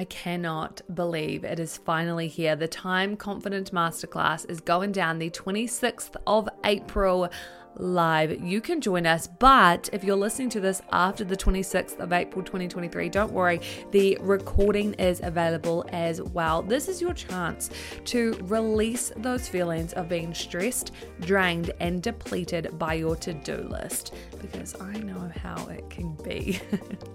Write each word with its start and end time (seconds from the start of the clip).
I 0.00 0.04
cannot 0.04 0.80
believe 0.94 1.42
it 1.42 1.58
is 1.58 1.76
finally 1.76 2.28
here. 2.28 2.54
The 2.54 2.68
Time 2.68 3.16
Confident 3.16 3.72
Masterclass 3.72 4.48
is 4.48 4.60
going 4.60 4.92
down 4.92 5.18
the 5.18 5.28
26th 5.28 6.14
of 6.24 6.48
April 6.62 7.28
live. 7.78 8.42
You 8.42 8.60
can 8.60 8.80
join 8.80 9.06
us, 9.06 9.26
but 9.26 9.88
if 9.92 10.04
you're 10.04 10.16
listening 10.16 10.50
to 10.50 10.60
this 10.60 10.82
after 10.92 11.24
the 11.24 11.36
26th 11.36 11.98
of 11.98 12.12
April 12.12 12.44
2023, 12.44 13.08
don't 13.08 13.32
worry, 13.32 13.60
the 13.90 14.18
recording 14.20 14.94
is 14.94 15.20
available 15.22 15.84
as 15.92 16.20
well. 16.20 16.62
This 16.62 16.88
is 16.88 17.00
your 17.00 17.14
chance 17.14 17.70
to 18.06 18.38
release 18.42 19.12
those 19.16 19.48
feelings 19.48 19.92
of 19.94 20.08
being 20.08 20.34
stressed, 20.34 20.92
drained, 21.20 21.70
and 21.80 22.02
depleted 22.02 22.78
by 22.78 22.94
your 22.94 23.16
to 23.16 23.32
do 23.32 23.56
list 23.56 24.14
because 24.40 24.80
I 24.80 24.98
know 24.98 25.30
how 25.42 25.66
it 25.66 25.88
can 25.90 26.14
be. 26.24 26.60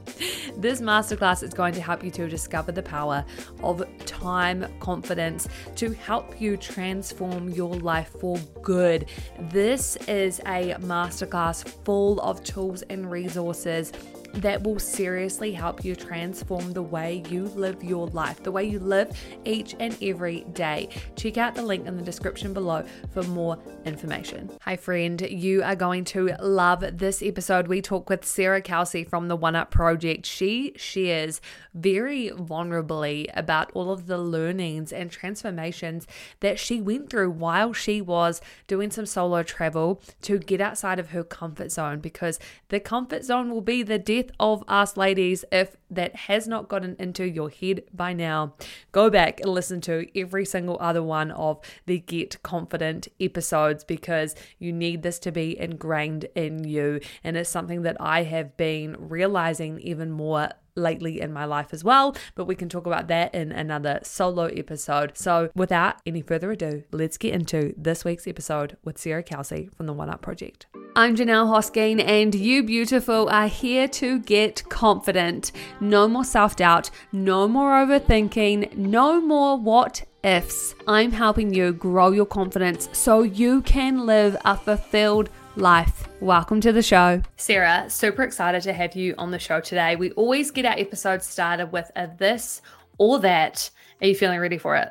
this 0.57 0.81
masterclass 0.81 1.43
is 1.43 1.53
going 1.53 1.73
to 1.73 1.81
help 1.81 2.03
you 2.03 2.11
to 2.11 2.27
discover 2.27 2.71
the 2.71 2.83
power 2.83 3.25
of 3.61 3.83
time 4.05 4.65
confidence 4.79 5.47
to 5.75 5.91
help 5.93 6.39
you 6.39 6.57
transform 6.57 7.49
your 7.49 7.75
life 7.75 8.11
for 8.19 8.37
good. 8.61 9.07
This 9.49 9.95
is 10.07 10.41
a 10.45 10.52
masterclass 10.61 11.67
full 11.83 12.19
of 12.21 12.43
tools 12.43 12.81
and 12.83 13.09
resources 13.11 13.91
that 14.33 14.63
will 14.63 14.79
seriously 14.79 15.51
help 15.51 15.85
you 15.85 15.95
transform 15.95 16.73
the 16.73 16.81
way 16.81 17.23
you 17.29 17.45
live 17.49 17.83
your 17.83 18.07
life, 18.07 18.41
the 18.41 18.51
way 18.51 18.63
you 18.63 18.79
live 18.79 19.15
each 19.45 19.75
and 19.79 19.95
every 20.01 20.41
day. 20.53 20.89
Check 21.15 21.37
out 21.37 21.55
the 21.55 21.61
link 21.61 21.85
in 21.85 21.97
the 21.97 22.03
description 22.03 22.53
below 22.53 22.83
for 23.11 23.23
more 23.23 23.57
information. 23.85 24.49
Hi, 24.61 24.75
friend, 24.75 25.21
you 25.21 25.61
are 25.63 25.75
going 25.75 26.03
to 26.05 26.35
love 26.41 26.83
this 26.97 27.21
episode. 27.21 27.67
We 27.67 27.81
talk 27.81 28.09
with 28.09 28.25
Sarah 28.25 28.61
Kelsey 28.61 29.03
from 29.03 29.27
the 29.27 29.37
OneUp 29.37 29.69
Project. 29.69 30.25
She 30.25 30.73
shares 30.75 31.39
very 31.73 32.29
vulnerably 32.29 33.27
about 33.35 33.71
all 33.73 33.91
of 33.91 34.07
the 34.07 34.17
learnings 34.17 34.91
and 34.91 35.11
transformations 35.11 36.07
that 36.39 36.59
she 36.59 36.81
went 36.81 37.09
through 37.09 37.31
while 37.31 37.73
she 37.73 38.01
was 38.01 38.41
doing 38.67 38.89
some 38.89 39.05
solo 39.05 39.43
travel 39.43 40.01
to 40.21 40.39
get 40.39 40.61
outside 40.61 40.99
of 40.99 41.09
her 41.09 41.23
comfort 41.23 41.71
zone 41.71 41.99
because 41.99 42.39
the 42.69 42.79
comfort 42.79 43.23
zone 43.23 43.51
will 43.51 43.61
be 43.61 43.83
the 43.83 43.99
death 43.99 44.22
of 44.39 44.63
us 44.67 44.97
ladies 44.97 45.45
if 45.51 45.75
that 45.89 46.15
has 46.15 46.47
not 46.47 46.69
gotten 46.69 46.95
into 46.99 47.27
your 47.27 47.49
head 47.49 47.83
by 47.93 48.13
now. 48.13 48.53
Go 48.91 49.09
back 49.09 49.39
and 49.39 49.49
listen 49.49 49.81
to 49.81 50.07
every 50.19 50.45
single 50.45 50.77
other 50.79 51.03
one 51.03 51.31
of 51.31 51.59
the 51.85 51.99
Get 51.99 52.41
Confident 52.43 53.07
episodes 53.19 53.83
because 53.83 54.35
you 54.59 54.73
need 54.73 55.03
this 55.03 55.19
to 55.19 55.31
be 55.31 55.59
ingrained 55.59 56.25
in 56.35 56.63
you. 56.63 56.99
And 57.23 57.37
it's 57.37 57.49
something 57.49 57.83
that 57.83 57.97
I 57.99 58.23
have 58.23 58.57
been 58.57 58.95
realizing 58.97 59.79
even 59.79 60.11
more 60.11 60.49
lately 60.75 61.21
in 61.21 61.31
my 61.33 61.45
life 61.45 61.67
as 61.71 61.83
well, 61.83 62.15
but 62.35 62.45
we 62.45 62.55
can 62.55 62.69
talk 62.69 62.85
about 62.85 63.07
that 63.07 63.33
in 63.33 63.51
another 63.51 63.99
solo 64.03 64.45
episode. 64.45 65.17
So, 65.17 65.49
without 65.55 65.95
any 66.05 66.21
further 66.21 66.51
ado, 66.51 66.83
let's 66.91 67.17
get 67.17 67.33
into 67.33 67.73
this 67.77 68.03
week's 68.03 68.27
episode 68.27 68.77
with 68.83 68.97
Sarah 68.97 69.23
Kelsey 69.23 69.69
from 69.75 69.85
the 69.85 69.93
OneUp 69.93 70.21
Project. 70.21 70.67
I'm 70.95 71.15
Janelle 71.15 71.47
Hosking, 71.47 72.03
and 72.05 72.35
you 72.35 72.61
beautiful 72.61 73.27
are 73.29 73.47
here 73.47 73.87
to 73.87 74.19
get 74.19 74.63
confident. 74.69 75.51
No 75.79 76.07
more 76.07 76.23
self 76.23 76.55
doubt, 76.55 76.91
no 77.11 77.47
more 77.47 77.71
overthinking, 77.71 78.77
no 78.77 79.19
more 79.19 79.57
what 79.57 80.03
ifs. 80.23 80.75
I'm 80.87 81.11
helping 81.11 81.53
you 81.53 81.73
grow 81.73 82.11
your 82.11 82.25
confidence 82.25 82.89
so 82.93 83.23
you 83.23 83.61
can 83.63 84.05
live 84.05 84.37
a 84.45 84.55
fulfilled 84.55 85.29
life. 85.55 86.07
Welcome 86.23 86.61
to 86.61 86.71
the 86.71 86.81
show. 86.81 87.21
Sarah, 87.35 87.89
super 87.89 88.23
excited 88.23 88.63
to 88.63 88.71
have 88.71 88.95
you 88.95 89.13
on 89.17 89.31
the 89.31 89.39
show 89.39 89.59
today. 89.59 89.97
We 89.97 90.11
always 90.11 90.51
get 90.51 90.63
our 90.63 90.71
episodes 90.71 91.25
started 91.25 91.73
with 91.73 91.91
a 91.97 92.09
this 92.17 92.61
or 92.97 93.19
that. 93.19 93.69
Are 93.99 94.07
you 94.07 94.15
feeling 94.15 94.39
ready 94.39 94.57
for 94.57 94.77
it? 94.77 94.87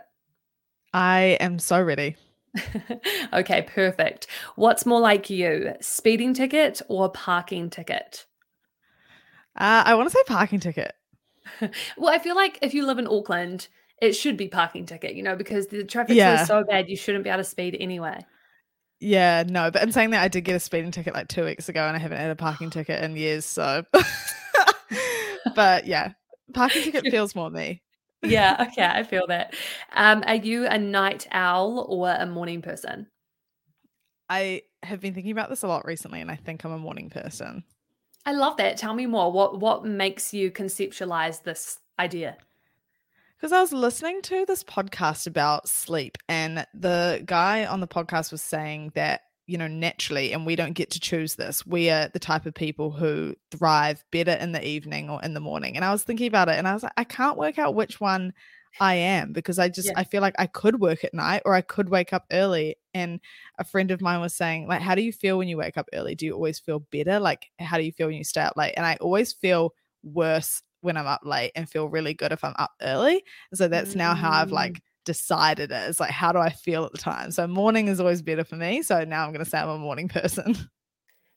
I 0.93 1.39
am 1.41 1.59
so 1.59 1.81
ready. 1.81 2.17
okay, 3.33 3.63
perfect. 3.63 4.27
What's 4.57 4.85
more 4.85 5.01
like 5.01 5.31
you, 5.31 5.73
speeding 5.81 6.35
ticket 6.35 6.83
or 6.89 7.09
parking 7.09 7.71
ticket? 7.71 8.27
Uh, 9.57 9.85
I 9.87 9.95
want 9.95 10.11
to 10.11 10.15
say 10.15 10.23
parking 10.27 10.61
ticket. 10.61 10.93
well, 11.97 12.13
I 12.15 12.19
feel 12.19 12.37
like 12.37 12.59
if 12.61 12.75
you 12.75 12.85
live 12.85 12.99
in 12.99 13.09
Auckland, 13.09 13.69
it 14.03 14.13
should 14.13 14.37
be 14.37 14.49
parking 14.49 14.85
ticket, 14.85 15.15
you 15.15 15.23
know, 15.23 15.35
because 15.35 15.69
the 15.69 15.83
traffic 15.83 16.15
yeah. 16.15 16.43
is 16.43 16.47
so 16.47 16.63
bad, 16.63 16.91
you 16.91 16.97
shouldn't 16.97 17.25
be 17.25 17.31
able 17.31 17.39
to 17.39 17.45
speed 17.49 17.75
anyway. 17.81 18.23
Yeah, 19.03 19.43
no, 19.49 19.69
but 19.73 19.83
I'm 19.83 19.91
saying 19.91 20.11
that 20.11 20.23
I 20.23 20.29
did 20.29 20.43
get 20.43 20.55
a 20.55 20.61
speeding 20.61 20.93
ticket 20.93 21.13
like 21.13 21.27
two 21.27 21.45
weeks 21.45 21.69
ago 21.69 21.85
and 21.85 21.97
I 21.97 21.99
haven't 21.99 22.19
had 22.19 22.31
a 22.31 22.37
parking 22.37 22.71
ticket 22.71 23.03
in 23.03 23.17
years. 23.17 23.45
So, 23.45 23.85
but 25.57 25.89
yeah, 25.89 26.13
parking 26.55 26.83
ticket 26.83 27.07
feels 27.11 27.35
more 27.35 27.51
me. 27.51 27.83
yeah, 28.23 28.57
okay, 28.69 28.85
I 28.85 29.03
feel 29.03 29.27
that. 29.27 29.57
Um, 29.93 30.23
are 30.25 30.37
you 30.37 30.67
a 30.67 30.79
night 30.79 31.27
owl 31.33 31.85
or 31.89 32.13
a 32.13 32.27
morning 32.27 32.63
person? 32.63 33.09
I 34.31 34.63
have 34.85 35.01
been 35.01 35.15
thinking 35.15 35.33
about 35.33 35.51
this 35.51 35.65
a 35.65 35.69
lot 35.69 35.85
recently 35.85 36.21
and 36.21 36.31
I 36.31 36.37
think 36.37 36.63
I'm 36.65 36.71
a 36.71 36.79
morning 36.79 37.11
person. 37.11 37.65
I 38.25 38.31
love 38.31 38.57
that. 38.59 38.77
Tell 38.77 38.95
me 38.95 39.07
more. 39.07 39.33
What 39.33 39.59
what 39.59 39.85
makes 39.85 40.33
you 40.33 40.53
conceptualize 40.53 41.43
this 41.43 41.81
idea? 41.99 42.37
Because 43.43 43.53
I 43.53 43.61
was 43.61 43.73
listening 43.73 44.23
to 44.23 44.45
this 44.47 44.63
podcast 44.63 45.27
about 45.27 45.69
sleep, 45.69 46.17
and 46.29 46.65
the 46.75 47.25
guy 47.27 47.67
on 47.67 47.81
the 47.81 47.89
podcast 47.89 48.31
was 48.31 48.41
saying 48.41 48.93
that, 48.95 49.23
you 49.49 49.59
know, 49.59 49.67
naturally, 49.67 50.33
and 50.33 50.47
we 50.47 50.55
don't 50.55 50.75
get 50.75 50.93
to 50.93 51.01
choose 51.01 51.35
this, 51.35 51.67
we 51.67 51.91
are 51.91 52.07
the 52.07 52.21
type 52.21 52.47
of 52.47 52.55
people 52.55 52.93
who 52.93 53.35
thrive 53.51 54.05
better 54.13 54.31
in 54.31 54.53
the 54.53 54.65
evening 54.65 55.11
or 55.11 55.21
in 55.25 55.35
the 55.35 55.41
morning. 55.41 55.75
And 55.75 55.85
I 55.85 55.91
was 55.91 56.05
thinking 56.05 56.29
about 56.29 56.51
it, 56.51 56.53
and 56.53 56.69
I 56.69 56.73
was 56.73 56.85
like, 56.85 56.93
I 56.97 57.03
can't 57.03 57.37
work 57.37 57.59
out 57.59 57.75
which 57.75 58.01
one 58.01 58.33
I 58.79 58.95
am 58.95 59.33
because 59.33 59.59
I 59.59 59.69
just, 59.69 59.89
yeah. 59.89 59.95
I 59.97 60.05
feel 60.05 60.23
like 60.23 60.37
I 60.39 60.47
could 60.47 60.79
work 60.79 61.03
at 61.03 61.13
night 61.13 61.43
or 61.45 61.53
I 61.53 61.63
could 61.63 61.89
wake 61.89 62.13
up 62.13 62.27
early. 62.31 62.77
And 62.95 63.19
a 63.59 63.65
friend 63.65 63.91
of 63.91 64.01
mine 64.01 64.21
was 64.21 64.37
saying, 64.37 64.69
like, 64.69 64.83
how 64.83 64.95
do 64.95 65.03
you 65.03 65.13
feel 65.13 65.37
when 65.37 65.49
you 65.49 65.57
wake 65.57 65.77
up 65.77 65.89
early? 65.93 66.15
Do 66.15 66.27
you 66.27 66.35
always 66.35 66.61
feel 66.61 66.79
better? 66.93 67.19
Like, 67.19 67.51
how 67.59 67.77
do 67.77 67.83
you 67.83 67.91
feel 67.91 68.07
when 68.07 68.17
you 68.19 68.23
stay 68.23 68.43
up 68.43 68.57
late? 68.57 68.75
And 68.77 68.87
I 68.87 68.99
always 69.01 69.33
feel 69.33 69.75
worse 70.05 70.63
when 70.83 70.97
I'm 70.97 71.07
up 71.07 71.23
late 71.25 71.53
and 71.55 71.69
feel 71.69 71.89
really 71.89 72.15
good 72.15 72.33
if 72.33 72.45
I'm 72.45 72.55
up 72.59 72.73
early. 72.83 73.25
so 73.55 73.69
that's 73.69 73.95
now 73.95 74.15
how 74.15 74.31
I've 74.31 74.53
like 74.53 74.75
mm. 74.75 74.81
decided 75.05 75.73
it. 75.73 75.89
It's 75.89 76.01
like, 76.01 76.11
how 76.11 76.33
do 76.33 76.39
I 76.39 76.51
feel 76.51 76.85
at 76.85 76.93
the 76.93 76.99
time? 76.99 77.31
So 77.31 77.47
morning 77.47 77.89
is 77.89 78.01
always 78.01 78.23
better 78.23 78.45
for 78.45 78.57
me. 78.57 78.83
So 78.83 79.05
now 79.05 79.25
I'm 79.25 79.33
going 79.33 79.45
to 79.45 79.51
say 79.51 79.59
I'm 79.59 79.69
a 79.69 79.79
morning 79.79 80.09
person. 80.09 80.57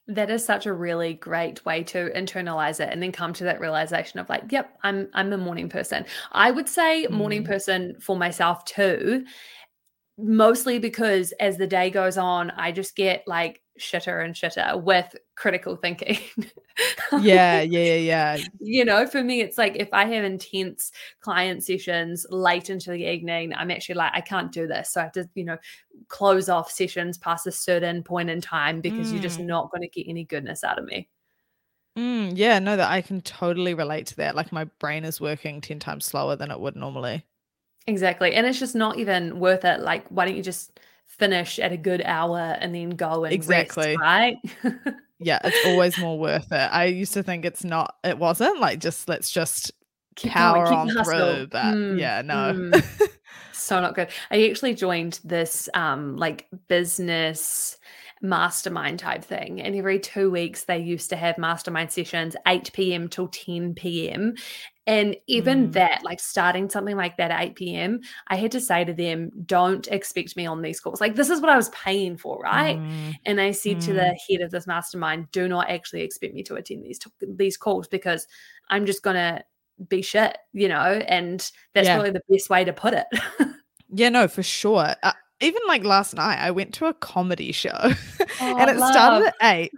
That 0.08 0.30
is 0.30 0.46
such 0.46 0.68
a 0.68 0.74
really 0.74 1.14
great 1.14 1.66
way 1.66 1.84
to 1.86 2.12
internalize 2.16 2.80
it 2.80 2.90
and 2.92 3.02
then 3.02 3.12
come 3.12 3.34
to 3.34 3.44
that 3.46 3.60
realization 3.60 4.20
of 4.20 4.30
like, 4.30 4.44
yep, 4.52 4.78
I'm 4.84 5.10
I'm 5.14 5.34
a 5.34 5.38
morning 5.38 5.68
person. 5.68 6.06
I 6.32 6.52
would 6.52 6.70
say 6.70 7.08
morning 7.08 7.44
mm. 7.44 7.48
person 7.48 7.96
for 8.00 8.16
myself 8.16 8.66
too 8.66 9.26
mostly 10.18 10.80
because 10.80 11.34
as 11.40 11.58
the 11.58 11.68
day 11.68 11.90
goes 11.90 12.18
on, 12.18 12.52
I 12.52 12.72
just 12.72 12.96
get 12.96 13.24
like 13.28 13.62
shitter 13.80 14.24
and 14.24 14.34
shitter 14.34 14.82
with 14.82 15.16
critical 15.36 15.76
thinking. 15.76 16.18
yeah, 17.20 17.62
yeah, 17.62 17.96
yeah. 17.96 18.38
You 18.60 18.86
know, 18.86 19.06
for 19.06 19.24
me, 19.24 19.42
it's 19.42 19.58
like 19.58 19.76
if 19.76 19.90
I 19.92 20.06
have 20.06 20.24
intense 20.24 20.92
client 21.20 21.64
sessions 21.64 22.26
late 22.30 22.70
into 22.70 22.92
the 22.92 23.10
evening, 23.12 23.54
I'm 23.54 23.72
actually 23.72 23.96
like, 23.96 24.12
I 24.14 24.22
can't 24.22 24.52
do 24.52 24.68
this. 24.68 24.92
So 24.92 25.02
I 25.02 25.04
have 25.04 25.14
to, 25.14 25.30
you 25.36 25.46
know, 25.46 25.58
close 26.08 26.50
off 26.50 26.72
sessions 26.72 27.18
past 27.18 27.48
a 27.48 27.52
certain 27.52 28.04
point 28.04 28.30
in 28.30 28.42
time 28.42 28.82
because 28.82 29.10
mm. 29.10 29.14
you're 29.14 29.22
just 29.22 29.40
mm. 29.40 29.46
not 29.46 29.72
going 29.72 29.82
to 29.82 29.90
get 29.90 30.10
any 30.10 30.24
goodness 30.24 30.64
out 30.64 30.80
of 30.80 30.86
me. 30.86 31.10
Mm, 31.98 32.34
yeah, 32.36 32.60
no, 32.60 32.76
that 32.76 32.92
I 32.92 33.02
can 33.02 33.22
totally 33.22 33.74
relate 33.74 34.08
to 34.08 34.18
that. 34.18 34.36
Like 34.36 34.52
my 34.52 34.66
brain 34.80 35.06
is 35.06 35.22
working 35.22 35.62
10 35.62 35.80
times 35.80 36.06
slower 36.06 36.36
than 36.36 36.52
it 36.52 36.60
would 36.60 36.76
normally. 36.76 37.26
Exactly. 37.88 38.34
And 38.34 38.46
it's 38.46 38.60
just 38.60 38.76
not 38.76 38.98
even 38.98 39.40
worth 39.40 39.64
it. 39.64 39.80
Like, 39.80 40.08
why 40.10 40.26
don't 40.26 40.36
you 40.36 40.44
just 40.44 40.80
finish 41.18 41.60
at 41.60 41.72
a 41.72 41.78
good 41.78 42.02
hour 42.06 42.58
and 42.60 42.74
then 42.74 42.92
go 42.92 43.24
and 43.24 43.34
exactly 43.34 43.98
rest, 43.98 44.00
right? 44.00 44.38
yeah, 45.20 45.40
it's 45.44 45.66
always 45.66 45.98
more 45.98 46.18
worth 46.20 46.52
it. 46.52 46.70
I 46.72 46.86
used 46.86 47.14
to 47.14 47.24
think 47.24 47.46
it's 47.46 47.64
not, 47.64 47.96
it 48.04 48.18
wasn't 48.18 48.60
like 48.60 48.80
just 48.80 49.08
let's 49.08 49.32
just 49.32 49.72
keep 50.16 50.32
power 50.32 50.66
going, 50.66 50.78
on 50.78 51.04
through. 51.04 51.48
But 51.48 51.76
mm, 51.76 52.00
yeah, 52.00 52.22
no. 52.22 52.54
Mm. 52.54 53.10
so 53.54 53.80
not 53.80 53.96
good. 53.96 54.10
I 54.32 54.50
actually 54.50 54.76
joined 54.76 55.20
this 55.24 55.70
um 55.74 56.18
like 56.18 56.48
business 56.68 57.78
mastermind 58.30 59.00
type 59.00 59.24
thing. 59.24 59.62
And 59.62 59.76
every 59.76 60.00
two 60.00 60.32
weeks, 60.32 60.64
they 60.64 60.80
used 60.80 61.10
to 61.10 61.16
have 61.16 61.38
mastermind 61.38 61.92
sessions, 61.92 62.36
8 62.48 62.72
p.m. 62.74 63.08
till 63.08 63.28
10 63.28 63.74
p.m. 63.76 64.36
And 64.88 65.16
even 65.28 65.70
mm. 65.70 65.74
that, 65.74 66.04
like 66.04 66.20
starting 66.20 66.70
something 66.70 66.96
like 66.96 67.18
that 67.18 67.32
at 67.32 67.42
8 67.42 67.56
p.m., 67.56 68.02
I 68.28 68.36
had 68.36 68.52
to 68.52 68.62
say 68.62 68.84
to 68.86 68.94
them, 68.94 69.32
don't 69.46 69.88
expect 69.88 70.36
me 70.36 70.46
on 70.46 70.62
these 70.62 70.80
calls. 70.80 71.02
Like, 71.02 71.16
this 71.16 71.30
is 71.30 71.42
what 71.42 71.50
I 71.50 71.58
was 71.58 71.70
paying 71.70 72.18
for, 72.18 72.40
right? 72.40 72.78
Mm. 72.78 73.14
And 73.26 73.42
I 73.42 73.52
said 73.52 73.78
mm. 73.78 73.86
to 73.86 73.94
the 73.94 74.02
mm. 74.02 74.16
head 74.30 74.42
of 74.42 74.52
this 74.52 74.68
mastermind, 74.68 75.32
do 75.32 75.48
not 75.48 75.70
actually 75.70 76.02
expect 76.02 76.36
me 76.36 76.44
to 76.44 76.56
attend 76.56 76.84
these, 76.84 77.00
these 77.22 77.58
calls 77.58 77.88
because 77.88 78.28
I'm 78.70 78.86
just 78.86 79.02
going 79.02 79.16
to 79.16 79.44
be 79.88 80.02
shit, 80.02 80.38
you 80.54 80.68
know? 80.68 81.02
And 81.08 81.40
that's 81.74 81.88
yeah. 81.88 81.96
probably 81.96 82.12
the 82.12 82.22
best 82.30 82.50
way 82.50 82.64
to 82.64 82.74
put 82.74 82.94
it. 82.94 83.08
yeah, 83.90 84.10
no, 84.10 84.28
for 84.28 84.44
sure. 84.44 84.96
Uh, 85.02 85.14
even 85.42 85.62
like 85.68 85.84
last 85.84 86.16
night, 86.16 86.38
I 86.40 86.52
went 86.52 86.74
to 86.76 86.86
a 86.86 86.94
comedy 86.94 87.52
show 87.52 87.70
oh, 87.82 88.58
and 88.58 88.70
it 88.70 88.78
love. 88.78 88.92
started 88.92 89.28
at 89.28 89.36
eight 89.44 89.74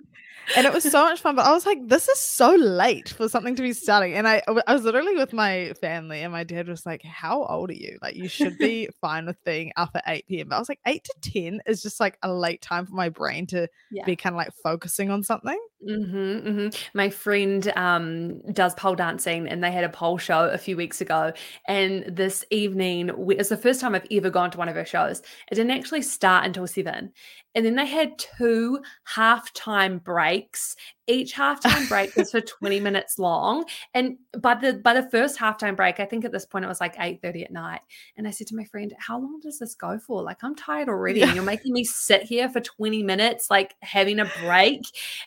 and 0.56 0.66
it 0.66 0.74
was 0.74 0.84
so 0.84 1.04
much 1.04 1.20
fun. 1.20 1.36
But 1.36 1.46
I 1.46 1.52
was 1.52 1.66
like, 1.66 1.88
this 1.88 2.08
is 2.08 2.20
so 2.20 2.56
late 2.56 3.10
for 3.10 3.28
something 3.28 3.56
to 3.56 3.62
be 3.62 3.74
starting. 3.74 4.14
And 4.14 4.28
I, 4.28 4.42
I 4.66 4.74
was 4.74 4.84
literally 4.84 5.16
with 5.16 5.34
my 5.34 5.74
family, 5.82 6.22
and 6.22 6.32
my 6.32 6.44
dad 6.44 6.68
was 6.68 6.86
like, 6.86 7.04
"How 7.04 7.46
old 7.46 7.70
are 7.70 7.74
you? 7.74 7.98
Like, 8.02 8.16
you 8.16 8.28
should 8.28 8.58
be 8.58 8.90
fine 9.02 9.26
with 9.26 9.44
being 9.44 9.72
up 9.76 9.92
at 9.96 10.04
eight 10.08 10.28
p.m." 10.28 10.50
But 10.50 10.56
I 10.56 10.60
was 10.60 10.70
like, 10.70 10.80
eight 10.86 11.04
to 11.04 11.32
ten 11.32 11.60
is 11.66 11.82
just 11.82 12.00
like 12.00 12.18
a 12.24 12.32
late 12.32 12.62
time 12.62 12.86
for 12.86 12.94
my 12.94 13.10
brain 13.10 13.46
to 13.48 13.68
yeah. 13.92 14.06
be 14.06 14.16
kind 14.16 14.34
of 14.36 14.38
like 14.38 14.54
focusing 14.64 15.12
on 15.12 15.24
something. 15.24 15.60
Mm-hmm, 15.88 16.48
mm-hmm. 16.48 16.98
My 16.98 17.10
friend 17.10 17.72
um, 17.76 18.42
does 18.54 18.74
pole 18.74 18.96
dancing, 18.96 19.48
and 19.48 19.64
they 19.64 19.72
had 19.72 19.84
a 19.84 19.90
pole 19.90 20.18
show 20.18 20.46
a 20.46 20.58
few 20.58 20.76
weeks 20.76 21.02
ago. 21.02 21.34
And 21.68 22.04
this 22.08 22.44
evening, 22.50 23.12
it's 23.32 23.50
the 23.50 23.58
first 23.58 23.82
time 23.82 23.94
I've 23.94 24.08
ever 24.10 24.30
gone 24.30 24.52
to 24.52 24.58
one 24.58 24.70
of 24.70 24.76
her 24.76 24.86
shows. 24.86 25.22
It 25.52 25.56
didn't 25.56 25.72
actually 25.72 26.02
start 26.02 26.46
until 26.46 26.68
seven, 26.68 27.12
and 27.58 27.66
then 27.66 27.74
they 27.74 27.88
had 27.88 28.20
two 28.20 28.80
halftime 29.16 30.04
breaks. 30.04 30.76
Each 31.08 31.34
halftime 31.34 31.90
break 31.90 32.16
was 32.16 32.30
for 32.30 32.40
twenty 32.40 32.80
minutes 32.80 33.18
long. 33.18 33.66
And 33.96 34.18
by 34.38 34.54
the 34.54 34.74
by 34.74 34.94
the 34.94 35.10
first 35.10 35.40
halftime 35.40 35.76
break, 35.76 36.00
I 36.00 36.06
think 36.06 36.24
at 36.24 36.32
this 36.32 36.46
point 36.46 36.66
it 36.66 36.68
was 36.68 36.80
like 36.80 36.96
eight 37.00 37.20
thirty 37.24 37.44
at 37.44 37.52
night. 37.52 37.82
And 38.16 38.28
I 38.28 38.32
said 38.32 38.46
to 38.48 38.56
my 38.56 38.64
friend, 38.66 38.94
"How 39.00 39.18
long 39.18 39.40
does 39.40 39.58
this 39.58 39.74
go 39.74 39.98
for? 39.98 40.22
Like 40.22 40.44
I'm 40.44 40.54
tired 40.54 40.88
already, 40.88 41.24
and 41.24 41.34
you're 41.34 41.44
making 41.44 41.74
me 41.74 41.84
sit 41.84 42.22
here 42.22 42.48
for 42.48 42.60
twenty 42.60 43.02
minutes, 43.02 43.50
like 43.50 43.74
having 43.82 44.20
a 44.20 44.32
break." 44.44 44.84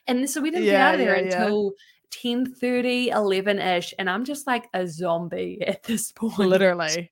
And 0.06 0.30
so 0.30 0.40
we 0.40 0.52
didn't 0.52 0.66
yeah, 0.66 0.70
get 0.70 0.80
out 0.80 0.94
of 0.94 1.00
there 1.00 1.16
yeah, 1.16 1.42
until 1.42 1.64
yeah. 1.64 1.84
10 2.10 2.54
30, 2.54 3.08
11 3.08 3.58
ish. 3.58 3.92
And 3.98 4.08
I'm 4.08 4.24
just 4.24 4.46
like 4.46 4.68
a 4.72 4.86
zombie 4.86 5.62
at 5.66 5.82
this 5.82 6.12
point. 6.12 6.38
Literally. 6.38 7.10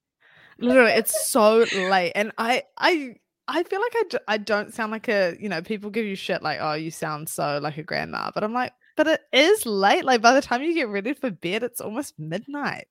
Literally. 0.60 0.92
It's 0.92 1.28
so 1.28 1.64
late. 1.74 2.12
And 2.14 2.30
I, 2.38 2.62
I, 2.76 3.14
I 3.48 3.62
feel 3.62 3.80
like 3.80 3.94
I 3.96 4.02
d- 4.10 4.18
I 4.28 4.36
don't 4.36 4.74
sound 4.74 4.92
like 4.92 5.08
a, 5.08 5.34
you 5.40 5.48
know, 5.48 5.62
people 5.62 5.90
give 5.90 6.04
you 6.04 6.14
shit 6.14 6.42
like, 6.42 6.58
oh, 6.60 6.74
you 6.74 6.90
sound 6.90 7.28
so 7.28 7.58
like 7.62 7.78
a 7.78 7.82
grandma. 7.82 8.30
But 8.34 8.44
I'm 8.44 8.52
like, 8.52 8.72
but 8.94 9.06
it 9.06 9.22
is 9.32 9.64
late. 9.64 10.04
Like 10.04 10.20
by 10.20 10.34
the 10.34 10.42
time 10.42 10.62
you 10.62 10.74
get 10.74 10.88
ready 10.88 11.14
for 11.14 11.30
bed, 11.30 11.62
it's 11.62 11.80
almost 11.80 12.18
midnight. 12.18 12.88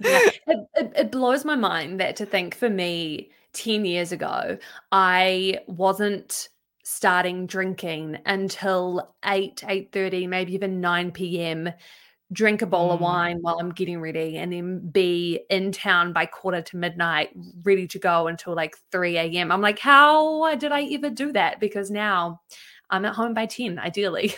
yeah. 0.00 0.20
It, 0.48 0.68
it, 0.74 0.92
it 0.96 1.12
blows 1.12 1.44
my 1.44 1.56
mind 1.56 1.98
that 2.00 2.16
to 2.16 2.26
think 2.26 2.54
for 2.54 2.70
me 2.70 3.30
10 3.52 3.84
years 3.84 4.12
ago, 4.12 4.58
I 4.92 5.58
wasn't 5.66 6.48
starting 6.84 7.46
drinking 7.46 8.16
until 8.26 9.12
8 9.24 9.56
8.30 9.56 10.28
maybe 10.28 10.54
even 10.54 10.80
9 10.80 11.10
p.m 11.10 11.70
drink 12.32 12.62
a 12.62 12.66
bowl 12.66 12.90
mm. 12.90 12.94
of 12.94 13.00
wine 13.00 13.38
while 13.40 13.58
i'm 13.58 13.70
getting 13.70 14.00
ready 14.00 14.36
and 14.36 14.52
then 14.52 14.88
be 14.90 15.40
in 15.50 15.70
town 15.70 16.12
by 16.12 16.26
quarter 16.26 16.60
to 16.60 16.76
midnight 16.76 17.30
ready 17.62 17.86
to 17.86 17.98
go 17.98 18.26
until 18.26 18.54
like 18.54 18.76
3 18.90 19.16
a.m 19.16 19.52
i'm 19.52 19.60
like 19.60 19.78
how 19.78 20.54
did 20.56 20.72
i 20.72 20.84
ever 20.92 21.10
do 21.10 21.32
that 21.32 21.60
because 21.60 21.90
now 21.90 22.40
i'm 22.90 23.04
at 23.04 23.14
home 23.14 23.34
by 23.34 23.46
10 23.46 23.78
ideally 23.78 24.34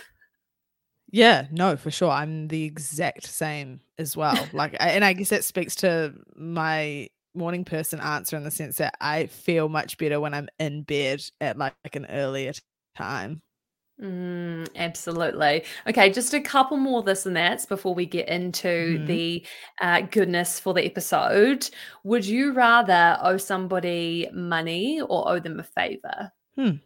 yeah 1.11 1.47
no 1.51 1.77
for 1.77 1.91
sure 1.91 2.11
i'm 2.11 2.49
the 2.49 2.65
exact 2.65 3.27
same 3.27 3.81
as 3.99 4.17
well 4.17 4.39
like 4.53 4.77
and 4.79 5.05
i 5.05 5.13
guess 5.13 5.31
that 5.31 5.45
speaks 5.45 5.75
to 5.75 6.13
my 6.37 7.09
morning 7.35 7.65
person 7.65 8.01
answer 8.01 8.37
in 8.37 8.45
the 8.45 8.51
sense 8.51 8.77
that 8.77 8.95
I 9.01 9.27
feel 9.27 9.69
much 9.69 9.97
better 9.97 10.21
when 10.21 10.35
I'm 10.35 10.49
in 10.59 10.83
bed 10.83 11.23
at 11.41 11.57
like, 11.57 11.75
like 11.85 11.97
an 11.97 12.07
earlier 12.07 12.53
time. 12.97 13.41
Mm, 14.01 14.69
absolutely. 14.77 15.65
Okay, 15.89 16.11
just 16.11 16.33
a 16.33 16.41
couple 16.41 16.77
more 16.77 17.03
this 17.03 17.27
and 17.27 17.35
that's 17.35 17.67
before 17.67 17.95
we 17.95 18.07
get 18.07 18.29
into 18.29 18.99
mm. 18.99 19.07
the 19.07 19.47
uh, 19.81 20.03
goodness 20.03 20.61
for 20.61 20.73
the 20.73 20.85
episode. 20.85 21.69
Would 22.05 22.25
you 22.25 22.53
rather 22.53 23.19
owe 23.23 23.39
somebody 23.39 24.29
money 24.33 25.01
or 25.01 25.29
owe 25.29 25.41
them 25.41 25.59
a 25.59 25.65
favor? 25.65 26.33
Hmm. 26.57 26.77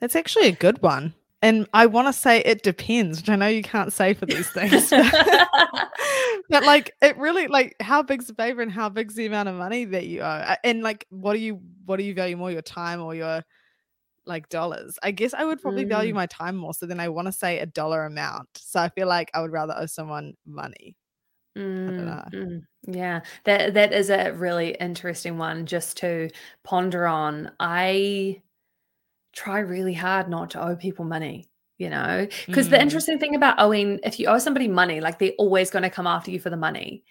That's 0.00 0.16
actually 0.16 0.48
a 0.48 0.52
good 0.52 0.80
one. 0.82 1.14
And 1.42 1.68
I 1.74 1.84
want 1.84 2.08
to 2.08 2.12
say 2.14 2.38
it 2.38 2.62
depends, 2.62 3.20
which 3.20 3.28
I 3.28 3.36
know 3.36 3.48
you 3.48 3.62
can't 3.62 3.92
say 3.92 4.14
for 4.14 4.24
these 4.24 4.48
things. 4.48 4.88
but 6.48 6.64
like 6.64 6.94
it 7.02 7.18
really 7.18 7.48
like 7.48 7.76
how 7.80 8.02
big's 8.02 8.28
the 8.28 8.34
favor 8.34 8.62
and 8.62 8.72
how 8.72 8.88
big's 8.88 9.14
the 9.14 9.26
amount 9.26 9.50
of 9.50 9.56
money 9.56 9.84
that 9.84 10.06
you 10.06 10.22
owe? 10.22 10.54
And 10.64 10.82
like 10.82 11.06
what 11.10 11.34
do 11.34 11.40
you 11.40 11.60
what 11.84 11.98
do 11.98 12.04
you 12.04 12.14
value 12.14 12.38
more, 12.38 12.50
your 12.50 12.62
time 12.62 13.02
or 13.02 13.14
your 13.14 13.44
like 14.26 14.48
dollars? 14.48 14.98
I 15.02 15.10
guess 15.10 15.34
I 15.34 15.44
would 15.44 15.60
probably 15.60 15.84
mm. 15.84 15.88
value 15.88 16.14
my 16.14 16.26
time 16.26 16.56
more. 16.56 16.74
So 16.74 16.86
then 16.86 17.00
I 17.00 17.08
want 17.08 17.26
to 17.26 17.32
say 17.32 17.58
a 17.58 17.66
dollar 17.66 18.04
amount. 18.04 18.48
So 18.56 18.80
I 18.80 18.88
feel 18.88 19.08
like 19.08 19.30
I 19.34 19.40
would 19.40 19.52
rather 19.52 19.74
owe 19.76 19.86
someone 19.86 20.34
money. 20.46 20.96
Mm, 21.56 22.32
mm, 22.32 22.60
yeah, 22.88 23.20
that 23.44 23.74
that 23.74 23.92
is 23.92 24.10
a 24.10 24.32
really 24.32 24.76
interesting 24.80 25.38
one 25.38 25.66
just 25.66 25.96
to 25.98 26.28
ponder 26.64 27.06
on. 27.06 27.52
I 27.60 28.42
try 29.32 29.60
really 29.60 29.94
hard 29.94 30.28
not 30.28 30.50
to 30.50 30.62
owe 30.62 30.76
people 30.76 31.04
money 31.04 31.48
you 31.78 31.90
know 31.90 32.26
because 32.46 32.68
mm. 32.68 32.70
the 32.70 32.80
interesting 32.80 33.18
thing 33.18 33.34
about 33.34 33.56
owing 33.58 33.98
if 34.04 34.20
you 34.20 34.26
owe 34.26 34.38
somebody 34.38 34.68
money 34.68 35.00
like 35.00 35.18
they're 35.18 35.32
always 35.38 35.70
going 35.70 35.82
to 35.82 35.90
come 35.90 36.06
after 36.06 36.30
you 36.30 36.38
for 36.38 36.50
the 36.50 36.56
money 36.56 37.02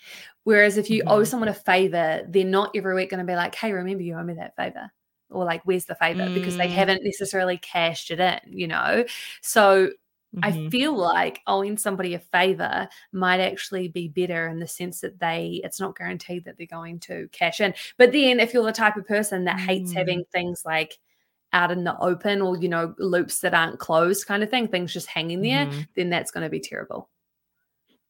whereas 0.44 0.78
if 0.78 0.90
you 0.90 1.04
mm. 1.04 1.12
owe 1.12 1.18
mm-hmm. 1.18 1.26
someone 1.26 1.50
a 1.50 1.54
favor 1.54 2.22
they're 2.30 2.46
not 2.46 2.72
every 2.76 2.96
week 2.96 3.10
going 3.10 3.20
to 3.20 3.30
be 3.30 3.36
like 3.36 3.54
hey 3.56 3.72
remember 3.74 4.04
you 4.04 4.16
owe 4.16 4.24
me 4.24 4.34
that 4.34 4.56
favor 4.56 4.90
or 5.34 5.46
like 5.46 5.62
where's 5.66 5.86
the 5.86 5.96
favor 5.96 6.24
mm. 6.24 6.34
because 6.34 6.58
they 6.58 6.68
mm. 6.68 6.72
haven't 6.72 7.04
necessarily 7.04 7.58
cashed 7.58 8.12
it 8.12 8.20
in 8.20 8.40
you 8.46 8.68
know 8.68 9.04
so 9.42 9.88
mm-hmm. 10.36 10.44
I 10.44 10.70
feel 10.70 10.96
like 10.96 11.42
owing 11.48 11.78
somebody 11.78 12.14
a 12.14 12.20
favor 12.20 12.88
might 13.12 13.40
actually 13.40 13.88
be 13.88 14.08
better 14.08 14.48
in 14.48 14.60
the 14.60 14.68
sense 14.68 15.02
that 15.02 15.20
they 15.20 15.62
it's 15.64 15.80
not 15.80 15.98
guaranteed 15.98 16.46
that 16.46 16.58
they're 16.58 16.68
going 16.68 17.00
to 17.02 17.28
cash 17.32 17.60
in. 17.62 17.74
But 17.98 18.12
then 18.12 18.40
if 18.40 18.54
you're 18.54 18.64
the 18.64 18.72
type 18.72 18.98
of 18.98 19.08
person 19.08 19.46
that 19.46 19.60
hates 19.60 19.92
having 19.92 20.22
mm. 20.22 20.30
things 20.32 20.64
like 20.66 20.98
out 21.54 21.72
in 21.72 21.84
the 21.84 21.98
open 22.00 22.42
or 22.42 22.58
you 22.58 22.68
know 22.68 22.94
loops 22.98 23.40
that 23.40 23.54
aren't 23.54 23.80
closed 23.80 24.26
kind 24.26 24.44
of 24.44 24.50
thing 24.50 24.68
things 24.68 24.92
just 24.92 25.08
hanging 25.08 25.42
there 25.42 25.68
mm-hmm. 25.68 25.82
then 25.96 26.10
that's 26.10 26.32
going 26.32 26.44
to 26.44 26.50
be 26.50 26.60
terrible 26.60 27.10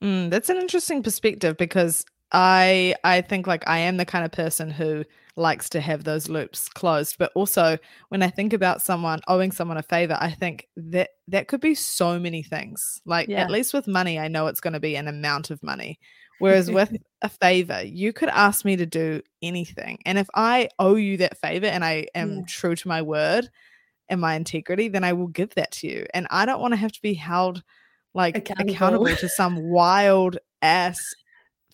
mm, 0.02 0.30
that's 0.30 0.50
an 0.50 0.58
interesting 0.58 1.04
perspective 1.04 1.58
because 1.58 2.06
i 2.34 2.96
i 3.04 3.22
think 3.22 3.48
like 3.48 3.64
i 3.68 3.78
am 3.78 3.98
the 3.98 4.06
kind 4.06 4.26
of 4.26 4.32
person 4.32 4.70
who 4.70 5.04
likes 5.36 5.68
to 5.70 5.82
have 5.82 6.04
those 6.04 6.30
loops 6.30 6.70
closed 6.70 7.16
but 7.18 7.32
also 7.34 7.78
when 8.10 8.22
i 8.22 8.30
think 8.30 8.54
about 8.54 8.82
someone 8.82 9.20
owing 9.28 9.52
someone 9.52 9.78
a 9.78 9.84
favor 9.84 10.18
i 10.20 10.30
think 10.30 10.68
that 10.76 11.10
that 11.28 11.48
could 11.48 11.62
be 11.62 11.74
so 11.74 12.20
many 12.20 12.44
things 12.44 13.02
like 13.06 13.28
yeah. 13.28 13.42
at 13.42 13.50
least 13.50 13.74
with 13.74 13.88
money 13.88 14.20
i 14.20 14.28
know 14.28 14.48
it's 14.48 14.62
going 14.62 14.74
to 14.74 14.80
be 14.80 14.96
an 14.96 15.08
amount 15.08 15.50
of 15.50 15.62
money 15.64 16.00
Whereas 16.40 16.70
with 16.70 16.92
a 17.22 17.30
favor, 17.30 17.84
you 17.86 18.12
could 18.12 18.28
ask 18.28 18.66
me 18.66 18.76
to 18.76 18.86
do 18.86 19.22
anything. 19.42 20.00
And 20.06 20.18
if 20.18 20.28
I 20.34 20.68
owe 20.78 20.96
you 20.96 21.18
that 21.18 21.38
favor 21.38 21.68
and 21.68 21.86
I 21.86 22.08
am 22.16 22.34
yeah. 22.34 22.42
true 22.48 22.76
to 22.76 22.88
my 22.88 23.02
word 23.02 23.50
and 24.10 24.20
my 24.20 24.36
integrity, 24.36 24.90
then 24.90 25.04
I 25.04 25.14
will 25.14 25.28
give 25.28 25.56
that 25.56 25.72
to 25.74 25.88
you. 25.88 26.06
And 26.14 26.28
I 26.32 26.46
don't 26.46 26.60
want 26.60 26.74
to 26.74 26.78
have 26.78 26.92
to 26.92 27.02
be 27.02 27.14
held 27.14 27.64
like 28.14 28.38
accountable, 28.38 28.74
accountable 28.74 29.16
to 29.16 29.30
some 29.30 29.70
wild 29.70 30.38
ass 30.62 31.00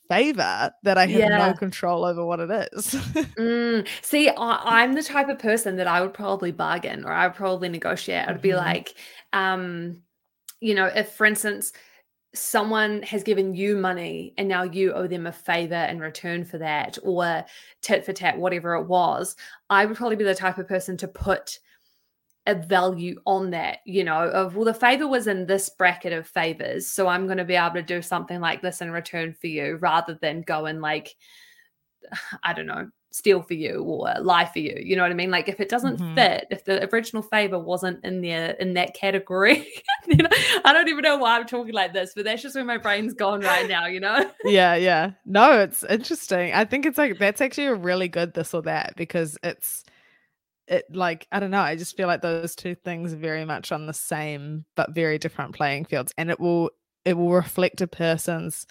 favor 0.10 0.72
that 0.84 0.98
I 0.98 1.06
have 1.06 1.20
yeah. 1.20 1.48
no 1.48 1.54
control 1.54 2.04
over 2.04 2.26
what 2.26 2.40
it 2.40 2.50
is. 2.74 2.86
mm. 3.38 3.88
See, 4.02 4.30
I, 4.30 4.84
am 4.84 4.94
the 4.94 5.04
type 5.04 5.30
of 5.30 5.40
person 5.40 5.76
that 5.78 5.88
I 5.88 6.02
would 6.02 6.14
probably 6.14 6.52
bargain 6.52 7.06
or 7.06 7.12
I 7.12 7.28
would 7.28 7.36
probably 7.36 7.70
negotiate. 7.70 8.28
I'd 8.28 8.36
mm-hmm. 8.36 8.42
be 8.42 8.56
like, 8.56 8.96
um, 9.34 10.02
you 10.60 10.74
know, 10.76 10.88
if 10.88 11.14
for 11.14 11.26
instance, 11.26 11.72
someone 12.34 13.02
has 13.04 13.24
given 13.24 13.56
you 13.56 13.76
money 13.76 14.34
and 14.38 14.48
now 14.48 14.64
you 14.64 14.94
owe 14.94 15.08
them 15.08 15.26
a 15.26 15.32
favor 15.32 15.88
in 15.90 16.00
return 16.00 16.46
for 16.46 16.58
that 16.60 16.98
or 17.04 17.44
tit 17.82 18.06
for 18.06 18.14
tat 18.14 18.38
whatever 18.38 18.76
it 18.76 18.86
was 18.86 19.36
i 19.72 19.84
would 19.84 19.98
probably 19.98 20.16
be 20.16 20.24
the 20.24 20.36
type 20.36 20.60
of 20.60 20.68
person 20.68 20.96
to 20.96 21.08
put 21.08 21.58
a 22.50 22.56
value 22.56 23.16
on 23.26 23.52
that 23.52 23.78
you 23.86 24.04
know 24.04 24.28
of 24.30 24.56
well 24.56 24.66
the 24.66 24.74
favor 24.74 25.08
was 25.08 25.28
in 25.28 25.46
this 25.46 25.70
bracket 25.70 26.12
of 26.12 26.28
favors 26.28 26.88
so 26.88 27.08
i'm 27.08 27.26
going 27.26 27.38
to 27.38 27.46
be 27.46 27.56
able 27.56 27.76
to 27.76 27.84
do 27.84 28.02
something 28.02 28.40
like 28.40 28.62
this 28.62 28.82
in 28.82 28.92
return 28.92 29.34
for 29.34 29.48
you 29.48 29.78
rather 29.82 30.18
than 30.22 30.42
go 30.42 30.66
and 30.66 30.82
like 30.82 31.16
i 32.44 32.54
don't 32.54 32.66
know 32.66 32.90
steal 33.12 33.42
for 33.42 33.54
you 33.54 33.82
or 33.84 34.14
lie 34.22 34.46
for 34.46 34.60
you. 34.60 34.80
You 34.82 34.96
know 34.96 35.02
what 35.02 35.12
I 35.12 35.16
mean? 35.16 35.32
Like 35.32 35.50
if 35.50 35.60
it 35.60 35.70
doesn't 35.70 36.00
mm-hmm. 36.00 36.16
fit, 36.16 36.46
if 36.52 36.66
the 36.66 36.88
original 36.94 37.24
favor 37.24 37.60
wasn't 37.60 38.04
in 38.06 38.22
there 38.22 38.52
in 38.52 38.74
that 38.76 38.94
category, 38.94 39.68
I 40.64 40.74
don't 40.74 40.88
even 40.90 41.02
know 41.02 41.18
why 41.18 41.38
I'm 41.38 41.46
talking 41.46 41.74
like 41.74 41.94
this, 41.94 42.14
but 42.16 42.26
that's 42.26 42.42
just 42.42 42.56
where 42.56 42.64
my 42.64 42.78
brain's 42.78 43.14
gone 43.14 43.42
right 43.42 43.68
now, 43.68 43.88
you 43.88 44.00
know? 44.00 44.30
yeah, 44.46 44.76
yeah. 44.76 45.12
No, 45.26 45.60
it's 45.60 45.84
interesting. 45.84 46.54
I 46.54 46.66
think 46.66 46.86
it's 46.86 46.98
like 46.98 47.18
that's 47.18 47.42
actually 47.42 47.68
a 47.68 47.76
really 47.76 48.08
good 48.08 48.34
this 48.34 48.54
or 48.54 48.62
that 48.64 48.94
because 48.96 49.38
it's 49.44 49.84
it 50.70 50.86
like 50.94 51.28
I 51.32 51.40
don't 51.40 51.52
know, 51.52 51.62
I 51.62 51.76
just 51.76 51.98
feel 51.98 52.08
like 52.08 52.22
those 52.22 52.56
two 52.56 52.76
things 52.76 53.14
are 53.14 53.18
very 53.18 53.44
much 53.44 53.72
on 53.72 53.88
the 53.88 53.94
same 53.94 54.66
but 54.76 54.94
very 54.94 55.18
different 55.18 55.56
playing 55.56 55.86
fields. 55.86 56.14
And 56.18 56.30
it 56.30 56.40
will 56.40 56.72
it 57.06 57.16
will 57.16 57.32
reflect 57.32 57.82
a 57.82 57.88
person's 57.88 58.66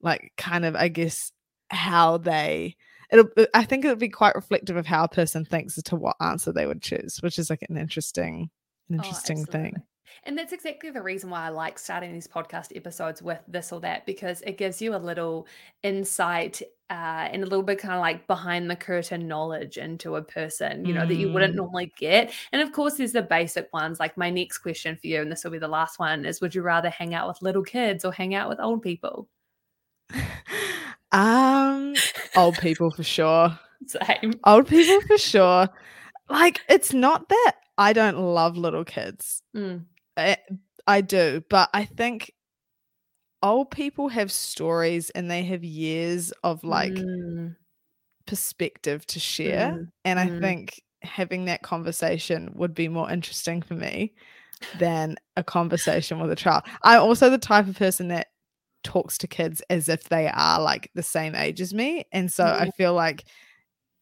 like 0.00 0.32
kind 0.36 0.64
of 0.64 0.74
I 0.74 0.88
guess 0.88 1.30
how 1.70 2.18
they 2.18 2.76
it'll 3.10 3.28
i 3.54 3.64
think 3.64 3.84
it'll 3.84 3.96
be 3.96 4.08
quite 4.08 4.34
reflective 4.34 4.76
of 4.76 4.86
how 4.86 5.04
a 5.04 5.08
person 5.08 5.44
thinks 5.44 5.76
as 5.78 5.84
to 5.84 5.96
what 5.96 6.16
answer 6.20 6.52
they 6.52 6.66
would 6.66 6.82
choose 6.82 7.18
which 7.20 7.38
is 7.38 7.50
like 7.50 7.64
an 7.68 7.76
interesting 7.76 8.50
an 8.88 8.96
oh, 8.96 9.02
interesting 9.02 9.44
oh, 9.48 9.50
thing 9.50 9.74
And 10.24 10.36
that's 10.38 10.52
exactly 10.52 10.90
the 10.90 11.02
reason 11.02 11.30
why 11.30 11.46
I 11.46 11.48
like 11.50 11.78
starting 11.78 12.12
these 12.12 12.28
podcast 12.28 12.76
episodes 12.76 13.22
with 13.22 13.40
this 13.48 13.72
or 13.72 13.80
that, 13.80 14.06
because 14.06 14.40
it 14.42 14.58
gives 14.58 14.80
you 14.82 14.94
a 14.94 14.98
little 14.98 15.46
insight 15.82 16.62
uh, 16.90 17.28
and 17.32 17.42
a 17.42 17.46
little 17.46 17.62
bit 17.62 17.78
kind 17.78 17.94
of 17.94 18.00
like 18.00 18.26
behind 18.26 18.70
the 18.70 18.76
curtain 18.76 19.26
knowledge 19.26 19.78
into 19.78 20.16
a 20.16 20.22
person, 20.22 20.84
you 20.84 20.92
know, 20.92 21.06
that 21.06 21.14
you 21.16 21.32
wouldn't 21.32 21.54
Mm. 21.54 21.56
normally 21.56 21.92
get. 21.98 22.32
And 22.52 22.60
of 22.60 22.72
course, 22.72 22.94
there's 22.96 23.12
the 23.12 23.22
basic 23.22 23.72
ones. 23.72 23.98
Like 23.98 24.16
my 24.16 24.30
next 24.30 24.58
question 24.58 24.96
for 24.96 25.06
you, 25.06 25.22
and 25.22 25.32
this 25.32 25.44
will 25.44 25.50
be 25.50 25.58
the 25.58 25.66
last 25.68 25.98
one, 25.98 26.24
is 26.26 26.40
would 26.40 26.54
you 26.54 26.62
rather 26.62 26.90
hang 26.90 27.14
out 27.14 27.26
with 27.28 27.40
little 27.42 27.62
kids 27.64 28.04
or 28.04 28.12
hang 28.12 28.34
out 28.34 28.48
with 28.48 28.60
old 28.60 28.82
people? 28.82 29.28
Um, 31.12 31.94
old 32.34 32.58
people 32.58 32.90
for 32.90 33.04
sure. 33.04 33.56
Same. 33.86 34.32
Old 34.42 34.66
people 34.66 35.00
for 35.02 35.16
sure. 35.16 35.68
Like, 36.28 36.60
it's 36.68 36.92
not 36.92 37.28
that 37.28 37.52
I 37.78 37.92
don't 37.92 38.18
love 38.18 38.56
little 38.56 38.84
kids. 38.84 39.40
Mm. 39.56 39.84
I, 40.16 40.36
I 40.86 41.00
do, 41.00 41.42
but 41.48 41.70
I 41.72 41.84
think 41.84 42.32
old 43.42 43.70
people 43.70 44.08
have 44.08 44.32
stories 44.32 45.10
and 45.10 45.30
they 45.30 45.44
have 45.44 45.62
years 45.64 46.32
of 46.42 46.64
like 46.64 47.06
Mm, 47.06 47.56
perspective 48.26 49.06
to 49.06 49.20
share. 49.20 49.72
mm, 49.72 49.90
And 50.04 50.18
I 50.18 50.28
mm. 50.28 50.40
think 50.40 50.82
having 51.02 51.46
that 51.46 51.62
conversation 51.62 52.52
would 52.54 52.74
be 52.74 52.88
more 52.88 53.10
interesting 53.10 53.62
for 53.62 53.74
me 53.74 54.14
than 54.74 55.16
a 55.36 55.44
conversation 55.44 56.20
with 56.20 56.30
a 56.32 56.36
child. 56.36 56.64
I'm 56.82 57.00
also 57.02 57.30
the 57.30 57.38
type 57.38 57.68
of 57.68 57.76
person 57.78 58.08
that 58.08 58.28
talks 58.84 59.18
to 59.18 59.28
kids 59.28 59.62
as 59.70 59.88
if 59.88 60.04
they 60.10 60.28
are 60.28 60.60
like 60.60 60.90
the 60.94 61.02
same 61.02 61.34
age 61.34 61.60
as 61.60 61.74
me. 61.74 62.04
And 62.12 62.32
so 62.32 62.44
I 62.46 62.66
Mm. 62.66 62.70
feel 62.76 62.94
like 62.94 63.24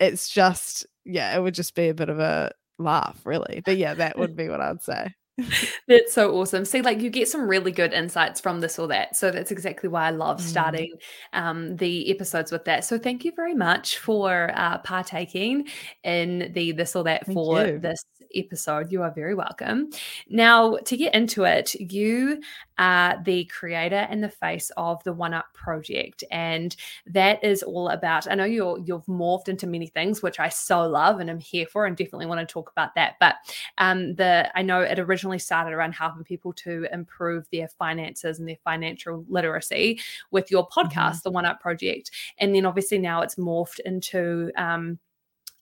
it's 0.00 0.30
just, 0.30 0.86
yeah, 1.04 1.36
it 1.36 1.42
would 1.42 1.54
just 1.54 1.74
be 1.74 1.88
a 1.88 1.94
bit 1.94 2.10
of 2.10 2.20
a 2.20 2.52
laugh, 2.78 3.20
really. 3.26 3.62
But 3.64 3.76
yeah, 3.78 3.94
that 3.94 4.18
would 4.18 4.36
be 4.36 4.48
what 4.48 4.60
I'd 4.60 4.82
say. 4.82 5.14
That's 5.88 6.12
so 6.12 6.34
awesome. 6.36 6.64
See, 6.64 6.82
like 6.82 7.00
you 7.00 7.10
get 7.10 7.28
some 7.28 7.48
really 7.48 7.72
good 7.72 7.92
insights 7.92 8.40
from 8.40 8.60
this 8.60 8.78
or 8.78 8.86
that. 8.88 9.16
So 9.16 9.30
that's 9.30 9.50
exactly 9.50 9.88
why 9.88 10.06
I 10.08 10.10
love 10.10 10.38
Mm. 10.38 10.40
starting 10.40 10.92
um, 11.32 11.76
the 11.76 12.10
episodes 12.10 12.52
with 12.52 12.64
that. 12.66 12.84
So 12.84 12.98
thank 12.98 13.24
you 13.24 13.32
very 13.34 13.54
much 13.54 13.98
for 13.98 14.50
uh, 14.54 14.78
partaking 14.78 15.68
in 16.04 16.52
the 16.54 16.72
this 16.72 16.94
or 16.94 17.04
that 17.04 17.26
Thank 17.26 17.34
for 17.34 17.66
you. 17.66 17.78
this 17.78 18.04
episode. 18.34 18.92
You 18.92 19.02
are 19.02 19.12
very 19.12 19.34
welcome. 19.34 19.90
Now, 20.28 20.76
to 20.76 20.96
get 20.96 21.14
into 21.14 21.44
it, 21.44 21.74
you 21.74 22.40
are 22.78 23.20
the 23.24 23.44
creator 23.44 24.06
and 24.10 24.22
the 24.22 24.28
face 24.28 24.70
of 24.76 25.02
the 25.04 25.14
OneUp 25.14 25.44
project, 25.54 26.24
and 26.30 26.74
that 27.06 27.42
is 27.44 27.62
all 27.62 27.88
about. 27.88 28.30
I 28.30 28.34
know 28.34 28.44
you're 28.44 28.78
you've 28.78 29.06
morphed 29.06 29.48
into 29.48 29.66
many 29.66 29.86
things, 29.86 30.22
which 30.22 30.40
I 30.40 30.48
so 30.48 30.86
love 30.86 31.20
and 31.20 31.30
I'm 31.30 31.40
here 31.40 31.66
for, 31.66 31.86
and 31.86 31.96
definitely 31.96 32.26
want 32.26 32.46
to 32.46 32.52
talk 32.52 32.70
about 32.70 32.94
that. 32.94 33.16
But 33.20 33.36
um, 33.78 34.14
the 34.14 34.50
I 34.56 34.62
know 34.62 34.80
it 34.80 34.98
originally 34.98 35.38
started 35.38 35.72
around 35.72 35.92
helping 35.92 36.24
people 36.24 36.52
to 36.54 36.86
improve 36.92 37.46
their 37.52 37.68
finances 37.68 38.38
and 38.38 38.48
their 38.48 38.56
financial 38.64 39.24
literacy 39.28 40.00
with 40.30 40.50
your 40.50 40.68
podcast, 40.68 41.22
the 41.22 41.32
OneUp 41.32 41.60
Project, 41.60 42.10
and 42.38 42.54
then 42.54 42.66
obviously 42.66 42.98
now 42.98 43.22
it's 43.22 43.36
morphed 43.36 43.80
into 43.80 44.50
um, 44.56 44.98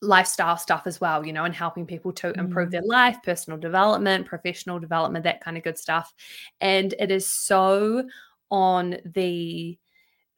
lifestyle 0.03 0.57
stuff 0.57 0.87
as 0.87 1.01
well, 1.01 1.27
you 1.27 1.33
know, 1.33 1.45
and 1.45 1.55
helping 1.55 1.87
people 1.87 2.13
to 2.13 2.33
improve 2.39 2.69
Mm. 2.69 2.73
their 2.73 2.83
life, 2.83 3.19
personal 3.23 3.59
development, 3.59 4.27
professional 4.27 4.79
development, 4.79 5.25
that 5.25 5.43
kind 5.43 5.57
of 5.57 5.63
good 5.63 5.79
stuff. 5.79 6.15
And 6.61 6.95
it 6.99 7.11
is 7.11 7.27
so 7.27 8.09
on 8.51 8.97
the 9.05 9.79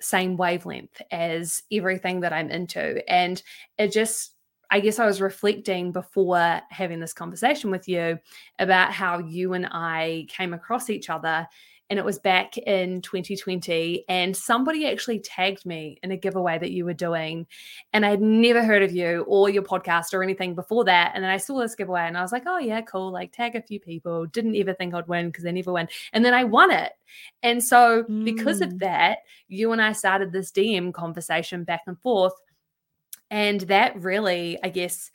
same 0.01 0.37
wavelength 0.37 1.01
as 1.13 1.63
everything 1.71 2.21
that 2.21 2.33
I'm 2.33 2.51
into. 2.51 3.09
And 3.09 3.41
it 3.79 3.93
just, 3.93 4.35
I 4.71 4.81
guess 4.81 4.99
I 4.99 5.07
was 5.07 5.21
reflecting 5.21 5.93
before 5.93 6.61
having 6.71 6.99
this 6.99 7.13
conversation 7.13 7.71
with 7.71 7.87
you 7.89 8.19
about 8.59 8.93
how 8.93 9.19
you 9.19 9.53
and 9.53 9.69
I 9.71 10.27
came 10.29 10.55
across 10.55 10.91
each 10.91 11.09
other. 11.09 11.47
And 11.93 11.99
it 11.99 12.07
was 12.07 12.19
back 12.19 12.57
in 12.57 13.03
2020. 13.03 14.07
And 14.09 14.35
somebody 14.35 14.91
actually 14.91 15.21
tagged 15.21 15.67
me 15.67 15.99
in 16.03 16.11
a 16.11 16.17
giveaway 16.17 16.59
that 16.59 16.71
you 16.71 16.87
were 16.87 16.95
doing. 16.95 17.47
And 17.93 18.07
i 18.07 18.09
had 18.09 18.23
never 18.23 18.65
heard 18.65 18.83
of 18.83 18.93
you 18.93 19.27
or 19.29 19.51
your 19.51 19.63
podcast 19.63 20.15
or 20.15 20.23
anything 20.23 20.55
before 20.55 20.85
that. 20.85 21.13
And 21.15 21.23
then 21.23 21.31
I 21.31 21.37
saw 21.37 21.61
this 21.61 21.75
giveaway 21.75 22.07
and 22.07 22.17
I 22.17 22.23
was 22.23 22.33
like, 22.33 22.45
oh, 22.47 22.57
yeah, 22.57 22.81
cool. 22.81 23.13
Like, 23.13 23.31
tag 23.31 23.57
a 23.57 23.61
few 23.61 23.79
people. 23.79 24.25
Didn't 24.25 24.57
ever 24.57 24.73
think 24.73 24.95
I'd 24.95 25.07
win 25.07 25.27
because 25.27 25.45
they 25.45 25.53
never 25.53 25.71
win. 25.71 25.87
And 26.15 26.25
then 26.25 26.33
I 26.33 26.45
won 26.45 26.71
it. 26.71 26.93
And 27.43 27.63
so, 27.63 28.05
because 28.25 28.63
of 28.63 28.71
Mm. 28.71 28.79
that, 28.79 29.19
you 29.49 29.73
and 29.73 29.83
I 29.83 29.93
started 29.93 30.33
this 30.33 30.51
DM 30.51 30.95
conversation 30.95 31.63
back 31.63 31.83
and 31.87 32.01
forth. 32.01 32.33
And 33.31 33.61
that 33.63 34.01
really, 34.01 34.59
I 34.63 34.71
guess, 34.71 35.11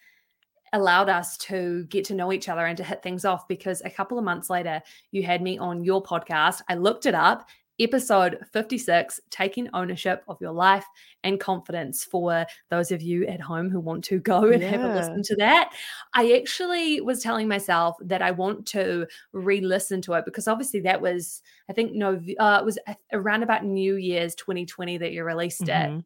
allowed 0.74 1.10
us 1.10 1.38
to 1.38 1.86
get 1.86 2.06
to 2.06 2.16
know 2.16 2.32
each 2.32 2.50
other 2.50 2.66
and 2.66 2.78
to 2.78 2.84
hit 2.84 3.04
things 3.04 3.26
off 3.26 3.48
because 3.48 3.82
a 3.86 3.90
couple 3.90 4.18
of 4.18 4.24
months 4.24 4.50
later, 4.50 4.82
you 5.12 5.24
had 5.24 5.42
me 5.42 5.58
on 5.58 5.84
your 5.84 6.02
podcast. 6.02 6.62
I 6.70 6.76
looked 6.76 7.06
it 7.06 7.16
up. 7.16 7.48
Episode 7.80 8.40
56 8.54 9.20
Taking 9.30 9.70
Ownership 9.72 10.24
of 10.28 10.42
Your 10.42 10.52
Life 10.52 10.86
and 11.24 11.40
Confidence 11.40 12.04
for 12.04 12.44
those 12.72 12.92
of 12.92 13.04
you 13.04 13.28
at 13.28 13.40
home 13.40 13.70
who 13.70 13.80
want 13.80 14.04
to 14.06 14.20
go 14.20 14.46
and 14.52 14.64
have 14.64 14.82
a 14.82 14.96
listen 14.96 15.22
to 15.22 15.36
that. 15.36 15.72
I 16.16 16.32
actually 16.32 17.02
was 17.02 17.22
telling 17.22 17.48
myself 17.48 17.96
that 18.02 18.24
I 18.24 18.32
want 18.32 18.66
to 18.68 19.06
re 19.32 19.62
listen 19.62 20.02
to 20.04 20.14
it 20.14 20.26
because 20.26 20.48
obviously 20.48 20.80
that 20.82 21.02
was, 21.02 21.44
I 21.70 21.74
think, 21.74 21.94
no, 21.94 22.20
uh, 22.40 22.58
it 22.60 22.66
was 22.66 22.80
around 23.14 23.44
about 23.44 23.64
New 23.64 23.96
Year's 23.96 24.34
2020 24.34 24.98
that 24.98 25.12
you 25.12 25.24
released 25.24 25.70
it. 25.70 26.04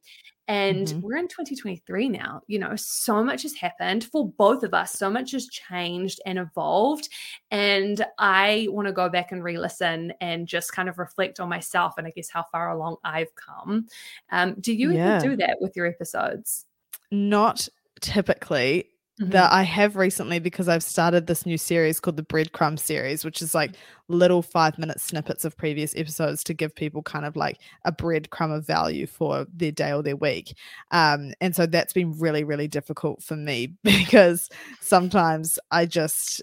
And 0.52 0.88
Mhm. 0.88 1.02
we're 1.02 1.16
in 1.18 1.30
2023 1.30 2.10
now. 2.10 2.42
You 2.48 2.60
know, 2.60 2.76
so 2.76 3.24
much 3.24 3.44
has 3.44 3.56
happened 3.56 4.04
for 4.04 4.28
both 4.28 4.64
of 4.64 4.74
us. 4.74 4.92
So 4.92 5.10
much 5.10 5.32
has 5.32 5.48
changed 5.48 6.20
and 6.26 6.38
evolved. 6.38 7.08
And 7.52 8.06
I 8.18 8.68
want 8.70 8.88
to 8.88 8.94
go 8.94 9.08
back 9.08 9.32
and 9.32 9.42
re 9.44 9.58
listen 9.58 10.12
and 10.20 10.48
just 10.48 10.74
kind 10.74 10.90
of 10.90 10.98
reflect 11.00 11.40
on 11.40 11.48
myself 11.48 11.94
and 11.98 12.06
I 12.06 12.12
guess 12.12 12.30
how 12.30 12.44
far 12.52 12.70
along 12.72 12.98
I've 13.06 13.34
come. 13.36 13.88
Um, 14.30 14.56
do 14.60 14.74
you 14.74 14.92
Yeah. 14.92 15.16
even 15.16 15.18
do 15.18 15.36
that 15.38 15.58
with 15.62 15.76
your 15.78 15.86
episodes? 15.88 16.66
Not 17.12 17.68
typically. 18.02 18.90
Mhm. 19.20 19.32
That 19.32 19.52
I 19.52 19.64
have 19.64 19.98
recently 19.98 20.40
because 20.40 20.68
I've 20.68 20.84
started 20.84 21.28
this 21.28 21.46
new 21.46 21.58
series 21.58 22.00
called 22.00 22.18
the 22.18 22.24
Breadcrumb 22.24 22.80
series, 22.80 23.24
which 23.26 23.42
is 23.42 23.54
like 23.54 23.76
little 24.08 24.42
five 24.42 24.78
minute 24.80 25.00
snippets 25.00 25.44
of 25.46 25.56
previous 25.58 25.94
episodes 25.96 26.44
to 26.46 26.54
give 26.54 26.74
people 26.74 27.04
kind 27.04 27.26
of 27.26 27.36
like 27.36 27.58
a 27.86 27.92
breadcrumb 27.92 28.56
of 28.56 28.66
value 28.66 29.06
for 29.06 29.46
their 29.54 29.72
day 29.72 29.92
or 29.94 30.02
their 30.02 30.16
week. 30.16 30.58
Um, 30.92 31.34
and 31.42 31.56
so 31.56 31.66
that's 31.66 31.94
been 31.94 32.18
really, 32.18 32.44
really 32.44 32.68
difficult 32.68 33.22
for 33.22 33.36
me 33.36 33.74
because 33.84 34.50
sometimes 34.80 35.60
I 35.72 35.86
just 35.86 36.42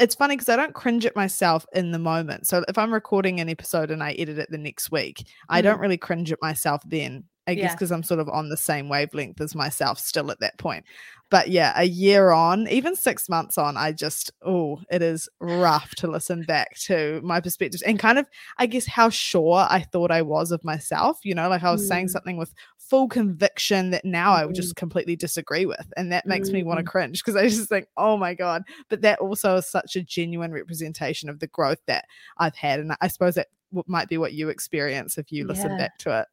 it's 0.00 0.14
funny 0.14 0.36
because 0.36 0.48
I 0.50 0.56
don't 0.56 0.74
cringe 0.74 1.06
at 1.06 1.16
myself 1.16 1.66
in 1.74 1.92
the 1.92 1.98
moment. 1.98 2.46
So 2.46 2.64
if 2.68 2.78
I'm 2.78 2.92
recording 2.94 3.40
an 3.40 3.48
episode 3.48 3.90
and 3.90 4.02
I 4.02 4.12
edit 4.12 4.38
it 4.38 4.50
the 4.50 4.58
next 4.58 4.92
week, 4.92 5.26
I 5.48 5.62
don't 5.62 5.80
really 5.80 5.96
cringe 5.98 6.32
at 6.32 6.40
myself 6.42 6.82
then. 6.86 7.24
I 7.46 7.54
guess 7.54 7.74
because 7.74 7.90
I'm 7.90 8.02
sort 8.04 8.20
of 8.20 8.28
on 8.28 8.48
the 8.50 8.56
same 8.56 8.88
wavelength 8.88 9.40
as 9.40 9.54
myself 9.54 9.98
still 9.98 10.30
at 10.30 10.38
that 10.40 10.58
point. 10.58 10.84
But 11.30 11.48
yeah, 11.48 11.72
a 11.76 11.84
year 11.84 12.30
on, 12.30 12.68
even 12.68 12.94
six 12.94 13.28
months 13.28 13.56
on, 13.56 13.76
I 13.76 13.92
just, 13.92 14.30
oh, 14.42 14.80
it 14.90 15.00
is 15.02 15.28
rough 15.40 15.94
to 15.96 16.06
listen 16.06 16.42
back 16.42 16.76
to 16.80 17.20
my 17.24 17.40
perspectives 17.40 17.82
and 17.82 17.98
kind 17.98 18.18
of, 18.18 18.28
I 18.58 18.66
guess, 18.66 18.86
how 18.86 19.08
sure 19.08 19.66
I 19.68 19.80
thought 19.80 20.10
I 20.10 20.20
was 20.22 20.52
of 20.52 20.62
myself. 20.62 21.18
You 21.24 21.34
know, 21.34 21.48
like 21.48 21.62
I 21.62 21.72
was 21.72 21.88
saying 21.88 22.06
Mm. 22.06 22.10
something 22.10 22.36
with 22.36 22.52
full 22.78 23.08
conviction 23.08 23.90
that 23.90 24.04
now 24.04 24.32
I 24.34 24.44
would 24.44 24.52
Mhm. 24.54 24.56
just 24.56 24.76
completely 24.76 25.16
disagree 25.16 25.64
with. 25.64 25.90
And 25.96 26.12
that 26.12 26.26
makes 26.26 26.50
me 26.50 26.62
want 26.62 26.78
Mm. 26.80 26.84
to 26.84 26.90
cringe 26.90 27.24
because 27.24 27.36
I 27.36 27.48
just 27.48 27.68
think, 27.68 27.88
oh 27.96 28.18
my 28.18 28.34
God. 28.34 28.62
But 28.90 29.00
that 29.00 29.18
also 29.18 29.56
is 29.56 29.66
such 29.66 29.96
a 29.96 30.02
genuine 30.02 30.52
representation 30.52 31.30
of 31.30 31.38
the 31.40 31.46
growth 31.46 31.80
that 31.86 32.04
I've 32.36 32.56
had. 32.56 32.78
And 32.78 32.94
I 33.00 33.08
suppose 33.08 33.34
that 33.36 33.48
might 33.86 34.10
be 34.10 34.18
what 34.18 34.34
you 34.34 34.50
experience 34.50 35.16
if 35.16 35.32
you 35.32 35.46
listen 35.46 35.70
Yeah. 35.70 35.76
back 35.78 35.98
to 36.00 36.20
it. 36.20 36.26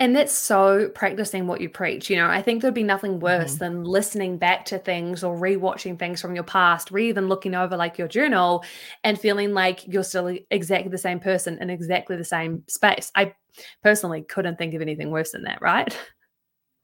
And 0.00 0.16
that's 0.16 0.32
so 0.32 0.88
practicing 0.88 1.46
what 1.46 1.60
you 1.60 1.68
preach. 1.68 2.10
You 2.10 2.16
know, 2.16 2.26
I 2.26 2.42
think 2.42 2.62
there'd 2.62 2.74
be 2.74 2.82
nothing 2.82 3.20
worse 3.20 3.54
Mhm. 3.54 3.58
than 3.58 3.84
listening 3.84 4.38
back 4.38 4.64
to 4.66 4.78
things 4.78 5.22
or 5.22 5.36
rewatching 5.36 5.98
things 5.98 6.20
from 6.20 6.34
your 6.34 6.44
past, 6.44 6.90
or 6.90 6.98
even 6.98 7.28
looking 7.28 7.54
over 7.54 7.76
like 7.76 7.96
your 7.96 8.08
journal 8.08 8.64
and 9.04 9.20
feeling 9.20 9.52
like 9.52 9.86
you're 9.86 10.02
still 10.02 10.36
exactly 10.50 10.90
the 10.90 10.98
same 10.98 11.20
person 11.20 11.58
in 11.60 11.70
exactly 11.70 12.16
the 12.16 12.24
same 12.24 12.64
space. 12.68 13.12
I 13.14 13.34
personally 13.82 14.22
couldn't 14.22 14.58
think 14.58 14.74
of 14.74 14.82
anything 14.82 15.10
worse 15.10 15.30
than 15.30 15.44
that, 15.44 15.62
right? 15.62 15.96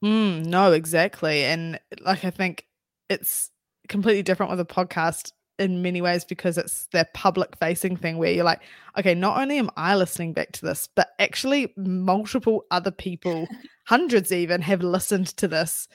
Mm, 0.03 0.45
no, 0.45 0.71
exactly. 0.71 1.43
And 1.43 1.79
like, 1.99 2.23
I 2.23 2.31
think 2.31 2.65
it's 3.09 3.51
completely 3.87 4.23
different 4.23 4.51
with 4.51 4.59
a 4.59 4.65
podcast 4.65 5.33
in 5.61 5.81
many 5.81 6.01
ways 6.01 6.25
because 6.25 6.57
it's 6.57 6.87
that 6.93 7.13
public 7.13 7.55
facing 7.57 7.95
thing 7.97 8.17
where 8.17 8.31
you're 8.31 8.43
like, 8.45 8.61
okay, 8.97 9.15
not 9.15 9.39
only 9.39 9.57
am 9.59 9.69
I 9.77 9.95
listening 9.95 10.33
back 10.33 10.51
to 10.53 10.65
this, 10.65 10.89
but 10.95 11.09
actually 11.19 11.73
multiple 11.77 12.65
other 12.71 12.91
people, 12.91 13.51
hundreds 13.87 14.31
even, 14.31 14.61
have 14.61 14.83
listened 14.83 15.27
to 15.37 15.47
this 15.47 15.87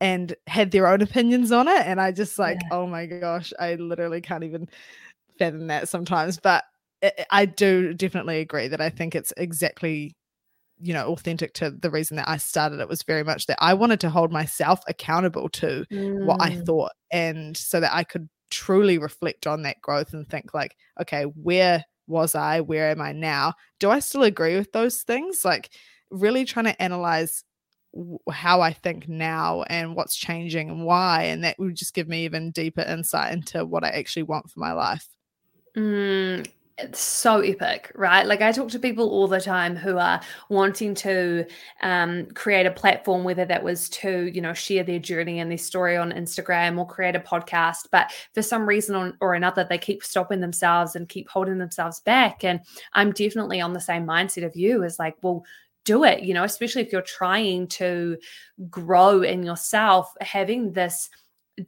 and 0.00 0.34
had 0.46 0.70
their 0.70 0.86
own 0.88 1.02
opinions 1.02 1.52
on 1.52 1.68
it. 1.68 1.86
And 1.86 2.00
I 2.00 2.12
just 2.12 2.38
like, 2.38 2.64
Yeah. 2.64 2.70
oh 2.70 2.86
my 2.86 3.06
gosh, 3.06 3.52
I 3.58 3.74
literally 3.76 4.20
can't 4.20 4.44
even 4.44 4.68
fathom 5.38 5.66
that 5.68 5.88
sometimes. 5.88 6.38
But 6.38 6.64
I 7.02 7.12
I 7.30 7.44
do 7.46 7.94
definitely 7.94 8.40
agree 8.40 8.68
that 8.68 8.80
I 8.80 8.90
think 8.90 9.14
it's 9.14 9.32
exactly 9.36 10.14
you 10.80 10.92
know 10.94 11.08
authentic 11.08 11.54
to 11.54 11.70
the 11.70 11.90
reason 11.90 12.16
that 12.16 12.28
I 12.28 12.36
started 12.36 12.80
it 12.80 12.88
was 12.88 13.02
very 13.02 13.24
much 13.24 13.46
that 13.46 13.58
I 13.60 13.74
wanted 13.74 14.00
to 14.00 14.10
hold 14.10 14.32
myself 14.32 14.80
accountable 14.88 15.48
to 15.50 15.84
what 16.22 16.36
I 16.40 16.50
Mm, 16.50 16.62
thought 16.66 16.92
and 17.10 17.56
so 17.56 17.80
that 17.80 17.94
I 17.94 18.04
could 18.04 18.28
truly 18.50 18.98
reflect 18.98 19.46
on 19.46 19.62
that 19.62 19.80
growth 19.80 20.12
and 20.12 20.28
think 20.28 20.54
like 20.54 20.76
okay 21.00 21.24
where 21.24 21.84
was 22.06 22.34
i 22.34 22.60
where 22.60 22.90
am 22.90 23.00
i 23.00 23.12
now 23.12 23.52
do 23.78 23.90
i 23.90 23.98
still 23.98 24.22
agree 24.22 24.56
with 24.56 24.72
those 24.72 25.02
things 25.02 25.44
like 25.44 25.70
really 26.10 26.44
trying 26.44 26.64
to 26.64 26.82
analyze 26.82 27.44
how 28.30 28.60
I 28.60 28.72
think 28.72 29.08
now 29.08 29.62
and 29.62 29.94
what's 29.94 30.16
changing 30.16 30.70
and 30.70 30.84
why. 30.84 31.24
And 31.24 31.44
that 31.44 31.58
would 31.58 31.74
just 31.74 31.94
give 31.94 32.08
me 32.08 32.24
even 32.24 32.50
deeper 32.50 32.82
insight 32.82 33.32
into 33.32 33.64
what 33.64 33.84
I 33.84 33.88
actually 33.88 34.24
want 34.24 34.50
for 34.50 34.60
my 34.60 34.72
life. 34.72 35.08
Mm, 35.76 36.50
it's 36.78 37.00
so 37.00 37.40
epic, 37.40 37.90
right? 37.94 38.24
Like 38.24 38.40
I 38.40 38.52
talk 38.52 38.68
to 38.68 38.78
people 38.78 39.10
all 39.10 39.26
the 39.26 39.40
time 39.40 39.74
who 39.74 39.98
are 39.98 40.20
wanting 40.48 40.94
to 40.96 41.44
um, 41.82 42.26
create 42.26 42.66
a 42.66 42.70
platform, 42.70 43.24
whether 43.24 43.44
that 43.44 43.64
was 43.64 43.88
to, 43.90 44.30
you 44.32 44.40
know, 44.40 44.54
share 44.54 44.84
their 44.84 45.00
journey 45.00 45.40
and 45.40 45.50
their 45.50 45.58
story 45.58 45.96
on 45.96 46.12
Instagram 46.12 46.78
or 46.78 46.86
create 46.86 47.16
a 47.16 47.20
podcast. 47.20 47.88
But 47.90 48.12
for 48.32 48.42
some 48.42 48.68
reason 48.68 49.16
or 49.20 49.34
another, 49.34 49.66
they 49.68 49.78
keep 49.78 50.04
stopping 50.04 50.40
themselves 50.40 50.94
and 50.94 51.08
keep 51.08 51.28
holding 51.28 51.58
themselves 51.58 52.00
back. 52.00 52.44
And 52.44 52.60
I'm 52.92 53.12
definitely 53.12 53.60
on 53.60 53.72
the 53.72 53.80
same 53.80 54.06
mindset 54.06 54.46
of 54.46 54.54
you 54.54 54.84
as 54.84 54.98
like, 54.98 55.16
well, 55.20 55.44
do 55.84 56.04
it, 56.04 56.22
you 56.22 56.34
know, 56.34 56.44
especially 56.44 56.82
if 56.82 56.92
you're 56.92 57.02
trying 57.02 57.66
to 57.66 58.18
grow 58.70 59.22
in 59.22 59.42
yourself, 59.42 60.12
having 60.20 60.72
this 60.72 61.08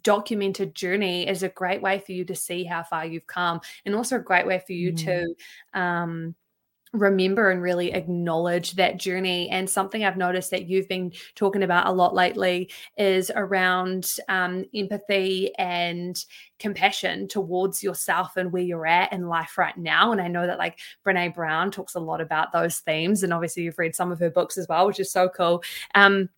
documented 0.02 0.74
journey 0.74 1.28
is 1.28 1.42
a 1.42 1.48
great 1.48 1.82
way 1.82 1.98
for 1.98 2.12
you 2.12 2.24
to 2.24 2.34
see 2.34 2.64
how 2.64 2.82
far 2.82 3.06
you've 3.06 3.26
come 3.26 3.60
and 3.84 3.94
also 3.94 4.16
a 4.16 4.20
great 4.20 4.46
way 4.46 4.62
for 4.64 4.72
you 4.72 4.92
mm. 4.92 5.04
to 5.04 5.34
um 5.78 6.34
remember 6.92 7.50
and 7.50 7.62
really 7.62 7.92
acknowledge 7.92 8.72
that 8.72 8.98
journey. 8.98 9.48
And 9.48 9.68
something 9.68 10.04
I've 10.04 10.16
noticed 10.16 10.50
that 10.50 10.68
you've 10.68 10.88
been 10.88 11.12
talking 11.34 11.62
about 11.62 11.86
a 11.86 11.92
lot 11.92 12.14
lately 12.14 12.70
is 12.96 13.30
around 13.34 14.16
um, 14.28 14.64
empathy 14.74 15.54
and 15.56 16.22
compassion 16.58 17.28
towards 17.28 17.82
yourself 17.82 18.36
and 18.36 18.52
where 18.52 18.62
you're 18.62 18.86
at 18.86 19.12
in 19.12 19.28
life 19.28 19.56
right 19.56 19.76
now. 19.76 20.10
And 20.12 20.20
I 20.20 20.28
know 20.28 20.46
that 20.46 20.58
like 20.58 20.80
Brene 21.06 21.34
Brown 21.34 21.70
talks 21.70 21.94
a 21.94 22.00
lot 22.00 22.20
about 22.20 22.52
those 22.52 22.80
themes. 22.80 23.22
And 23.22 23.32
obviously, 23.32 23.62
you've 23.62 23.78
read 23.78 23.94
some 23.94 24.10
of 24.10 24.18
her 24.18 24.30
books 24.30 24.58
as 24.58 24.66
well, 24.68 24.86
which 24.86 25.00
is 25.00 25.12
so 25.12 25.28
cool. 25.28 25.62
Um, 25.94 26.28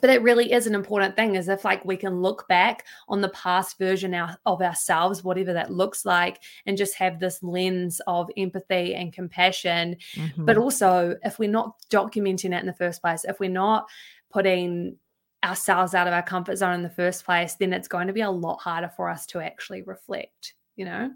but 0.00 0.10
it 0.10 0.22
really 0.22 0.52
is 0.52 0.66
an 0.66 0.74
important 0.74 1.16
thing 1.16 1.34
is 1.34 1.48
if 1.48 1.64
like 1.64 1.84
we 1.84 1.96
can 1.96 2.22
look 2.22 2.48
back 2.48 2.86
on 3.08 3.20
the 3.20 3.28
past 3.30 3.78
version 3.78 4.14
of 4.14 4.62
ourselves 4.62 5.22
whatever 5.22 5.52
that 5.52 5.72
looks 5.72 6.06
like 6.06 6.42
and 6.66 6.78
just 6.78 6.94
have 6.94 7.20
this 7.20 7.42
lens 7.42 8.00
of 8.06 8.30
empathy 8.36 8.94
and 8.94 9.12
compassion. 9.12 9.96
Mm-hmm. 10.14 10.44
but 10.44 10.56
also 10.56 11.16
if 11.22 11.38
we're 11.38 11.50
not 11.50 11.74
documenting 11.90 12.54
it 12.56 12.60
in 12.60 12.66
the 12.66 12.72
first 12.72 13.02
place 13.02 13.24
if 13.24 13.38
we're 13.38 13.50
not 13.50 13.86
putting 14.30 14.96
ourselves 15.44 15.94
out 15.94 16.06
of 16.06 16.12
our 16.12 16.22
comfort 16.22 16.56
zone 16.56 16.74
in 16.74 16.82
the 16.82 16.90
first 16.90 17.24
place 17.24 17.54
then 17.54 17.72
it's 17.72 17.88
going 17.88 18.06
to 18.06 18.12
be 18.12 18.20
a 18.20 18.30
lot 18.30 18.60
harder 18.60 18.90
for 18.96 19.10
us 19.10 19.26
to 19.26 19.40
actually 19.40 19.82
reflect 19.82 20.54
you 20.76 20.84
know? 20.86 21.10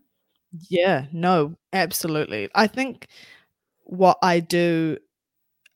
Yeah 0.69 1.07
no 1.13 1.57
absolutely. 1.73 2.51
I 2.55 2.67
think 2.67 3.07
what 3.89 4.19
i 4.21 4.41
do 4.41 4.99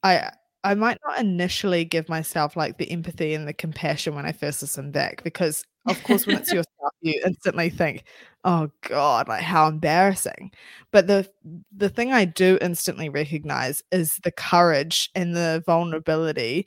i 0.02 0.32
I 0.62 0.74
might 0.74 0.98
not 1.06 1.18
initially 1.18 1.84
give 1.84 2.08
myself 2.08 2.56
like 2.56 2.78
the 2.78 2.90
empathy 2.90 3.34
and 3.34 3.48
the 3.48 3.52
compassion 3.52 4.14
when 4.14 4.26
I 4.26 4.32
first 4.32 4.60
listen 4.62 4.90
back 4.90 5.22
because 5.24 5.64
of 5.86 6.02
course 6.04 6.26
when 6.26 6.36
it's 6.36 6.52
yourself 6.52 6.92
you 7.00 7.20
instantly 7.24 7.70
think 7.70 8.04
oh 8.44 8.70
god 8.82 9.28
like 9.28 9.42
how 9.42 9.68
embarrassing 9.68 10.50
but 10.90 11.06
the 11.06 11.28
the 11.74 11.88
thing 11.88 12.12
I 12.12 12.26
do 12.26 12.58
instantly 12.60 13.08
recognize 13.08 13.82
is 13.90 14.20
the 14.22 14.32
courage 14.32 15.10
and 15.14 15.34
the 15.34 15.62
vulnerability 15.64 16.66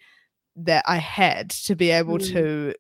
that 0.56 0.84
I 0.88 0.98
had 0.98 1.50
to 1.52 1.76
be 1.76 1.92
able 1.92 2.18
mm. 2.18 2.32
to 2.32 2.74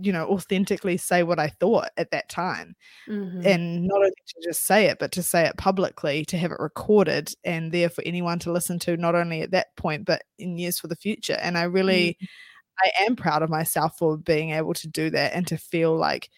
you 0.00 0.12
know 0.12 0.26
authentically 0.28 0.96
say 0.96 1.22
what 1.22 1.38
i 1.38 1.48
thought 1.48 1.88
at 1.96 2.10
that 2.10 2.28
time 2.28 2.74
mm-hmm. 3.08 3.44
and 3.44 3.84
not 3.86 3.98
only 3.98 4.10
to 4.10 4.48
just 4.48 4.64
say 4.64 4.86
it 4.86 4.98
but 4.98 5.12
to 5.12 5.22
say 5.22 5.46
it 5.46 5.56
publicly 5.56 6.24
to 6.24 6.36
have 6.36 6.52
it 6.52 6.60
recorded 6.60 7.32
and 7.44 7.72
there 7.72 7.88
for 7.88 8.02
anyone 8.04 8.38
to 8.38 8.52
listen 8.52 8.78
to 8.78 8.96
not 8.96 9.14
only 9.14 9.42
at 9.42 9.50
that 9.50 9.74
point 9.76 10.04
but 10.04 10.22
in 10.38 10.58
years 10.58 10.78
for 10.78 10.88
the 10.88 10.96
future 10.96 11.38
and 11.42 11.58
i 11.58 11.62
really 11.62 12.16
mm-hmm. 12.20 13.00
i 13.00 13.04
am 13.04 13.16
proud 13.16 13.42
of 13.42 13.50
myself 13.50 13.96
for 13.98 14.16
being 14.16 14.50
able 14.50 14.74
to 14.74 14.88
do 14.88 15.10
that 15.10 15.32
and 15.34 15.46
to 15.46 15.56
feel 15.56 15.96
like 15.96 16.30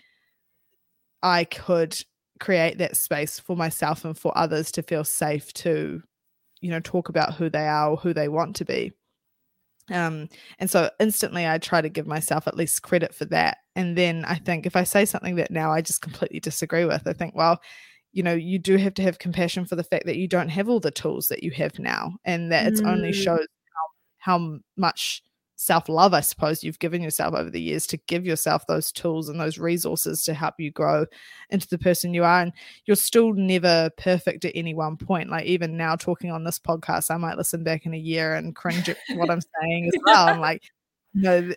i 1.22 1.44
could 1.44 1.96
create 2.38 2.78
that 2.78 2.96
space 2.96 3.38
for 3.38 3.56
myself 3.56 4.04
and 4.04 4.16
for 4.18 4.36
others 4.36 4.72
to 4.72 4.82
feel 4.82 5.04
safe 5.04 5.52
to 5.52 6.02
you 6.60 6.70
know 6.70 6.80
talk 6.80 7.08
about 7.08 7.34
who 7.34 7.50
they 7.50 7.66
are 7.66 7.90
or 7.90 7.96
who 7.96 8.14
they 8.14 8.28
want 8.28 8.56
to 8.56 8.64
be 8.64 8.92
um, 9.90 10.28
and 10.58 10.70
so 10.70 10.90
instantly 10.98 11.46
I 11.46 11.58
try 11.58 11.80
to 11.80 11.88
give 11.88 12.06
myself 12.06 12.46
at 12.46 12.56
least 12.56 12.82
credit 12.82 13.14
for 13.14 13.24
that. 13.26 13.58
And 13.76 13.96
then 13.96 14.24
I 14.24 14.36
think 14.36 14.66
if 14.66 14.76
I 14.76 14.84
say 14.84 15.04
something 15.04 15.36
that 15.36 15.50
now 15.50 15.72
I 15.72 15.80
just 15.80 16.02
completely 16.02 16.40
disagree 16.40 16.84
with, 16.84 17.06
I 17.06 17.12
think, 17.12 17.34
well, 17.34 17.60
you 18.12 18.22
know, 18.22 18.34
you 18.34 18.58
do 18.58 18.76
have 18.76 18.94
to 18.94 19.02
have 19.02 19.18
compassion 19.18 19.64
for 19.66 19.76
the 19.76 19.84
fact 19.84 20.06
that 20.06 20.16
you 20.16 20.26
don't 20.26 20.48
have 20.48 20.68
all 20.68 20.80
the 20.80 20.90
tools 20.90 21.28
that 21.28 21.42
you 21.42 21.50
have 21.52 21.78
now 21.78 22.14
and 22.24 22.50
that 22.50 22.66
it's 22.66 22.80
only 22.80 23.10
mm. 23.10 23.14
shows 23.14 23.46
how, 24.18 24.38
how 24.38 24.58
much 24.76 25.22
self 25.60 25.90
love, 25.90 26.14
I 26.14 26.20
suppose, 26.20 26.64
you've 26.64 26.78
given 26.78 27.02
yourself 27.02 27.34
over 27.34 27.50
the 27.50 27.60
years 27.60 27.86
to 27.88 27.98
give 27.98 28.24
yourself 28.24 28.66
those 28.66 28.90
tools 28.90 29.28
and 29.28 29.38
those 29.38 29.58
resources 29.58 30.24
to 30.24 30.32
help 30.32 30.54
you 30.58 30.70
grow 30.70 31.04
into 31.50 31.68
the 31.68 31.76
person 31.76 32.14
you 32.14 32.24
are. 32.24 32.40
And 32.40 32.52
you're 32.86 32.96
still 32.96 33.34
never 33.34 33.90
perfect 33.98 34.46
at 34.46 34.56
any 34.56 34.72
one 34.72 34.96
point. 34.96 35.28
Like, 35.28 35.44
even 35.44 35.76
now, 35.76 35.96
talking 35.96 36.30
on 36.30 36.44
this 36.44 36.58
podcast, 36.58 37.10
I 37.10 37.18
might 37.18 37.36
listen 37.36 37.62
back 37.62 37.84
in 37.84 37.92
a 37.92 37.98
year 37.98 38.34
and 38.34 38.56
cringe 38.56 38.88
at 38.88 38.96
what 39.16 39.30
I'm 39.30 39.42
saying 39.60 39.90
as 39.94 40.00
well. 40.06 40.28
I'm 40.28 40.40
like, 40.40 40.62
you 41.12 41.22
know, 41.22 41.52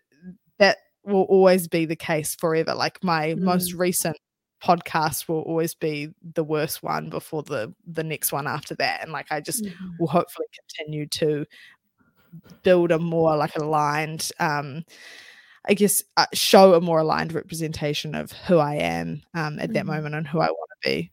that 0.59 0.79
will 1.05 1.23
always 1.23 1.69
be 1.69 1.85
the 1.85 1.95
case 1.95 2.35
forever. 2.35 2.75
Like, 2.75 3.01
my 3.05 3.27
mm. 3.35 3.39
most 3.39 3.71
recent 3.73 4.17
podcast 4.61 5.27
will 5.27 5.41
always 5.41 5.75
be 5.75 6.09
the 6.33 6.43
worst 6.43 6.81
one 6.81 7.09
before 7.09 7.43
the 7.43 7.73
the 7.85 8.03
next 8.03 8.31
one 8.31 8.47
after 8.47 8.73
that 8.75 9.03
and 9.03 9.11
like 9.11 9.29
i 9.29 9.41
just 9.41 9.61
mm-hmm. 9.61 9.87
will 9.99 10.07
hopefully 10.07 10.47
continue 10.55 11.05
to 11.05 11.45
build 12.63 12.91
a 12.91 12.99
more 12.99 13.35
like 13.37 13.55
aligned 13.55 14.29
um 14.39 14.83
I 15.67 15.73
guess 15.75 16.03
uh, 16.17 16.25
show 16.33 16.73
a 16.73 16.81
more 16.81 16.99
aligned 16.99 17.33
representation 17.33 18.15
of 18.15 18.31
who 18.31 18.57
I 18.57 18.75
am 18.75 19.21
um, 19.33 19.59
at 19.59 19.73
that 19.73 19.85
mm. 19.85 19.87
moment 19.87 20.15
and 20.15 20.27
who 20.27 20.39
I 20.39 20.47
want 20.47 20.69
to 20.81 20.89
be. 20.89 21.11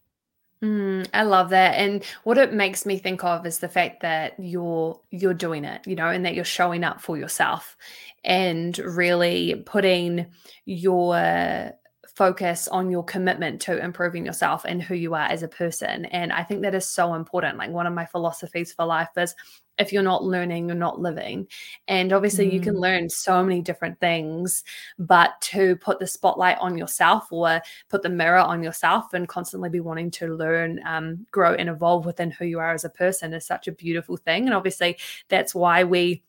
Mm, 0.62 1.09
I 1.14 1.22
love 1.22 1.50
that, 1.50 1.76
and 1.76 2.04
what 2.24 2.37
it 2.37 2.52
makes 2.52 2.85
me 2.85 2.98
think 2.98 3.24
of 3.24 3.46
is 3.46 3.61
the 3.61 3.68
fact 3.68 4.02
that 4.02 4.35
you're 4.38 5.00
you're 5.11 5.33
doing 5.33 5.64
it, 5.64 5.87
you 5.87 5.96
know, 5.96 6.09
and 6.09 6.26
that 6.26 6.35
you're 6.35 6.44
showing 6.44 6.85
up 6.85 7.00
for 7.00 7.16
yourself, 7.16 7.76
and 8.24 8.76
really 8.78 9.62
putting 9.64 10.26
your 10.66 11.72
focus 12.20 12.68
on 12.68 12.90
your 12.90 13.02
commitment 13.02 13.62
to 13.62 13.83
improving 13.83 14.26
yourself 14.26 14.66
and 14.66 14.83
who 14.83 14.94
you 14.94 15.14
are 15.14 15.24
as 15.24 15.42
a 15.42 15.48
person. 15.48 16.04
And 16.04 16.35
I 16.35 16.42
think 16.42 16.61
that 16.61 16.74
is 16.74 16.87
so 16.87 17.14
important. 17.14 17.56
Like 17.56 17.70
one 17.70 17.87
of 17.87 17.94
my 17.94 18.04
philosophies 18.04 18.74
for 18.74 18.85
life 18.85 19.09
is 19.16 19.35
if 19.78 19.90
you're 19.90 20.02
not 20.02 20.22
learning, 20.22 20.68
you're 20.68 20.76
not 20.76 21.00
living. 21.00 21.48
And 21.88 22.12
obviously, 22.12 22.50
mm. 22.50 22.52
you 22.52 22.61
can 22.61 22.74
mm. 22.74 22.80
learn 22.80 23.09
so 23.09 23.42
many 23.42 23.62
different 23.62 23.98
things, 24.00 24.64
but 24.98 25.40
to 25.52 25.76
put 25.76 25.98
the 25.98 26.06
spotlight 26.06 26.59
on 26.59 26.76
yourself 26.76 27.33
or 27.33 27.62
put 27.88 28.02
the 28.02 28.11
mirror 28.11 28.37
on 28.37 28.62
yourself 28.62 29.14
and 29.14 29.26
constantly 29.26 29.70
be 29.70 29.80
wanting 29.80 30.11
to 30.11 30.26
learn, 30.35 30.78
um, 30.85 31.26
grow, 31.30 31.54
and 31.54 31.70
evolve 31.70 32.04
within 32.04 32.30
who 32.30 32.44
you 32.44 32.59
are 32.59 32.74
as 32.74 32.85
a 32.85 32.90
person 32.90 33.33
is 33.33 33.46
such 33.46 33.66
a 33.66 33.72
beautiful 33.72 34.18
thing. 34.18 34.44
And 34.44 34.52
obviously, 34.52 34.98
that's 35.30 35.54
why 35.54 35.85
we 35.85 36.22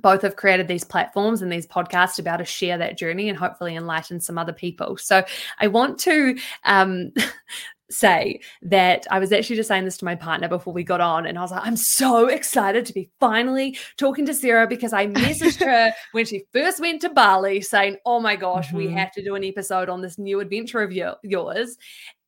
both 0.00 0.22
have 0.22 0.36
created 0.36 0.68
these 0.68 0.84
platforms 0.84 1.42
and 1.42 1.52
these 1.52 1.66
podcasts 1.66 2.14
to 2.14 2.22
be 2.22 2.30
able 2.30 2.38
to 2.38 2.44
share 2.44 2.78
that 2.78 2.98
journey 2.98 3.28
and 3.28 3.38
hopefully 3.38 3.76
enlighten 3.76 4.20
some 4.20 4.38
other 4.38 4.52
people. 4.52 4.96
So 4.96 5.24
I 5.58 5.66
want 5.66 5.98
to 6.00 6.38
um, 6.64 7.12
say 7.92 8.40
that 8.62 9.06
I 9.10 9.18
was 9.18 9.32
actually 9.32 9.56
just 9.56 9.68
saying 9.68 9.84
this 9.84 9.98
to 9.98 10.04
my 10.04 10.14
partner 10.14 10.48
before 10.48 10.72
we 10.72 10.82
got 10.82 11.00
on, 11.00 11.26
and 11.26 11.38
I 11.38 11.42
was 11.42 11.50
like, 11.50 11.64
I'm 11.64 11.76
so 11.76 12.26
excited 12.26 12.86
to 12.86 12.92
be 12.92 13.10
finally 13.20 13.78
talking 13.96 14.26
to 14.26 14.34
Sarah 14.34 14.66
because 14.66 14.92
I 14.92 15.06
messaged 15.06 15.64
her 15.64 15.92
when 16.12 16.24
she 16.24 16.44
first 16.52 16.80
went 16.80 17.02
to 17.02 17.10
Bali 17.10 17.60
saying, 17.60 17.98
Oh 18.04 18.20
my 18.20 18.36
gosh, 18.36 18.68
mm-hmm. 18.68 18.78
we 18.78 18.88
have 18.88 19.12
to 19.12 19.22
do 19.22 19.34
an 19.34 19.44
episode 19.44 19.88
on 19.88 20.00
this 20.00 20.18
new 20.18 20.40
adventure 20.40 20.82
of 20.82 20.92
your, 20.92 21.16
yours. 21.22 21.76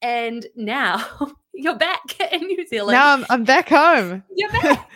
And 0.03 0.47
now 0.55 1.05
you're 1.55 1.79
back 1.79 2.21
in 2.33 2.47
New 2.47 2.67
Zealand. 2.67 2.95
Now 2.95 3.15
I'm, 3.15 3.27
I'm 3.31 3.45
back 3.45 3.69
home. 3.71 4.23
You're 4.37 4.53
back. 4.53 4.91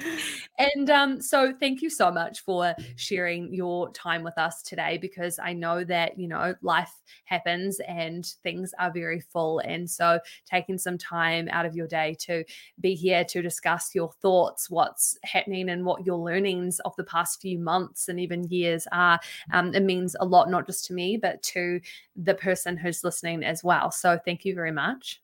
And 0.58 0.90
um, 0.90 1.20
so 1.20 1.52
thank 1.52 1.82
you 1.82 1.90
so 1.90 2.10
much 2.10 2.40
for 2.40 2.74
sharing 2.96 3.54
your 3.54 3.90
time 3.92 4.24
with 4.24 4.36
us 4.36 4.62
today 4.62 4.98
because 4.98 5.38
I 5.38 5.52
know 5.52 5.84
that, 5.84 6.18
you 6.18 6.26
know, 6.26 6.54
life 6.62 6.92
happens 7.24 7.80
and 7.86 8.26
things 8.42 8.74
are 8.78 8.92
very 8.92 9.20
full. 9.20 9.60
And 9.60 9.88
so 9.88 10.18
taking 10.46 10.76
some 10.76 10.98
time 10.98 11.48
out 11.52 11.64
of 11.64 11.76
your 11.76 11.86
day 11.86 12.16
to 12.20 12.44
be 12.80 12.94
here 12.94 13.24
to 13.24 13.40
discuss 13.40 13.94
your 13.94 14.10
thoughts, 14.20 14.68
what's 14.68 15.16
happening 15.22 15.68
and 15.68 15.84
what 15.84 16.04
your 16.04 16.18
learnings 16.18 16.80
of 16.80 16.94
the 16.96 17.04
past 17.04 17.40
few 17.40 17.58
months 17.58 18.08
and 18.08 18.18
even 18.18 18.44
years 18.44 18.88
are, 18.90 19.20
um, 19.52 19.74
it 19.74 19.82
means 19.84 20.16
a 20.18 20.24
lot, 20.24 20.50
not 20.50 20.66
just 20.66 20.84
to 20.86 20.92
me, 20.92 21.16
but 21.16 21.42
to 21.42 21.80
the 22.16 22.34
person 22.34 22.76
who's 22.76 23.04
listening 23.04 23.44
as 23.44 23.62
well. 23.62 23.90
So 23.90 24.18
thank 24.24 24.44
you 24.44 24.54
very 24.54 24.72
much. 24.72 25.20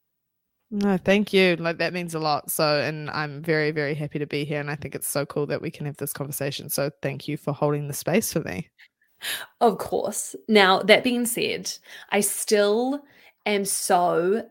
No, 0.70 0.96
thank 0.96 1.32
you. 1.32 1.56
Like 1.56 1.78
that 1.78 1.92
means 1.92 2.14
a 2.14 2.18
lot. 2.18 2.50
So, 2.50 2.80
and 2.80 3.08
I'm 3.10 3.42
very, 3.42 3.70
very 3.70 3.94
happy 3.94 4.18
to 4.18 4.26
be 4.26 4.44
here. 4.44 4.60
And 4.60 4.70
I 4.70 4.76
think 4.76 4.94
it's 4.94 5.06
so 5.06 5.24
cool 5.24 5.46
that 5.46 5.62
we 5.62 5.70
can 5.70 5.86
have 5.86 5.96
this 5.96 6.12
conversation. 6.12 6.68
So, 6.68 6.90
thank 7.02 7.28
you 7.28 7.36
for 7.36 7.52
holding 7.52 7.86
the 7.86 7.94
space 7.94 8.32
for 8.32 8.40
me. 8.40 8.70
Of 9.60 9.78
course. 9.78 10.36
Now, 10.48 10.82
that 10.82 11.04
being 11.04 11.26
said, 11.26 11.72
I 12.10 12.20
still 12.20 13.02
am 13.46 13.64
so 13.64 14.48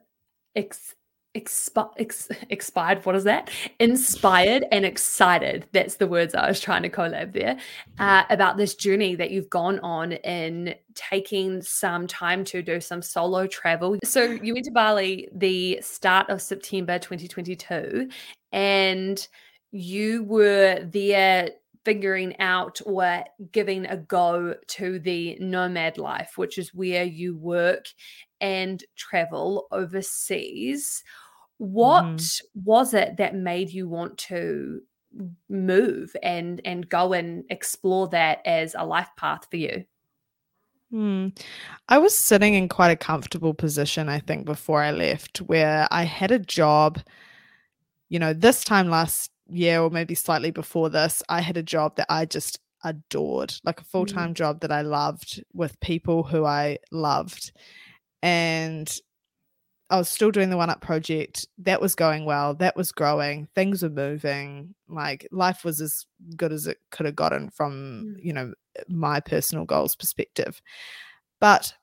expi- 1.36 1.92
ex- 1.98 2.30
expired. 2.50 3.06
What 3.06 3.16
is 3.16 3.24
that? 3.24 3.50
Inspired 3.80 4.66
and 4.72 4.86
excited. 4.86 5.66
That's 5.72 5.96
the 5.96 6.08
words 6.08 6.36
I 6.36 6.48
was 6.48 6.60
trying 6.60 6.84
to 6.84 6.90
collab 6.90 7.34
there 7.34 7.58
uh, 8.00 8.24
about 8.30 8.58
this 8.58 8.76
journey 8.76 9.16
that 9.16 9.32
you've 9.32 9.50
gone 9.50 9.80
on 9.80 10.14
in 10.14 10.76
taking 10.96 11.62
some 11.62 12.08
time 12.08 12.44
to 12.46 12.62
do 12.62 12.80
some 12.80 13.02
solo 13.02 13.48
travel. 13.48 13.98
So 14.04 14.24
you 14.24 14.54
went 14.54 14.66
to 14.66 14.72
Bali 14.72 15.28
the 15.34 15.80
start 15.82 16.30
of 16.30 16.42
September 16.42 17.00
2022, 17.00 18.10
and 18.52 19.28
you 19.72 20.24
were 20.24 20.80
there 20.84 21.50
figuring 21.84 22.40
out 22.40 22.80
or 22.86 23.24
giving 23.52 23.86
a 23.88 23.98
go 23.98 24.56
to 24.68 25.00
the 25.00 25.38
nomad 25.40 25.98
life, 25.98 26.34
which 26.38 26.58
is 26.58 26.74
where 26.74 27.04
you 27.04 27.36
work 27.36 27.88
and 28.40 28.84
travel 28.96 29.68
overseas. 29.72 31.04
What 31.58 32.04
mm-hmm. 32.04 32.60
was 32.64 32.94
it 32.94 33.18
that 33.18 33.36
made 33.36 33.70
you 33.70 33.88
want 33.88 34.18
to 34.18 34.82
move 35.50 36.16
and 36.24 36.60
and 36.66 36.90
go 36.90 37.14
and 37.14 37.44
explore 37.50 38.08
that 38.10 38.40
as 38.46 38.76
a 38.78 38.86
life 38.86 39.10
path 39.18 39.48
for 39.50 39.58
you? 39.58 39.86
Hmm. 40.92 41.30
I 41.90 41.98
was 41.98 42.16
sitting 42.16 42.54
in 42.54 42.70
quite 42.70 42.92
a 42.92 42.96
comfortable 42.96 43.56
position, 43.56 44.10
I 44.10 44.20
think, 44.20 44.46
before 44.46 44.82
I 44.82 44.92
left, 44.92 45.40
where 45.40 45.88
I 45.90 46.04
had 46.04 46.32
a 46.32 46.38
job. 46.38 47.00
You 48.10 48.20
know, 48.20 48.34
this 48.34 48.64
time 48.64 48.90
last 48.90 49.32
year, 49.50 49.82
or 49.82 49.90
maybe 49.90 50.14
slightly 50.14 50.52
before 50.52 50.90
this, 50.90 51.24
I 51.30 51.42
had 51.42 51.58
a 51.58 51.64
job 51.64 51.96
that 51.96 52.06
I 52.10 52.26
just 52.26 52.60
adored, 52.84 53.56
like 53.64 53.82
a 53.82 53.86
full 53.86 54.06
time 54.06 54.32
mm. 54.32 54.36
job 54.36 54.60
that 54.60 54.72
I 54.72 54.82
loved 54.82 55.44
with 55.54 55.80
people 55.80 56.24
who 56.24 56.46
I 56.46 56.78
loved. 56.92 57.52
And 58.22 58.96
I 59.94 59.98
was 59.98 60.10
still 60.10 60.32
doing 60.32 60.50
the 60.50 60.58
one 60.58 60.72
up 60.72 60.82
project. 60.82 61.48
That 61.60 61.80
was 61.80 61.94
going 61.94 62.26
well. 62.26 62.56
That 62.56 62.76
was 62.76 62.92
growing. 62.92 63.48
Things 63.54 63.84
were 63.84 63.90
moving. 63.90 64.74
Like 64.90 65.28
life 65.32 65.64
was 65.64 65.80
as 65.80 66.08
good 66.36 66.52
as 66.52 66.66
it 66.66 66.80
could 66.90 67.06
have 67.06 67.16
gotten 67.16 67.52
from, 67.52 68.16
mm. 68.16 68.16
you 68.18 68.34
know, 68.34 68.54
my 68.88 69.20
personal 69.20 69.66
goals 69.66 69.96
perspective. 69.96 70.60
But 71.40 71.76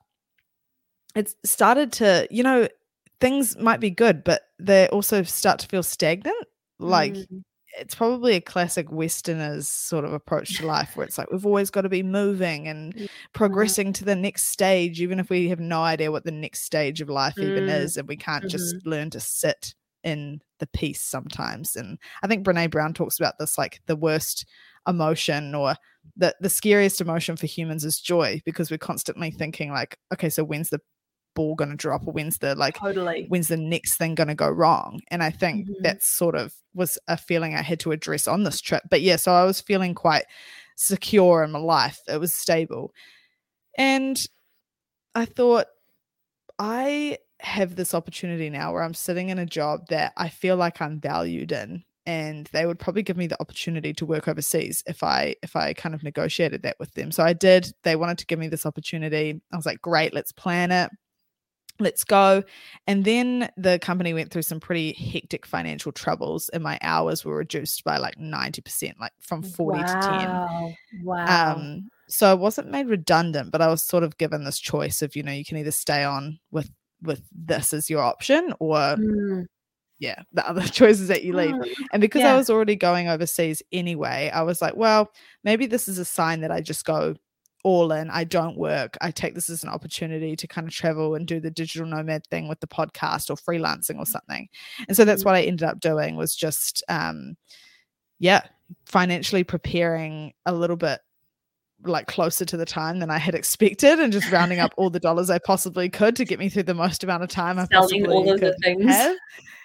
it 1.15 1.33
started 1.45 1.93
to, 1.93 2.27
you 2.33 2.43
know, 2.43 2.67
things 3.21 3.57
might 3.57 3.79
be 3.79 3.91
good, 3.91 4.25
but 4.25 4.43
they 4.59 4.89
also 4.89 5.23
start 5.23 5.61
to 5.61 5.69
feel 5.69 5.85
stagnant. 5.85 6.49
Like 6.81 7.13
mm 7.13 7.43
it's 7.79 7.95
probably 7.95 8.35
a 8.35 8.41
classic 8.41 8.91
Westerners 8.91 9.69
sort 9.69 10.05
of 10.05 10.13
approach 10.13 10.59
to 10.59 10.67
life 10.67 10.97
where 10.97 11.07
it's 11.07 11.19
like 11.19 11.31
we've 11.31 11.47
always 11.47 11.71
got 11.71 11.83
to 11.83 11.89
be 11.89 12.03
moving 12.03 12.69
and 12.69 12.95
yeah. 12.97 13.07
progressing 13.33 13.93
to 13.95 14.05
the 14.05 14.17
next 14.17 14.47
stage, 14.47 15.01
even 15.01 15.21
if 15.21 15.31
we 15.31 15.49
have 15.49 15.61
no 15.61 15.83
idea 15.83 16.11
what 16.11 16.25
the 16.25 16.33
next 16.33 16.63
stage 16.63 17.01
of 17.01 17.09
life 17.09 17.35
mm. 17.37 17.45
even 17.45 17.69
is, 17.69 17.97
and 17.97 18.09
we 18.09 18.17
can't 18.17 18.45
mm-hmm. 18.45 18.51
just 18.51 18.87
learn 18.87 19.11
to 19.11 19.21
sit 19.21 19.75
in 20.03 20.41
the 20.59 20.67
peace 20.69 21.03
sometimes. 21.03 21.77
And 21.77 21.99
I 22.23 22.27
think 22.27 22.45
Brene 22.45 22.71
Brown 22.71 22.95
talks 22.95 23.19
about 23.19 23.39
this 23.39 23.59
like 23.59 23.81
the 23.87 23.97
worst 23.97 24.47
emotion 24.89 25.55
or 25.55 25.75
the 26.17 26.35
the 26.41 26.49
scariest 26.49 27.01
emotion 27.01 27.37
for 27.37 27.47
humans 27.47 27.85
is 27.85 28.01
joy 28.01 28.41
because 28.45 28.71
we're 28.71 28.79
constantly 28.79 29.31
thinking 29.31 29.71
like, 29.71 29.99
okay, 30.13 30.29
so 30.29 30.43
when's 30.45 30.71
the 30.71 30.81
ball 31.35 31.55
going 31.55 31.71
to 31.71 31.77
drop 31.77 32.07
or 32.07 32.13
when's 32.13 32.39
the 32.39 32.55
like 32.55 32.79
totally 32.79 33.27
when's 33.29 33.49
the 33.49 33.57
next 33.57 33.97
thing 33.97 34.15
going 34.15 34.29
to 34.29 34.35
go 34.35 34.49
wrong 34.49 35.01
and 35.09 35.23
i 35.23 35.31
think 35.31 35.65
mm-hmm. 35.67 35.83
that 35.83 36.03
sort 36.03 36.35
of 36.35 36.55
was 36.75 36.99
a 37.09 37.17
feeling 37.17 37.55
i 37.55 37.63
had 37.63 37.81
to 37.81 37.93
address 37.93 38.27
on 38.27 38.43
this 38.43 38.61
trip 38.61 38.83
but 38.91 39.01
yeah 39.01 39.17
so 39.17 39.33
i 39.33 39.45
was 39.45 39.61
feeling 39.61 39.95
quite 39.95 40.25
secure 40.77 41.43
in 41.43 41.51
my 41.51 41.59
life 41.59 42.01
it 42.09 42.19
was 42.19 42.35
stable 42.35 42.93
and 43.79 44.27
i 45.15 45.25
thought 45.25 45.67
i 46.59 47.17
have 47.41 47.77
this 47.77 47.95
opportunity 47.95 48.51
now 48.51 48.73
where 48.73 48.83
i'm 48.83 48.95
sitting 48.95 49.29
in 49.29 49.39
a 49.39 49.47
job 49.47 49.87
that 49.89 50.13
i 50.17 50.29
feel 50.29 50.57
like 50.57 50.81
i'm 50.81 51.01
valued 51.01 51.53
in 51.53 51.83
and 52.07 52.49
they 52.53 52.67
would 52.67 52.79
probably 52.79 53.03
give 53.03 53.17
me 53.17 53.27
the 53.27 53.41
opportunity 53.41 53.93
to 53.93 54.07
work 54.07 54.27
overseas 54.27 54.83
if 54.87 55.03
I 55.03 55.37
if 55.43 55.55
I 55.55 55.75
kind 55.75 55.95
of 55.95 56.03
negotiated 56.03 56.63
that 56.63 56.77
with 56.81 56.93
them. 56.95 57.13
So 57.13 57.23
I 57.23 57.33
did. 57.35 57.73
They 57.85 57.95
wanted 57.95 58.19
to 58.19 58.27
give 58.27 58.39
me 58.39 58.49
this 58.49 58.67
opportunity. 58.67 59.41
I 59.53 59.57
was 59.57 59.67
like, 59.67 59.81
"Great, 59.83 60.15
let's 60.15 60.33
plan 60.33 60.73
it." 60.73 60.91
Let's 61.81 62.05
go. 62.05 62.43
And 62.87 63.05
then 63.05 63.51
the 63.57 63.79
company 63.79 64.15
went 64.15 64.31
through 64.31 64.43
some 64.43 64.61
pretty 64.61 64.93
hectic 64.93 65.47
financial 65.47 65.93
troubles, 65.93 66.49
and 66.51 66.63
my 66.63 66.79
hours 66.83 67.25
were 67.25 67.37
reduced 67.37 67.85
by 67.85 67.97
like 67.99 68.17
90%, 68.17 68.95
like 69.01 69.13
from 69.21 69.43
40 69.43 69.79
wow. 69.79 69.87
to 69.87 70.75
10. 70.99 71.05
Wow. 71.05 71.53
Um, 71.55 71.91
so 72.09 72.31
I 72.31 72.35
wasn't 72.35 72.71
made 72.71 72.89
redundant, 72.89 73.53
but 73.53 73.63
I 73.63 73.69
was 73.69 73.83
sort 73.83 74.03
of 74.03 74.19
given 74.19 74.45
this 74.45 74.59
choice 74.59 75.03
of, 75.03 75.15
you 75.17 75.23
know, 75.23 75.33
you 75.33 75.45
can 75.45 75.57
either 75.57 75.71
stay 75.71 76.05
on 76.05 76.39
with 76.51 76.71
with 77.03 77.23
this 77.33 77.73
as 77.73 77.89
your 77.89 78.03
option 78.03 78.53
or 78.59 78.77
mm. 78.77 79.47
yeah, 79.99 80.23
the 80.33 80.47
other 80.47 80.63
choices 80.69 81.09
that 81.09 81.25
you 81.25 81.33
leave. 81.33 81.55
Mm. 81.55 81.73
And 81.93 82.01
because 82.01 82.23
yeah. 82.23 82.35
I 82.35 82.37
was 82.37 82.51
already 82.51 82.77
going 82.77 83.09
overseas 83.09 83.63
anyway, 83.73 84.31
I 84.33 84.43
was 84.43 84.61
like, 84.61 84.77
well, 84.77 85.11
maybe 85.45 85.67
this 85.67 85.89
is 85.89 85.99
a 85.99 86.05
sign 86.05 86.41
that 86.41 86.51
I 86.51 86.61
just 86.61 86.85
go 86.85 87.15
all 87.65 87.93
in. 87.93 88.11
I 88.11 88.25
don't 88.25 88.57
work. 88.57 88.97
I 89.01 89.11
take 89.11 89.35
this 89.35 89.51
as 89.51 89.63
an 89.63 89.69
opportunity 89.69 90.37
to 90.37 90.47
kind 90.47 90.67
of 90.67 90.75
travel 90.75 91.15
and 91.15 91.27
do 91.27 91.41
the 91.41 91.51
digital 91.51 91.87
nomad 91.87 92.27
thing 92.27 92.49
with 92.49 92.61
the 92.61 92.67
podcast 92.67 93.31
or 93.31 93.37
freelancing 93.37 93.99
or 93.99 94.07
something. 94.07 94.49
And 94.89 94.97
so 94.97 95.05
that's 95.05 95.23
mm-hmm. 95.23 95.29
what 95.29 95.37
I 95.37 95.43
ended 95.43 95.65
up 95.65 95.81
doing 95.81 96.17
was 96.17 96.35
just 96.35 96.83
um 96.89 97.37
yeah, 98.21 98.43
financially 98.87 99.43
preparing 99.43 100.33
a 100.47 100.53
little 100.53 100.77
bit 100.77 101.01
like 101.85 102.07
closer 102.07 102.45
to 102.45 102.57
the 102.59 102.67
time 102.67 102.99
than 102.99 103.11
I 103.11 103.17
had 103.17 103.35
expected 103.35 103.99
and 103.99 104.13
just 104.13 104.31
rounding 104.31 104.59
up 104.59 104.73
all 104.77 104.91
the 104.91 105.01
dollars 105.01 105.31
I 105.31 105.39
possibly 105.39 105.89
could 105.89 106.15
to 106.17 106.27
get 106.27 106.39
me 106.39 106.51
through 106.51 106.65
the 106.65 106.75
most 106.75 107.03
amount 107.03 107.23
of 107.23 107.31
time 107.31 107.59
I 107.59 107.65
Selling 107.67 108.07
all 108.07 108.31
of 108.31 108.41
the 108.41 108.55
things. 108.63 108.85
Have 108.85 109.17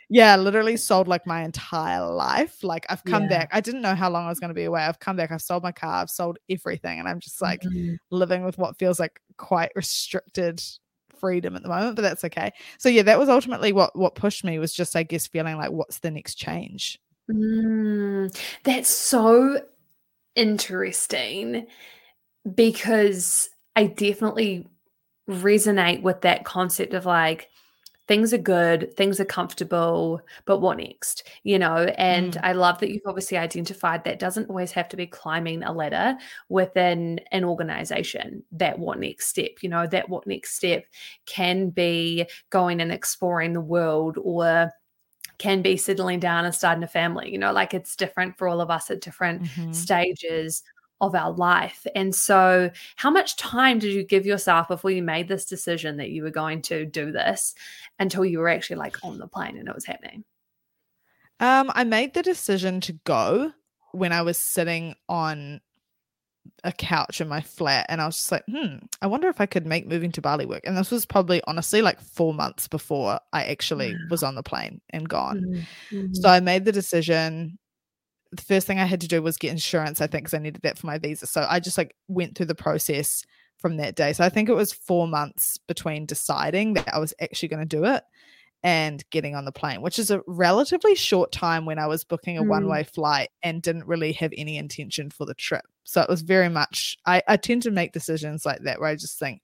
yeah, 0.10 0.36
literally 0.36 0.78
sold 0.78 1.08
like 1.08 1.26
my 1.26 1.44
entire 1.44 2.06
life. 2.06 2.64
Like 2.64 2.86
I've 2.90 3.04
come 3.04 3.24
yeah. 3.24 3.30
back. 3.30 3.50
I 3.52 3.62
didn't 3.62 3.82
know 3.82 3.96
how 3.96 4.10
long 4.10 4.26
I 4.26 4.30
was 4.30 4.40
going 4.40 4.50
to 4.50 4.56
be 4.56 4.66
away. 4.66 4.82
I've 4.82 5.00
come 5.00 5.16
back. 5.16 5.32
I've 5.32 5.42
sold 5.42 5.64
my 5.64 5.72
car. 5.72 6.02
I've 6.02 6.10
sold 6.10 6.38
everything, 6.50 7.00
and 7.00 7.08
I'm 7.08 7.20
just 7.20 7.42
like 7.42 7.62
mm-hmm. 7.62 7.96
living 8.12 8.44
with 8.44 8.58
what 8.58 8.78
feels 8.78 9.00
like 9.00 9.20
quite 9.38 9.72
restricted 9.76 10.62
freedom 11.20 11.56
at 11.56 11.64
the 11.64 11.70
moment. 11.70 11.96
But 11.96 12.04
that's 12.04 12.24
okay. 12.26 12.52
So 12.78 12.90
yeah, 12.90 13.04
that 13.04 13.20
was 13.20 13.30
ultimately 13.30 13.74
what 13.74 13.96
what 13.96 14.16
pushed 14.16 14.44
me 14.44 14.60
was 14.60 14.74
just 14.74 14.96
I 14.96 15.04
guess 15.04 15.28
feeling 15.28 15.58
like 15.58 15.72
what's 15.72 16.00
the 16.00 16.12
next 16.12 16.36
change. 16.36 17.00
Mm, 17.30 18.36
that's 18.64 18.90
so 18.90 19.60
interesting 20.36 21.66
because 22.54 23.50
I 23.76 23.88
definitely 23.88 24.68
resonate 25.28 26.04
with 26.04 26.22
that 26.22 26.46
concept 26.46 26.94
of 26.94 27.06
like 27.06 27.50
things 28.08 28.34
are 28.34 28.40
good, 28.40 28.96
things 28.96 29.20
are 29.20 29.26
comfortable, 29.26 30.22
but 30.46 30.60
what 30.60 30.78
next? 30.78 31.28
You 31.44 31.60
know, 31.60 31.94
and 31.98 32.34
mm. 32.34 32.40
I 32.44 32.54
love 32.54 32.80
that 32.80 32.92
you've 32.92 33.02
obviously 33.06 33.38
identified 33.38 34.04
that 34.04 34.20
doesn't 34.20 34.50
always 34.50 34.72
have 34.72 34.90
to 34.90 34.98
be 34.98 35.08
climbing 35.08 35.64
a 35.64 35.72
ladder 35.72 36.18
within 36.50 37.20
an 37.32 37.44
organization. 37.44 38.44
That 38.52 38.80
what 38.80 39.00
next 39.00 39.28
step, 39.28 39.62
you 39.62 39.70
know, 39.70 39.88
that 39.88 40.10
what 40.10 40.28
next 40.28 40.56
step 40.56 40.86
can 41.26 41.70
be 41.70 42.28
going 42.50 42.82
and 42.82 42.92
exploring 42.92 43.54
the 43.54 43.62
world 43.62 44.18
or 44.22 44.72
can 45.38 45.62
be 45.62 45.76
settling 45.76 46.20
down 46.20 46.46
and 46.46 46.56
starting 46.56 46.84
a 46.84 46.88
family. 46.88 47.32
You 47.32 47.38
know, 47.38 47.52
like 47.52 47.74
it's 47.74 47.96
different 47.96 48.38
for 48.38 48.48
all 48.48 48.62
of 48.62 48.70
us 48.70 48.90
at 48.90 49.02
different 49.02 49.44
mm-hmm. 49.44 49.74
stages 49.74 50.64
of 51.02 51.16
our 51.16 51.32
life. 51.32 51.86
And 51.96 52.16
so, 52.16 52.72
how 52.96 53.10
much 53.10 53.36
time 53.38 53.80
did 53.80 53.94
you 53.94 54.04
give 54.04 54.26
yourself 54.26 54.68
before 54.68 54.92
you 54.92 55.04
made 55.04 55.28
this 55.28 55.46
decision 55.46 55.98
that 55.98 56.10
you 56.10 56.24
were 56.24 56.32
going 56.32 56.62
to 56.64 56.86
do 56.86 57.12
this 57.12 57.54
until 58.00 58.26
you 58.26 58.40
were 58.40 58.50
actually 58.50 58.78
like 58.78 59.04
on 59.04 59.18
the 59.18 59.28
plane 59.28 59.58
and 59.58 59.68
it 59.68 59.76
was 59.76 59.86
happening? 59.86 60.24
Um, 61.40 61.72
I 61.74 61.84
made 61.84 62.14
the 62.14 62.24
decision 62.24 62.80
to 62.82 62.94
go 63.04 63.52
when 63.92 64.12
I 64.12 64.22
was 64.22 64.38
sitting 64.38 64.96
on 65.10 65.62
a 66.64 66.72
couch 66.72 67.22
in 67.22 67.28
my 67.28 67.42
flat 67.42 67.86
and 67.90 68.02
I 68.02 68.06
was 68.06 68.18
just 68.18 68.32
like, 68.32 68.44
hmm, 68.50 68.78
I 69.02 69.08
wonder 69.08 69.28
if 69.30 69.42
I 69.42 69.46
could 69.46 69.66
make 69.66 69.88
moving 69.88 70.12
to 70.14 70.22
Bali 70.22 70.46
work. 70.46 70.62
And 70.66 70.78
this 70.78 70.92
was 70.92 71.06
probably 71.06 71.42
honestly 71.48 71.82
like 71.82 72.00
four 72.00 72.34
months 72.34 72.68
before 72.68 73.20
I 73.34 73.46
actually 73.46 73.96
was 74.10 74.24
on 74.24 74.36
the 74.36 74.44
plane 74.44 74.82
and 74.92 75.10
gone. 75.10 75.66
Mm-hmm. 75.92 76.14
So 76.14 76.30
I 76.30 76.40
made 76.40 76.66
the 76.66 76.72
decision 76.72 77.58
the 78.32 78.42
first 78.42 78.68
thing 78.68 78.80
I 78.80 78.86
had 78.86 79.02
to 79.02 79.08
do 79.08 79.22
was 79.22 79.38
get 79.38 79.52
insurance, 79.52 80.02
I 80.02 80.08
think, 80.08 80.26
because 80.26 80.34
I 80.34 80.40
needed 80.40 80.62
that 80.64 80.78
for 80.78 80.88
my 80.88 80.98
visa. 80.98 81.28
So 81.28 81.46
I 81.50 81.60
just 81.60 81.78
like 81.78 81.96
went 82.08 82.36
through 82.36 82.48
the 82.48 82.56
process 82.56 83.24
from 83.58 83.78
that 83.78 83.96
day. 83.96 84.14
So 84.14 84.24
I 84.24 84.30
think 84.30 84.50
it 84.50 84.56
was 84.56 84.74
four 84.74 85.08
months 85.08 85.58
between 85.68 86.06
deciding 86.06 86.74
that 86.76 86.94
I 86.94 87.00
was 87.00 87.14
actually 87.22 87.50
going 87.50 87.68
to 87.68 87.78
do 87.78 87.86
it 87.86 88.04
and 88.64 89.08
getting 89.12 89.36
on 89.36 89.46
the 89.46 89.52
plane, 89.52 89.82
which 89.82 90.00
is 90.00 90.10
a 90.10 90.22
relatively 90.28 90.96
short 90.96 91.32
time 91.32 91.66
when 91.66 91.78
I 91.78 91.88
was 91.88 92.04
booking 92.04 92.38
a 92.38 92.44
mm. 92.44 92.48
one 92.48 92.68
way 92.68 92.84
flight 92.84 93.30
and 93.44 93.62
didn't 93.62 93.86
really 93.86 94.12
have 94.14 94.34
any 94.36 94.58
intention 94.58 95.10
for 95.10 95.26
the 95.26 95.36
trip. 95.36 95.66
So 95.84 96.02
it 96.02 96.10
was 96.10 96.22
very 96.22 96.50
much, 96.50 96.98
I, 97.06 97.22
I 97.28 97.38
tend 97.38 97.62
to 97.64 97.72
make 97.72 97.94
decisions 97.94 98.46
like 98.46 98.62
that 98.64 98.80
where 98.80 98.90
I 98.90 98.96
just 98.96 99.20
think 99.20 99.42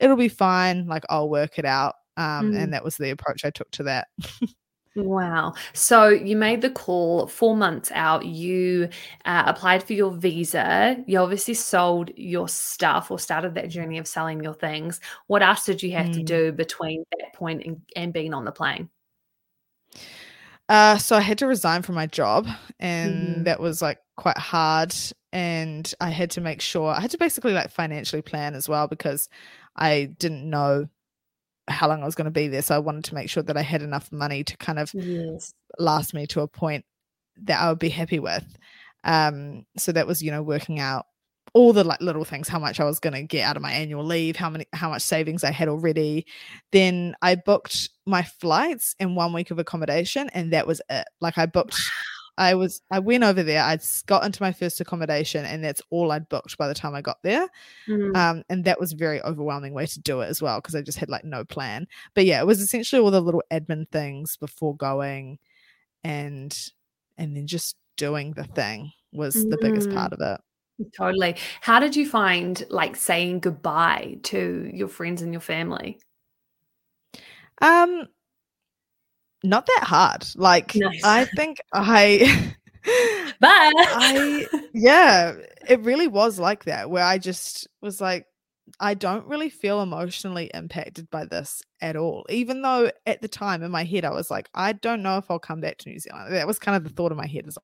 it'll 0.00 0.16
be 0.16 0.28
fine, 0.28 0.86
like 0.86 1.04
I'll 1.08 1.30
work 1.30 1.58
it 1.58 1.64
out. 1.64 1.94
Um, 2.16 2.52
mm. 2.52 2.62
And 2.62 2.72
that 2.74 2.82
was 2.82 2.96
the 2.96 3.10
approach 3.10 3.44
I 3.44 3.50
took 3.50 3.70
to 3.72 3.84
that. 3.84 4.08
Wow. 4.98 5.54
So 5.74 6.08
you 6.08 6.36
made 6.36 6.60
the 6.60 6.70
call 6.70 7.28
four 7.28 7.56
months 7.56 7.92
out. 7.94 8.26
You 8.26 8.88
uh, 9.24 9.44
applied 9.46 9.82
for 9.84 9.92
your 9.92 10.10
visa. 10.10 11.02
You 11.06 11.20
obviously 11.20 11.54
sold 11.54 12.10
your 12.16 12.48
stuff 12.48 13.10
or 13.10 13.18
started 13.18 13.54
that 13.54 13.68
journey 13.68 13.98
of 13.98 14.08
selling 14.08 14.42
your 14.42 14.54
things. 14.54 15.00
What 15.28 15.42
else 15.42 15.64
did 15.64 15.82
you 15.82 15.92
have 15.92 16.06
mm. 16.06 16.14
to 16.14 16.22
do 16.24 16.52
between 16.52 17.04
that 17.18 17.32
point 17.32 17.62
and, 17.64 17.80
and 17.94 18.12
being 18.12 18.34
on 18.34 18.44
the 18.44 18.50
plane? 18.50 18.88
Uh, 20.68 20.98
so 20.98 21.16
I 21.16 21.20
had 21.20 21.38
to 21.38 21.46
resign 21.46 21.82
from 21.82 21.94
my 21.94 22.06
job, 22.06 22.46
and 22.78 23.36
mm. 23.36 23.44
that 23.44 23.60
was 23.60 23.80
like 23.80 23.98
quite 24.16 24.36
hard. 24.36 24.94
And 25.32 25.92
I 26.00 26.10
had 26.10 26.30
to 26.32 26.40
make 26.40 26.60
sure 26.60 26.90
I 26.90 27.00
had 27.00 27.12
to 27.12 27.18
basically 27.18 27.52
like 27.52 27.70
financially 27.70 28.22
plan 28.22 28.54
as 28.54 28.68
well 28.68 28.88
because 28.88 29.28
I 29.76 30.14
didn't 30.18 30.48
know 30.48 30.88
how 31.68 31.88
long 31.88 32.02
I 32.02 32.06
was 32.06 32.14
going 32.14 32.26
to 32.26 32.30
be 32.30 32.48
there. 32.48 32.62
So 32.62 32.74
I 32.74 32.78
wanted 32.78 33.04
to 33.04 33.14
make 33.14 33.30
sure 33.30 33.42
that 33.42 33.56
I 33.56 33.62
had 33.62 33.82
enough 33.82 34.10
money 34.12 34.44
to 34.44 34.56
kind 34.56 34.78
of 34.78 34.92
yes. 34.94 35.52
last 35.78 36.14
me 36.14 36.26
to 36.28 36.40
a 36.40 36.48
point 36.48 36.84
that 37.42 37.60
I 37.60 37.68
would 37.68 37.78
be 37.78 37.88
happy 37.88 38.18
with. 38.18 38.44
Um, 39.04 39.64
so 39.76 39.92
that 39.92 40.06
was, 40.06 40.22
you 40.22 40.30
know, 40.30 40.42
working 40.42 40.80
out 40.80 41.06
all 41.54 41.72
the 41.72 41.84
like 41.84 42.00
little 42.00 42.24
things, 42.24 42.48
how 42.48 42.58
much 42.58 42.80
I 42.80 42.84
was 42.84 43.00
going 43.00 43.14
to 43.14 43.22
get 43.22 43.44
out 43.44 43.56
of 43.56 43.62
my 43.62 43.72
annual 43.72 44.04
leave, 44.04 44.36
how 44.36 44.50
many, 44.50 44.66
how 44.72 44.90
much 44.90 45.02
savings 45.02 45.44
I 45.44 45.50
had 45.50 45.68
already. 45.68 46.26
Then 46.72 47.14
I 47.22 47.36
booked 47.36 47.90
my 48.06 48.22
flights 48.22 48.94
and 49.00 49.16
one 49.16 49.32
week 49.32 49.50
of 49.50 49.58
accommodation, 49.58 50.28
and 50.34 50.52
that 50.52 50.66
was 50.66 50.82
it. 50.90 51.06
Like 51.20 51.38
I 51.38 51.46
booked 51.46 51.76
I 52.38 52.54
was 52.54 52.80
I 52.90 53.00
went 53.00 53.24
over 53.24 53.42
there. 53.42 53.62
I'd 53.62 53.82
got 54.06 54.24
into 54.24 54.42
my 54.42 54.52
first 54.52 54.80
accommodation, 54.80 55.44
and 55.44 55.62
that's 55.62 55.82
all 55.90 56.12
I'd 56.12 56.28
booked 56.28 56.56
by 56.56 56.68
the 56.68 56.74
time 56.74 56.94
I 56.94 57.02
got 57.02 57.18
there. 57.22 57.48
Mm. 57.88 58.16
Um, 58.16 58.44
and 58.48 58.64
that 58.64 58.78
was 58.78 58.92
a 58.92 58.96
very 58.96 59.20
overwhelming 59.22 59.74
way 59.74 59.86
to 59.86 60.00
do 60.00 60.20
it 60.20 60.28
as 60.28 60.40
well 60.40 60.60
because 60.60 60.76
I 60.76 60.82
just 60.82 60.98
had 60.98 61.08
like 61.08 61.24
no 61.24 61.44
plan. 61.44 61.88
But 62.14 62.26
yeah, 62.26 62.40
it 62.40 62.46
was 62.46 62.60
essentially 62.60 63.02
all 63.02 63.10
the 63.10 63.20
little 63.20 63.42
admin 63.50 63.88
things 63.90 64.36
before 64.36 64.76
going, 64.76 65.40
and 66.04 66.56
and 67.18 67.36
then 67.36 67.48
just 67.48 67.76
doing 67.96 68.34
the 68.34 68.44
thing 68.44 68.92
was 69.12 69.34
mm. 69.34 69.50
the 69.50 69.58
biggest 69.60 69.90
part 69.90 70.12
of 70.12 70.20
it. 70.20 70.40
Totally. 70.96 71.36
How 71.60 71.80
did 71.80 71.96
you 71.96 72.08
find 72.08 72.64
like 72.70 72.94
saying 72.94 73.40
goodbye 73.40 74.18
to 74.24 74.70
your 74.72 74.86
friends 74.86 75.22
and 75.22 75.32
your 75.32 75.40
family? 75.40 75.98
Um, 77.60 78.06
not 79.42 79.66
that 79.66 79.84
hard. 79.84 80.26
Like 80.36 80.74
nice. 80.74 81.02
I 81.04 81.24
think 81.24 81.60
I 81.72 82.54
Bye. 83.40 83.72
I 83.76 84.46
yeah, 84.72 85.34
it 85.68 85.80
really 85.80 86.08
was 86.08 86.38
like 86.38 86.64
that 86.64 86.90
where 86.90 87.04
I 87.04 87.18
just 87.18 87.68
was 87.82 88.00
like 88.00 88.26
I 88.80 88.94
don't 88.94 89.26
really 89.26 89.48
feel 89.48 89.82
emotionally 89.82 90.50
impacted 90.52 91.10
by 91.10 91.24
this 91.24 91.62
at 91.80 91.96
all. 91.96 92.26
Even 92.28 92.62
though 92.62 92.90
at 93.06 93.22
the 93.22 93.28
time 93.28 93.62
in 93.62 93.70
my 93.70 93.84
head 93.84 94.04
I 94.04 94.10
was 94.10 94.30
like 94.30 94.48
I 94.54 94.72
don't 94.72 95.02
know 95.02 95.18
if 95.18 95.30
I'll 95.30 95.38
come 95.38 95.60
back 95.60 95.78
to 95.78 95.88
New 95.88 95.98
Zealand. 95.98 96.32
That 96.34 96.46
was 96.46 96.58
kind 96.58 96.76
of 96.76 96.84
the 96.84 96.90
thought 96.90 97.12
in 97.12 97.18
my 97.18 97.26
head 97.26 97.46
is 97.46 97.58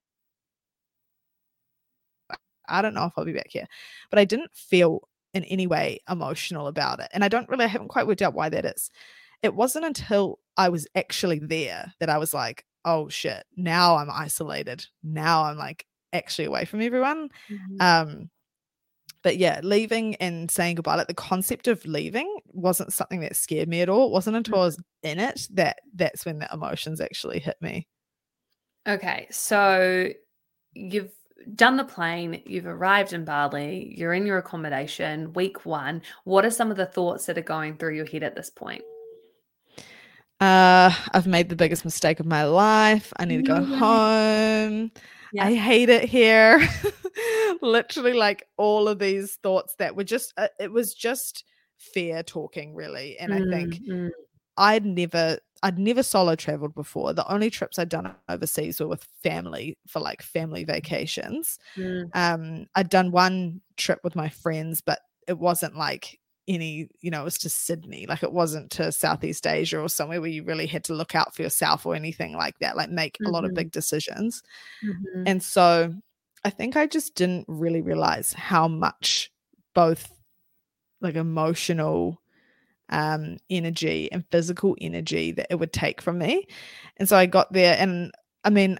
I 2.67 2.81
don't 2.81 2.95
know 2.95 3.05
if 3.05 3.13
I'll 3.17 3.25
be 3.25 3.33
back 3.33 3.49
here. 3.49 3.67
But 4.09 4.19
I 4.19 4.25
didn't 4.25 4.51
feel 4.55 5.07
in 5.33 5.43
any 5.45 5.67
way 5.67 5.99
emotional 6.09 6.67
about 6.67 6.99
it. 6.99 7.09
And 7.13 7.23
I 7.23 7.27
don't 7.27 7.49
really 7.49 7.65
I 7.65 7.67
haven't 7.69 7.89
quite 7.89 8.07
worked 8.07 8.21
out 8.21 8.33
why 8.33 8.49
that 8.49 8.65
is 8.65 8.89
it 9.41 9.53
wasn't 9.53 9.85
until 9.85 10.39
I 10.57 10.69
was 10.69 10.87
actually 10.95 11.39
there 11.39 11.93
that 11.99 12.09
I 12.09 12.17
was 12.17 12.33
like, 12.33 12.65
oh 12.85 13.09
shit, 13.09 13.43
now 13.55 13.97
I'm 13.97 14.09
isolated. 14.11 14.85
Now 15.03 15.43
I'm 15.43 15.57
like 15.57 15.85
actually 16.13 16.45
away 16.45 16.65
from 16.65 16.81
everyone. 16.81 17.29
Mm-hmm. 17.49 17.81
Um, 17.81 18.29
but 19.23 19.37
yeah, 19.37 19.59
leaving 19.63 20.15
and 20.17 20.51
saying 20.51 20.75
goodbye, 20.75 20.95
like 20.95 21.07
the 21.07 21.15
concept 21.15 21.67
of 21.67 21.83
leaving 21.85 22.31
wasn't 22.53 22.93
something 22.93 23.21
that 23.21 23.35
scared 23.35 23.67
me 23.67 23.81
at 23.81 23.89
all. 23.89 24.07
It 24.07 24.11
wasn't 24.11 24.37
until 24.37 24.57
I 24.57 24.65
was 24.65 24.77
mm-hmm. 24.77 25.09
in 25.09 25.19
it 25.19 25.47
that 25.53 25.79
that's 25.95 26.25
when 26.25 26.39
the 26.39 26.47
emotions 26.53 27.01
actually 27.01 27.39
hit 27.39 27.57
me. 27.59 27.87
Okay, 28.87 29.27
so 29.31 30.09
you've 30.75 31.11
done 31.55 31.75
the 31.75 31.83
plane, 31.83 32.43
you've 32.45 32.67
arrived 32.67 33.13
in 33.13 33.25
Bali, 33.25 33.95
you're 33.97 34.13
in 34.13 34.27
your 34.27 34.37
accommodation, 34.37 35.33
week 35.33 35.65
one. 35.65 36.03
What 36.23 36.45
are 36.45 36.51
some 36.51 36.69
of 36.69 36.77
the 36.77 36.85
thoughts 36.85 37.25
that 37.25 37.37
are 37.37 37.41
going 37.41 37.77
through 37.77 37.95
your 37.95 38.05
head 38.05 38.21
at 38.21 38.35
this 38.35 38.51
point? 38.51 38.83
Uh, 40.41 40.93
I've 41.13 41.27
made 41.27 41.49
the 41.49 41.55
biggest 41.55 41.85
mistake 41.85 42.19
of 42.19 42.25
my 42.25 42.43
life. 42.43 43.13
I 43.17 43.25
need 43.25 43.37
to 43.37 43.43
go 43.43 43.63
home. 43.63 44.91
Yeah. 45.31 45.45
I 45.45 45.53
hate 45.55 45.89
it 45.89 46.03
here. 46.03 46.67
Literally, 47.61 48.13
like 48.13 48.47
all 48.57 48.87
of 48.87 48.99
these 48.99 49.35
thoughts 49.43 49.75
that 49.79 49.95
were 49.95 50.03
just, 50.03 50.33
uh, 50.37 50.49
it 50.59 50.71
was 50.71 50.93
just 50.93 51.45
fear 51.77 52.21
talking, 52.21 52.75
really. 52.75 53.17
And 53.17 53.31
mm, 53.31 53.47
I 53.47 53.57
think 53.57 53.81
mm. 53.85 54.09
I'd 54.57 54.85
never, 54.85 55.37
I'd 55.63 55.79
never 55.79 56.03
solo 56.03 56.35
traveled 56.35 56.75
before. 56.75 57.13
The 57.13 57.31
only 57.31 57.49
trips 57.49 57.79
I'd 57.79 57.89
done 57.89 58.13
overseas 58.27 58.79
were 58.79 58.87
with 58.87 59.07
family 59.23 59.77
for 59.87 60.01
like 60.01 60.21
family 60.21 60.65
vacations. 60.65 61.59
Mm. 61.77 62.09
Um, 62.13 62.65
I'd 62.75 62.89
done 62.89 63.11
one 63.11 63.61
trip 63.77 63.99
with 64.03 64.15
my 64.15 64.27
friends, 64.27 64.81
but 64.81 64.99
it 65.27 65.39
wasn't 65.39 65.77
like 65.77 66.19
any, 66.47 66.89
you 67.01 67.11
know, 67.11 67.21
it 67.21 67.25
was 67.25 67.37
to 67.39 67.49
Sydney. 67.49 68.05
Like 68.07 68.23
it 68.23 68.31
wasn't 68.31 68.71
to 68.71 68.91
Southeast 68.91 69.47
Asia 69.47 69.79
or 69.79 69.89
somewhere 69.89 70.21
where 70.21 70.29
you 70.29 70.43
really 70.43 70.67
had 70.67 70.83
to 70.85 70.93
look 70.93 71.15
out 71.15 71.35
for 71.35 71.41
yourself 71.41 71.85
or 71.85 71.95
anything 71.95 72.35
like 72.35 72.59
that, 72.59 72.77
like 72.77 72.89
make 72.89 73.13
mm-hmm. 73.13 73.27
a 73.27 73.31
lot 73.31 73.43
of 73.43 73.49
mm-hmm. 73.49 73.55
big 73.55 73.71
decisions. 73.71 74.43
Mm-hmm. 74.83 75.23
And 75.25 75.43
so 75.43 75.93
I 76.43 76.49
think 76.49 76.75
I 76.75 76.85
just 76.85 77.15
didn't 77.15 77.45
really 77.47 77.81
realize 77.81 78.33
how 78.33 78.67
much 78.67 79.31
both 79.73 80.11
like 81.01 81.15
emotional 81.15 82.21
um 82.89 83.37
energy 83.49 84.11
and 84.11 84.23
physical 84.31 84.75
energy 84.79 85.31
that 85.31 85.47
it 85.49 85.55
would 85.55 85.73
take 85.73 86.01
from 86.01 86.19
me. 86.19 86.45
And 86.97 87.09
so 87.09 87.17
I 87.17 87.25
got 87.25 87.51
there 87.51 87.75
and 87.79 88.11
I 88.43 88.51
mean, 88.51 88.79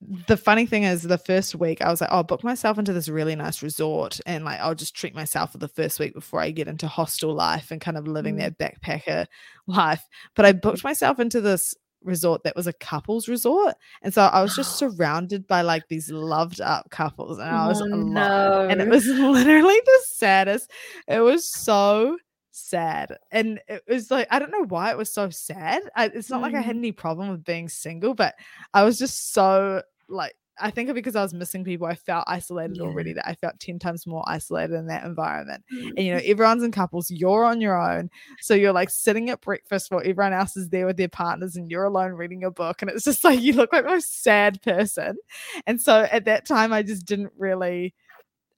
the 0.00 0.36
funny 0.36 0.66
thing 0.66 0.84
is 0.84 1.02
the 1.02 1.18
first 1.18 1.54
week 1.54 1.80
I 1.80 1.90
was 1.90 2.00
like, 2.00 2.10
oh, 2.12 2.16
I'll 2.16 2.22
book 2.22 2.44
myself 2.44 2.78
into 2.78 2.92
this 2.92 3.08
really 3.08 3.34
nice 3.34 3.62
resort 3.62 4.20
and 4.26 4.44
like 4.44 4.60
I'll 4.60 4.74
just 4.74 4.94
treat 4.94 5.14
myself 5.14 5.52
for 5.52 5.58
the 5.58 5.68
first 5.68 5.98
week 5.98 6.14
before 6.14 6.40
I 6.40 6.50
get 6.50 6.68
into 6.68 6.86
hostel 6.86 7.34
life 7.34 7.70
and 7.70 7.80
kind 7.80 7.96
of 7.96 8.06
living 8.06 8.36
mm. 8.36 8.40
that 8.40 8.58
backpacker 8.58 9.26
life. 9.66 10.02
But 10.34 10.44
I 10.44 10.52
booked 10.52 10.84
myself 10.84 11.18
into 11.18 11.40
this 11.40 11.74
resort 12.02 12.42
that 12.44 12.54
was 12.54 12.66
a 12.66 12.72
couples 12.74 13.26
resort. 13.26 13.74
And 14.02 14.12
so 14.12 14.22
I 14.22 14.42
was 14.42 14.54
just 14.54 14.76
surrounded 14.78 15.46
by 15.46 15.62
like 15.62 15.88
these 15.88 16.10
loved 16.10 16.60
up 16.60 16.90
couples 16.90 17.38
and 17.38 17.48
I 17.48 17.66
was 17.66 17.80
oh, 17.80 17.86
alone. 17.86 18.12
No. 18.12 18.68
And 18.68 18.80
it 18.80 18.88
was 18.88 19.06
literally 19.06 19.80
the 19.84 20.00
saddest. 20.08 20.70
It 21.08 21.20
was 21.20 21.50
so 21.50 22.18
sad. 22.56 23.16
And 23.30 23.60
it 23.68 23.82
was 23.88 24.10
like, 24.10 24.28
I 24.30 24.38
don't 24.38 24.50
know 24.50 24.66
why 24.66 24.90
it 24.90 24.96
was 24.96 25.12
so 25.12 25.30
sad. 25.30 25.82
I, 25.94 26.06
it's 26.06 26.30
not 26.30 26.40
mm. 26.40 26.42
like 26.42 26.54
I 26.54 26.60
had 26.60 26.76
mm. 26.76 26.80
any 26.80 26.92
problem 26.92 27.30
with 27.30 27.44
being 27.44 27.68
single, 27.68 28.14
but 28.14 28.34
I 28.74 28.84
was 28.84 28.98
just 28.98 29.32
so 29.32 29.82
like, 30.08 30.34
I 30.58 30.70
think 30.70 30.92
because 30.94 31.16
I 31.16 31.22
was 31.22 31.34
missing 31.34 31.64
people, 31.64 31.86
I 31.86 31.94
felt 31.94 32.24
isolated 32.26 32.78
yeah. 32.78 32.84
already 32.84 33.12
that 33.12 33.28
I 33.28 33.34
felt 33.34 33.60
10 33.60 33.78
times 33.78 34.06
more 34.06 34.24
isolated 34.26 34.74
in 34.74 34.86
that 34.86 35.04
environment. 35.04 35.62
Mm. 35.72 35.88
And, 35.88 35.98
you 35.98 36.14
know, 36.14 36.20
everyone's 36.24 36.62
in 36.62 36.72
couples, 36.72 37.10
you're 37.10 37.44
on 37.44 37.60
your 37.60 37.78
own. 37.78 38.08
So 38.40 38.54
you're 38.54 38.72
like 38.72 38.88
sitting 38.88 39.28
at 39.28 39.42
breakfast 39.42 39.90
while 39.90 40.00
everyone 40.00 40.32
else 40.32 40.56
is 40.56 40.70
there 40.70 40.86
with 40.86 40.96
their 40.96 41.08
partners 41.08 41.56
and 41.56 41.70
you're 41.70 41.84
alone 41.84 42.12
reading 42.12 42.42
a 42.44 42.50
book. 42.50 42.80
And 42.80 42.90
it's 42.90 43.04
just 43.04 43.22
like, 43.22 43.40
you 43.40 43.52
look 43.52 43.72
like 43.72 43.84
the 43.84 43.90
most 43.90 44.22
sad 44.22 44.62
person. 44.62 45.18
And 45.66 45.78
so 45.80 46.06
at 46.10 46.24
that 46.24 46.46
time, 46.46 46.72
I 46.72 46.82
just 46.82 47.04
didn't 47.04 47.32
really 47.36 47.94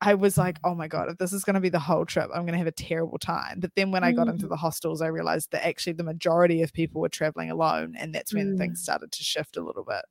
I 0.01 0.15
was 0.15 0.39
like, 0.39 0.59
oh 0.63 0.75
my 0.75 0.87
God, 0.87 1.09
if 1.09 1.19
this 1.19 1.33
is 1.33 1.43
going 1.43 1.55
to 1.55 1.61
be 1.61 1.71
the 1.71 1.79
whole 1.79 2.07
trip, 2.07 2.31
I'm 2.33 2.43
going 2.43 2.53
to 2.53 2.59
have 2.59 2.69
a 2.69 2.73
terrible 2.73 3.19
time. 3.19 3.59
But 3.59 3.75
then 3.75 3.91
when 3.91 4.05
I 4.05 4.13
got 4.13 4.29
into 4.29 4.47
mm. 4.47 4.51
the 4.51 4.57
hostels, 4.57 5.03
I 5.03 5.09
realized 5.09 5.51
that 5.51 5.67
actually 5.67 5.95
the 5.95 6.05
majority 6.05 6.63
of 6.63 6.73
people 6.73 7.01
were 7.01 7.09
traveling 7.09 7.51
alone. 7.51 7.97
And 7.99 8.15
that's 8.15 8.33
when 8.33 8.55
mm. 8.55 8.59
things 8.59 8.81
started 8.81 9.11
to 9.11 9.25
shift 9.25 9.57
a 9.57 9.63
little 9.63 9.83
bit. 9.83 10.05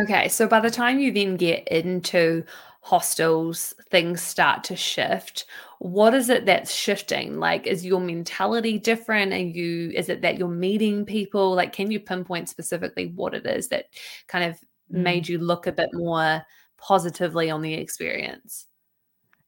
Okay. 0.00 0.28
So 0.28 0.46
by 0.46 0.60
the 0.60 0.70
time 0.70 1.00
you 1.00 1.10
then 1.10 1.36
get 1.36 1.66
into 1.66 2.44
hostels, 2.80 3.74
things 3.90 4.22
start 4.22 4.62
to 4.64 4.76
shift. 4.76 5.46
What 5.80 6.14
is 6.14 6.28
it 6.28 6.46
that's 6.46 6.72
shifting? 6.72 7.40
Like, 7.40 7.66
is 7.66 7.84
your 7.84 8.00
mentality 8.00 8.78
different? 8.78 9.32
And 9.32 9.52
you, 9.52 9.90
is 9.96 10.08
it 10.08 10.22
that 10.22 10.38
you're 10.38 10.46
meeting 10.46 11.04
people? 11.04 11.54
Like, 11.54 11.72
can 11.72 11.90
you 11.90 11.98
pinpoint 11.98 12.48
specifically 12.48 13.12
what 13.16 13.34
it 13.34 13.46
is 13.46 13.68
that 13.68 13.86
kind 14.28 14.44
of 14.44 14.54
mm. 14.94 15.02
made 15.02 15.26
you 15.26 15.38
look 15.38 15.66
a 15.66 15.72
bit 15.72 15.90
more 15.92 16.42
positively 16.76 17.50
on 17.50 17.62
the 17.62 17.74
experience? 17.74 18.67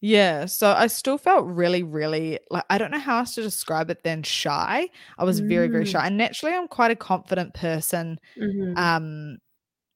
Yeah, 0.03 0.47
so 0.47 0.73
I 0.73 0.87
still 0.87 1.19
felt 1.19 1.45
really, 1.47 1.83
really 1.83 2.39
like 2.51 2.65
I 2.71 2.79
don't 2.79 2.91
know 2.91 2.99
how 2.99 3.19
else 3.19 3.35
to 3.35 3.43
describe 3.43 3.91
it 3.91 4.03
than 4.03 4.23
shy. 4.23 4.89
I 5.19 5.25
was 5.25 5.41
very, 5.41 5.69
very 5.69 5.85
shy. 5.85 6.01
Mm. 6.01 6.07
And 6.07 6.17
naturally 6.17 6.55
I'm 6.55 6.69
quite 6.69 6.91
a 6.91 6.97
confident 6.97 7.53
person 7.53 8.19
mm-hmm. 8.39 8.79
um 8.79 9.39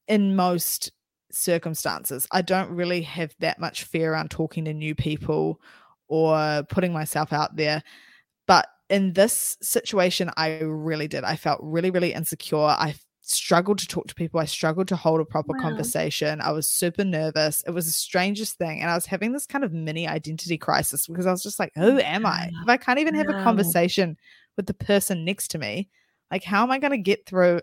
in 0.07 0.35
most 0.35 0.91
circumstances. 1.31 2.27
I 2.31 2.43
don't 2.43 2.69
really 2.69 3.01
have 3.01 3.35
that 3.39 3.59
much 3.59 3.83
fear 3.83 4.13
around 4.13 4.29
talking 4.29 4.65
to 4.65 4.73
new 4.73 4.93
people 4.93 5.59
or 6.07 6.63
putting 6.69 6.93
myself 6.93 7.33
out 7.33 7.55
there. 7.55 7.81
But 8.47 8.67
in 8.91 9.13
this 9.13 9.57
situation, 9.61 10.29
I 10.37 10.59
really 10.59 11.07
did. 11.07 11.23
I 11.23 11.35
felt 11.35 11.59
really, 11.63 11.89
really 11.89 12.13
insecure. 12.13 12.59
I 12.59 12.93
struggled 13.25 13.79
to 13.79 13.87
talk 13.87 14.07
to 14.07 14.15
people. 14.15 14.39
I 14.39 14.45
struggled 14.45 14.87
to 14.89 14.95
hold 14.95 15.19
a 15.19 15.25
proper 15.25 15.53
wow. 15.53 15.61
conversation. 15.63 16.41
I 16.41 16.51
was 16.51 16.69
super 16.69 17.03
nervous. 17.03 17.63
It 17.65 17.71
was 17.71 17.85
the 17.85 17.91
strangest 17.91 18.57
thing. 18.57 18.81
And 18.81 18.89
I 18.89 18.95
was 18.95 19.05
having 19.05 19.31
this 19.33 19.45
kind 19.45 19.63
of 19.63 19.73
mini 19.73 20.07
identity 20.07 20.57
crisis 20.57 21.07
because 21.07 21.25
I 21.25 21.31
was 21.31 21.43
just 21.43 21.59
like, 21.59 21.71
who 21.75 21.99
am 21.99 22.25
I? 22.25 22.51
If 22.61 22.69
I 22.69 22.77
can't 22.77 22.99
even 22.99 23.15
have 23.15 23.29
a 23.29 23.43
conversation 23.43 24.17
with 24.57 24.67
the 24.67 24.73
person 24.73 25.25
next 25.25 25.49
to 25.49 25.57
me, 25.57 25.89
like, 26.31 26.43
how 26.43 26.63
am 26.63 26.71
I 26.71 26.79
going 26.79 26.91
to 26.91 26.97
get 26.97 27.25
through 27.25 27.61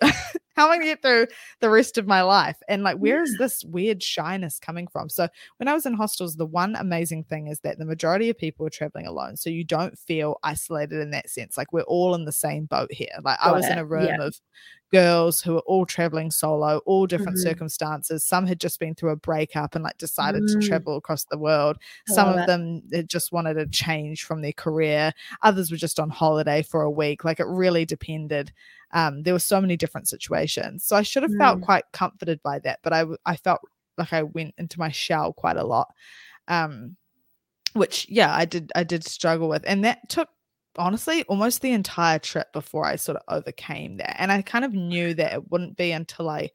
how 0.54 0.66
am 0.66 0.72
I 0.72 0.76
going 0.76 0.86
to 0.86 0.92
get 0.92 1.02
through 1.02 1.26
the 1.60 1.70
rest 1.70 1.98
of 1.98 2.06
my 2.06 2.22
life? 2.22 2.56
And 2.68 2.82
like, 2.82 2.98
where 2.98 3.22
is 3.22 3.36
this 3.38 3.64
weird 3.64 4.02
shyness 4.02 4.58
coming 4.58 4.86
from? 4.86 5.08
So, 5.08 5.28
when 5.58 5.68
I 5.68 5.74
was 5.74 5.86
in 5.86 5.94
hostels, 5.94 6.36
the 6.36 6.46
one 6.46 6.76
amazing 6.76 7.24
thing 7.24 7.48
is 7.48 7.60
that 7.60 7.78
the 7.78 7.84
majority 7.84 8.28
of 8.30 8.38
people 8.38 8.66
are 8.66 8.70
traveling 8.70 9.06
alone. 9.06 9.36
So, 9.36 9.50
you 9.50 9.64
don't 9.64 9.98
feel 9.98 10.38
isolated 10.42 11.00
in 11.00 11.10
that 11.10 11.30
sense. 11.30 11.56
Like, 11.56 11.72
we're 11.72 11.82
all 11.82 12.14
in 12.14 12.24
the 12.24 12.32
same 12.32 12.66
boat 12.66 12.92
here. 12.92 13.08
Like, 13.22 13.38
Got 13.40 13.48
I 13.48 13.52
was 13.52 13.66
it. 13.66 13.72
in 13.72 13.78
a 13.78 13.84
room 13.84 14.06
yeah. 14.06 14.22
of 14.22 14.40
girls 14.92 15.40
who 15.40 15.54
were 15.54 15.60
all 15.60 15.86
traveling 15.86 16.30
solo, 16.30 16.78
all 16.84 17.06
different 17.06 17.38
mm-hmm. 17.38 17.48
circumstances. 17.48 18.24
Some 18.24 18.46
had 18.46 18.60
just 18.60 18.78
been 18.78 18.94
through 18.94 19.10
a 19.10 19.16
breakup 19.16 19.74
and 19.74 19.82
like 19.82 19.96
decided 19.96 20.42
mm. 20.42 20.60
to 20.60 20.68
travel 20.68 20.96
across 20.96 21.24
the 21.24 21.38
world. 21.38 21.78
Some 22.08 22.28
of 22.28 22.46
them 22.46 22.82
just 23.06 23.32
wanted 23.32 23.56
a 23.56 23.66
change 23.66 24.24
from 24.24 24.42
their 24.42 24.52
career. 24.52 25.12
Others 25.42 25.70
were 25.70 25.78
just 25.78 25.98
on 25.98 26.10
holiday 26.10 26.62
for 26.62 26.82
a 26.82 26.90
week. 26.90 27.24
Like 27.24 27.40
it 27.40 27.46
really 27.46 27.86
depended. 27.86 28.52
Um, 28.92 29.22
there 29.22 29.34
were 29.34 29.38
so 29.40 29.60
many 29.60 29.76
different 29.76 30.08
situations. 30.08 30.84
So 30.84 30.96
I 30.96 31.02
should 31.02 31.22
have 31.22 31.32
mm. 31.32 31.38
felt 31.38 31.62
quite 31.62 31.84
comforted 31.92 32.42
by 32.42 32.58
that, 32.60 32.80
but 32.82 32.92
I 32.92 33.04
I 33.24 33.36
felt 33.36 33.60
like 33.98 34.12
I 34.12 34.22
went 34.22 34.54
into 34.58 34.78
my 34.78 34.90
shell 34.90 35.32
quite 35.32 35.56
a 35.56 35.64
lot. 35.64 35.88
Um, 36.48 36.96
which 37.74 38.06
yeah, 38.08 38.34
I 38.34 38.44
did 38.44 38.70
I 38.74 38.84
did 38.84 39.04
struggle 39.04 39.48
with. 39.48 39.64
And 39.66 39.84
that 39.84 40.08
took 40.08 40.28
honestly 40.76 41.22
almost 41.24 41.60
the 41.60 41.72
entire 41.72 42.18
trip 42.18 42.52
before 42.52 42.86
I 42.86 42.96
sort 42.96 43.16
of 43.16 43.22
overcame 43.28 43.98
that. 43.98 44.20
And 44.20 44.32
I 44.32 44.42
kind 44.42 44.64
of 44.64 44.72
knew 44.72 45.14
that 45.14 45.32
it 45.32 45.50
wouldn't 45.50 45.76
be 45.76 45.92
until 45.92 46.28
I 46.28 46.50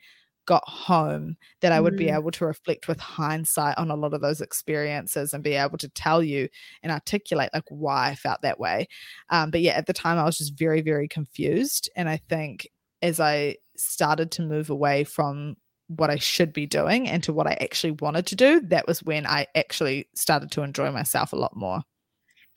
got 0.48 0.68
home 0.68 1.38
that 1.62 1.72
I 1.72 1.80
would 1.80 1.94
mm. 1.94 2.00
be 2.00 2.10
able 2.10 2.32
to 2.32 2.46
reflect 2.46 2.88
with 2.88 3.00
hindsight 3.00 3.78
on 3.78 3.92
a 3.92 3.96
lot 3.96 4.16
of 4.16 4.22
those 4.22 4.42
experiences 4.42 5.34
and 5.34 5.44
be 5.44 5.54
able 5.54 5.78
to 5.78 5.90
tell 5.90 6.24
you 6.24 6.50
and 6.82 6.92
articulate 6.92 7.52
like 7.54 7.66
why 7.70 8.10
I 8.10 8.16
felt 8.16 8.42
that 8.42 8.60
way. 8.60 8.88
Um, 9.30 9.52
but 9.52 9.62
yeah, 9.62 9.74
at 9.74 9.86
the 9.86 9.94
time 9.94 10.18
I 10.18 10.24
was 10.24 10.40
just 10.40 10.58
very, 10.58 10.82
very 10.82 11.08
confused. 11.08 11.90
And 11.96 12.10
I 12.10 12.18
think 12.30 12.68
as 13.04 13.20
I 13.20 13.58
started 13.76 14.32
to 14.32 14.42
move 14.42 14.72
away 14.72 15.04
from 15.04 15.58
what 15.88 16.10
I 16.10 16.18
should 16.18 16.52
be 16.52 16.66
doing 16.66 17.08
and 17.08 17.22
to 17.24 17.34
what 17.34 17.48
I 17.48 17.58
actually 17.62 17.92
wanted 17.92 18.26
to 18.28 18.36
do, 18.36 18.62
that 18.62 18.88
was 18.88 19.04
when 19.04 19.28
I 19.28 19.48
actually 19.56 20.08
started 20.16 20.52
to 20.54 20.64
enjoy 20.64 20.92
myself 20.92 21.34
a 21.34 21.38
lot 21.38 21.56
more. 21.56 21.82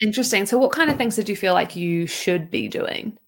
Interesting. 0.01 0.47
So, 0.47 0.57
what 0.57 0.73
kind 0.73 0.91
of 0.91 0.97
things 0.97 1.17
did 1.17 1.29
you 1.29 1.37
feel 1.37 1.53
like 1.53 1.77
you 1.77 2.07
should 2.07 2.51
be 2.51 2.69
doing? 2.69 3.19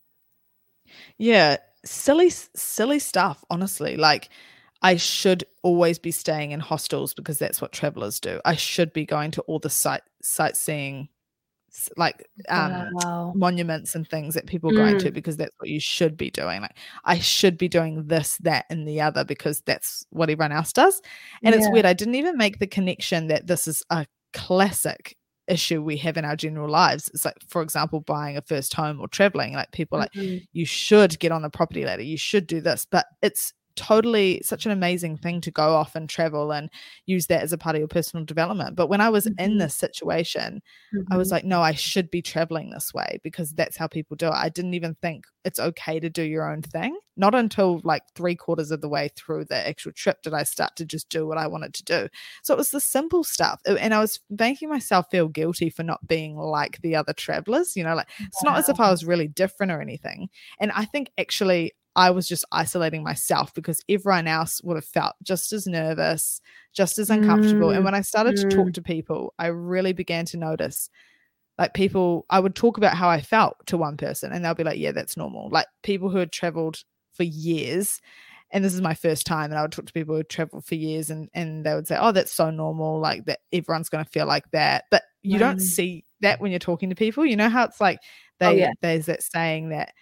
Yeah, 1.18 1.58
silly, 1.84 2.30
silly 2.30 2.98
stuff, 2.98 3.44
honestly. 3.50 3.96
Like, 3.96 4.30
I 4.82 4.96
should 4.96 5.44
always 5.62 5.98
be 5.98 6.10
staying 6.10 6.50
in 6.50 6.60
hostels 6.60 7.14
because 7.14 7.38
that's 7.38 7.60
what 7.60 7.72
travelers 7.72 8.20
do. 8.20 8.40
I 8.44 8.56
should 8.56 8.92
be 8.92 9.06
going 9.06 9.30
to 9.32 9.42
all 9.42 9.58
the 9.58 9.70
sight 9.70 10.02
sightseeing 10.22 11.08
like 11.96 12.28
um 12.50 12.88
wow. 12.92 13.32
monuments 13.34 13.94
and 13.94 14.06
things 14.06 14.34
that 14.34 14.46
people 14.46 14.70
are 14.70 14.74
going 14.74 14.98
to 14.98 15.10
mm. 15.10 15.14
because 15.14 15.38
that's 15.38 15.54
what 15.58 15.70
you 15.70 15.80
should 15.80 16.18
be 16.18 16.30
doing 16.30 16.60
like 16.60 16.76
i 17.06 17.18
should 17.18 17.56
be 17.56 17.66
doing 17.66 18.06
this 18.08 18.36
that 18.42 18.66
and 18.68 18.86
the 18.86 19.00
other 19.00 19.24
because 19.24 19.62
that's 19.62 20.04
what 20.10 20.28
everyone 20.28 20.52
else 20.52 20.70
does 20.70 21.00
and 21.42 21.54
yeah. 21.54 21.58
it's 21.58 21.70
weird 21.70 21.86
i 21.86 21.94
didn't 21.94 22.14
even 22.14 22.36
make 22.36 22.58
the 22.58 22.66
connection 22.66 23.28
that 23.28 23.46
this 23.46 23.66
is 23.66 23.82
a 23.88 24.04
classic 24.34 25.16
issue 25.48 25.82
we 25.82 25.96
have 25.96 26.16
in 26.16 26.24
our 26.24 26.36
general 26.36 26.68
lives. 26.68 27.10
It's 27.12 27.24
like, 27.24 27.36
for 27.48 27.62
example, 27.62 28.00
buying 28.00 28.36
a 28.36 28.42
first 28.42 28.74
home 28.74 29.00
or 29.00 29.08
traveling. 29.08 29.54
Like 29.54 29.72
people 29.72 29.98
mm-hmm. 29.98 30.20
like, 30.20 30.42
you 30.52 30.64
should 30.64 31.18
get 31.18 31.32
on 31.32 31.42
the 31.42 31.50
property 31.50 31.84
ladder, 31.84 32.02
you 32.02 32.16
should 32.16 32.46
do 32.46 32.60
this. 32.60 32.86
But 32.90 33.06
it's 33.22 33.52
totally 33.76 34.40
such 34.44 34.66
an 34.66 34.72
amazing 34.72 35.16
thing 35.16 35.40
to 35.42 35.50
go 35.50 35.74
off 35.74 35.94
and 35.94 36.08
travel 36.08 36.52
and 36.52 36.70
use 37.06 37.26
that 37.26 37.42
as 37.42 37.52
a 37.52 37.58
part 37.58 37.76
of 37.76 37.80
your 37.80 37.88
personal 37.88 38.24
development. 38.24 38.76
But 38.76 38.88
when 38.88 39.00
I 39.00 39.08
was 39.08 39.26
mm-hmm. 39.26 39.42
in 39.42 39.58
this 39.58 39.76
situation, 39.76 40.62
mm-hmm. 40.94 41.12
I 41.12 41.16
was 41.16 41.28
mm-hmm. 41.28 41.34
like, 41.34 41.44
no, 41.44 41.60
I 41.60 41.72
should 41.72 42.10
be 42.10 42.22
traveling 42.22 42.70
this 42.70 42.92
way 42.94 43.20
because 43.22 43.52
that's 43.52 43.76
how 43.76 43.86
people 43.86 44.16
do 44.16 44.28
it. 44.28 44.34
I 44.34 44.48
didn't 44.48 44.74
even 44.74 44.94
think 45.02 45.24
it's 45.44 45.58
okay 45.58 45.98
to 46.00 46.08
do 46.08 46.22
your 46.22 46.50
own 46.50 46.62
thing. 46.62 46.96
Not 47.16 47.34
until 47.34 47.80
like 47.84 48.02
three 48.14 48.34
quarters 48.34 48.70
of 48.70 48.80
the 48.80 48.88
way 48.88 49.10
through 49.16 49.44
the 49.44 49.68
actual 49.68 49.92
trip 49.92 50.22
did 50.22 50.32
I 50.32 50.44
start 50.44 50.76
to 50.76 50.86
just 50.86 51.08
do 51.08 51.26
what 51.26 51.36
I 51.36 51.46
wanted 51.46 51.74
to 51.74 51.84
do. 51.84 52.08
So 52.42 52.54
it 52.54 52.56
was 52.56 52.70
the 52.70 52.80
simple 52.80 53.22
stuff. 53.22 53.60
And 53.66 53.92
I 53.92 54.00
was 54.00 54.20
making 54.30 54.70
myself 54.70 55.06
feel 55.10 55.28
guilty 55.28 55.68
for 55.68 55.82
not 55.82 56.06
being 56.06 56.36
like 56.36 56.80
the 56.80 56.96
other 56.96 57.12
travelers. 57.12 57.76
You 57.76 57.84
know, 57.84 57.94
like 57.94 58.08
it's 58.20 58.42
not 58.42 58.58
as 58.58 58.68
if 58.68 58.80
I 58.80 58.90
was 58.90 59.04
really 59.04 59.28
different 59.28 59.72
or 59.72 59.80
anything. 59.80 60.28
And 60.58 60.72
I 60.72 60.84
think 60.86 61.10
actually 61.18 61.72
I 61.94 62.10
was 62.10 62.26
just 62.26 62.44
isolating 62.52 63.02
myself 63.02 63.52
because 63.54 63.82
everyone 63.88 64.26
else 64.26 64.62
would 64.64 64.76
have 64.76 64.84
felt 64.84 65.14
just 65.22 65.52
as 65.52 65.66
nervous, 65.66 66.40
just 66.72 66.98
as 66.98 67.10
uncomfortable. 67.10 67.68
Mm. 67.68 67.76
And 67.76 67.84
when 67.84 67.94
I 67.94 68.00
started 68.00 68.36
mm. 68.36 68.48
to 68.48 68.56
talk 68.56 68.68
mm. 68.68 68.74
to 68.74 68.82
people, 68.82 69.34
I 69.38 69.48
really 69.48 69.92
began 69.92 70.24
to 70.26 70.38
notice 70.38 70.88
like 71.58 71.74
people, 71.74 72.24
I 72.30 72.40
would 72.40 72.54
talk 72.54 72.78
about 72.78 72.96
how 72.96 73.10
I 73.10 73.20
felt 73.20 73.56
to 73.66 73.76
one 73.76 73.98
person 73.98 74.32
and 74.32 74.44
they'll 74.44 74.54
be 74.54 74.64
like, 74.64 74.78
yeah, 74.78 74.92
that's 74.92 75.16
normal. 75.16 75.50
Like 75.50 75.66
people 75.82 76.08
who 76.08 76.18
had 76.18 76.32
traveled 76.32 76.82
for 77.12 77.24
years. 77.24 78.00
And 78.54 78.64
this 78.64 78.74
is 78.74 78.82
my 78.82 78.92
first 78.92 79.24
time, 79.26 79.50
and 79.50 79.58
I 79.58 79.62
would 79.62 79.72
talk 79.72 79.86
to 79.86 79.94
people 79.94 80.14
who 80.14 80.22
traveled 80.22 80.66
for 80.66 80.74
years, 80.74 81.08
and 81.08 81.30
and 81.32 81.64
they 81.64 81.74
would 81.74 81.88
say, 81.88 81.96
"Oh, 81.98 82.12
that's 82.12 82.34
so 82.34 82.50
normal. 82.50 83.00
Like 83.00 83.24
that, 83.24 83.38
everyone's 83.50 83.88
going 83.88 84.04
to 84.04 84.10
feel 84.10 84.26
like 84.26 84.44
that." 84.50 84.84
But 84.90 85.04
you 85.22 85.36
mm. 85.36 85.38
don't 85.38 85.58
see 85.58 86.04
that 86.20 86.38
when 86.38 86.50
you're 86.50 86.58
talking 86.58 86.90
to 86.90 86.94
people. 86.94 87.24
You 87.24 87.36
know 87.36 87.48
how 87.48 87.64
it's 87.64 87.80
like 87.80 88.00
oh, 88.02 88.06
they 88.40 88.46
oh, 88.46 88.50
yeah. 88.50 88.72
there's 88.82 89.06
that 89.06 89.22
saying 89.22 89.70
that 89.70 89.94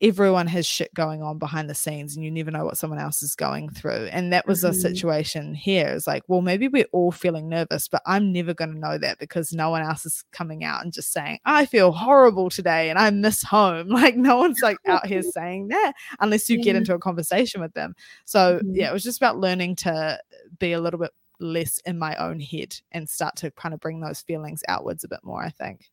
everyone 0.00 0.46
has 0.46 0.66
shit 0.66 0.92
going 0.94 1.22
on 1.22 1.38
behind 1.38 1.68
the 1.68 1.74
scenes 1.74 2.14
and 2.14 2.24
you 2.24 2.30
never 2.30 2.50
know 2.50 2.64
what 2.64 2.78
someone 2.78 2.98
else 2.98 3.22
is 3.22 3.34
going 3.34 3.70
through. 3.70 4.08
And 4.12 4.32
that 4.32 4.46
was 4.46 4.62
mm-hmm. 4.62 4.70
a 4.70 4.74
situation 4.74 5.54
here. 5.54 5.88
It's 5.88 6.06
like, 6.06 6.22
well, 6.28 6.40
maybe 6.40 6.68
we're 6.68 6.86
all 6.92 7.12
feeling 7.12 7.48
nervous, 7.48 7.88
but 7.88 8.02
I'm 8.06 8.32
never 8.32 8.54
going 8.54 8.72
to 8.72 8.78
know 8.78 8.98
that 8.98 9.18
because 9.18 9.52
no 9.52 9.70
one 9.70 9.82
else 9.82 10.06
is 10.06 10.24
coming 10.32 10.64
out 10.64 10.84
and 10.84 10.92
just 10.92 11.12
saying, 11.12 11.38
I 11.44 11.66
feel 11.66 11.92
horrible 11.92 12.50
today 12.50 12.90
and 12.90 12.98
I 12.98 13.10
miss 13.10 13.42
home. 13.42 13.88
Like, 13.98 14.16
no 14.16 14.36
one's 14.36 14.62
like 14.62 14.76
out 14.86 15.06
here 15.06 15.22
saying 15.32 15.68
that 15.68 15.92
unless 16.20 16.48
you 16.48 16.62
get 16.62 16.76
into 16.76 16.94
a 16.94 17.00
conversation 17.00 17.60
with 17.60 17.74
them. 17.74 17.94
So, 18.26 18.58
mm-hmm. 18.58 18.76
yeah, 18.76 18.90
it 18.90 18.92
was 18.92 19.02
just 19.02 19.18
about 19.18 19.38
learning 19.38 19.74
to 19.76 20.20
be 20.60 20.72
a 20.72 20.80
little 20.80 21.00
bit 21.00 21.10
less 21.40 21.80
in 21.84 21.98
my 21.98 22.14
own 22.16 22.38
head 22.38 22.76
and 22.92 23.08
start 23.08 23.34
to 23.36 23.50
kind 23.52 23.74
of 23.74 23.80
bring 23.80 24.00
those 24.00 24.20
feelings 24.20 24.62
outwards 24.68 25.02
a 25.02 25.08
bit 25.08 25.20
more, 25.24 25.42
I 25.42 25.50
think. 25.50 25.90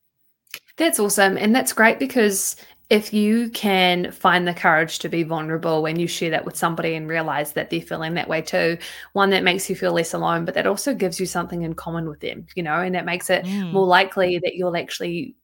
That's 0.76 1.00
awesome. 1.00 1.36
And 1.36 1.54
that's 1.54 1.72
great 1.72 1.98
because 1.98 2.56
if 2.88 3.12
you 3.12 3.50
can 3.50 4.12
find 4.12 4.46
the 4.46 4.54
courage 4.54 5.00
to 5.00 5.08
be 5.08 5.24
vulnerable 5.24 5.82
when 5.82 5.98
you 5.98 6.06
share 6.06 6.30
that 6.30 6.44
with 6.44 6.56
somebody 6.56 6.94
and 6.94 7.08
realize 7.08 7.52
that 7.52 7.68
they're 7.68 7.80
feeling 7.80 8.14
that 8.14 8.28
way 8.28 8.40
too, 8.40 8.78
one 9.12 9.30
that 9.30 9.42
makes 9.42 9.68
you 9.68 9.74
feel 9.74 9.92
less 9.92 10.14
alone, 10.14 10.44
but 10.44 10.54
that 10.54 10.68
also 10.68 10.94
gives 10.94 11.18
you 11.18 11.26
something 11.26 11.62
in 11.62 11.74
common 11.74 12.08
with 12.08 12.20
them, 12.20 12.46
you 12.54 12.62
know, 12.62 12.80
and 12.80 12.94
that 12.94 13.04
makes 13.04 13.28
it 13.28 13.44
mm. 13.44 13.72
more 13.72 13.86
likely 13.86 14.38
that 14.38 14.54
you'll 14.54 14.76
actually 14.76 15.34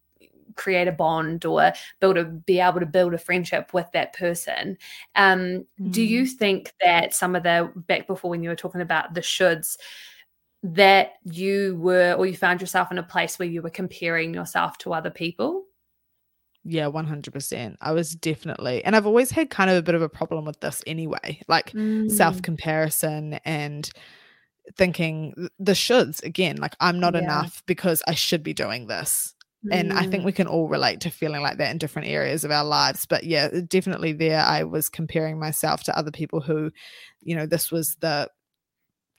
create 0.54 0.86
a 0.86 0.92
bond 0.92 1.44
or 1.44 1.72
build 1.98 2.16
a 2.16 2.24
be 2.24 2.60
able 2.60 2.78
to 2.78 2.86
build 2.86 3.14
a 3.14 3.18
friendship 3.18 3.72
with 3.72 3.86
that 3.94 4.12
person 4.12 4.76
um 5.16 5.38
mm. 5.80 5.90
do 5.90 6.02
you 6.02 6.24
mm. 6.24 6.30
think 6.30 6.74
that 6.78 7.14
some 7.14 7.34
of 7.34 7.42
the 7.42 7.72
back 7.74 8.06
before 8.06 8.28
when 8.28 8.42
you 8.42 8.50
were 8.50 8.54
talking 8.54 8.82
about 8.82 9.14
the 9.14 9.22
shoulds 9.22 9.78
that 10.62 11.14
you 11.24 11.76
were 11.80 12.12
or 12.18 12.26
you 12.26 12.36
found 12.36 12.60
yourself 12.60 12.92
in 12.92 12.98
a 12.98 13.02
place 13.02 13.38
where 13.38 13.48
you 13.48 13.62
were 13.62 13.70
comparing 13.70 14.34
yourself 14.34 14.76
to 14.76 14.92
other 14.92 15.08
people 15.08 15.64
yeah, 16.64 16.84
100%. 16.84 17.76
I 17.80 17.92
was 17.92 18.14
definitely, 18.14 18.84
and 18.84 18.94
I've 18.94 19.06
always 19.06 19.30
had 19.30 19.50
kind 19.50 19.70
of 19.70 19.76
a 19.76 19.82
bit 19.82 19.94
of 19.94 20.02
a 20.02 20.08
problem 20.08 20.44
with 20.44 20.60
this 20.60 20.82
anyway, 20.86 21.40
like 21.48 21.72
mm. 21.72 22.10
self 22.10 22.42
comparison 22.42 23.34
and 23.44 23.90
thinking 24.76 25.48
the 25.58 25.72
shoulds 25.72 26.22
again, 26.22 26.56
like 26.56 26.76
I'm 26.80 27.00
not 27.00 27.14
yeah. 27.14 27.22
enough 27.22 27.62
because 27.66 28.02
I 28.06 28.14
should 28.14 28.42
be 28.42 28.54
doing 28.54 28.86
this. 28.86 29.34
Mm. 29.66 29.74
And 29.74 29.92
I 29.92 30.06
think 30.06 30.22
mm. 30.22 30.26
we 30.26 30.32
can 30.32 30.46
all 30.46 30.68
relate 30.68 31.00
to 31.00 31.10
feeling 31.10 31.42
like 31.42 31.58
that 31.58 31.70
in 31.70 31.78
different 31.78 32.08
areas 32.08 32.44
of 32.44 32.50
our 32.50 32.64
lives. 32.64 33.06
But 33.06 33.24
yeah, 33.24 33.48
definitely 33.66 34.12
there 34.12 34.40
I 34.40 34.64
was 34.64 34.88
comparing 34.88 35.38
myself 35.38 35.82
to 35.84 35.98
other 35.98 36.10
people 36.10 36.40
who, 36.40 36.70
you 37.22 37.34
know, 37.34 37.46
this 37.46 37.70
was 37.70 37.96
the 38.00 38.28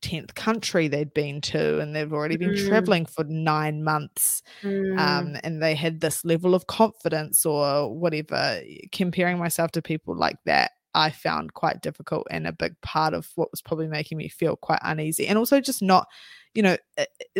10th 0.03 0.35
country 0.35 0.87
they'd 0.87 1.13
been 1.13 1.39
to 1.39 1.79
and 1.79 1.95
they've 1.95 2.11
already 2.11 2.35
been 2.35 2.51
mm. 2.51 2.67
traveling 2.67 3.05
for 3.05 3.23
nine 3.23 3.83
months 3.83 4.43
mm. 4.61 4.99
um, 4.99 5.37
and 5.43 5.63
they 5.63 5.73
had 5.73 6.01
this 6.01 6.25
level 6.25 6.53
of 6.53 6.67
confidence 6.67 7.45
or 7.45 7.93
whatever 7.93 8.61
comparing 8.91 9.39
myself 9.39 9.71
to 9.71 9.81
people 9.81 10.15
like 10.15 10.37
that 10.45 10.71
i 10.93 11.09
found 11.09 11.53
quite 11.53 11.81
difficult 11.81 12.27
and 12.29 12.45
a 12.45 12.51
big 12.51 12.79
part 12.81 13.13
of 13.13 13.29
what 13.35 13.49
was 13.49 13.61
probably 13.61 13.87
making 13.87 14.17
me 14.17 14.27
feel 14.27 14.57
quite 14.57 14.79
uneasy 14.83 15.25
and 15.25 15.37
also 15.37 15.61
just 15.61 15.81
not 15.81 16.05
you 16.53 16.61
know 16.61 16.77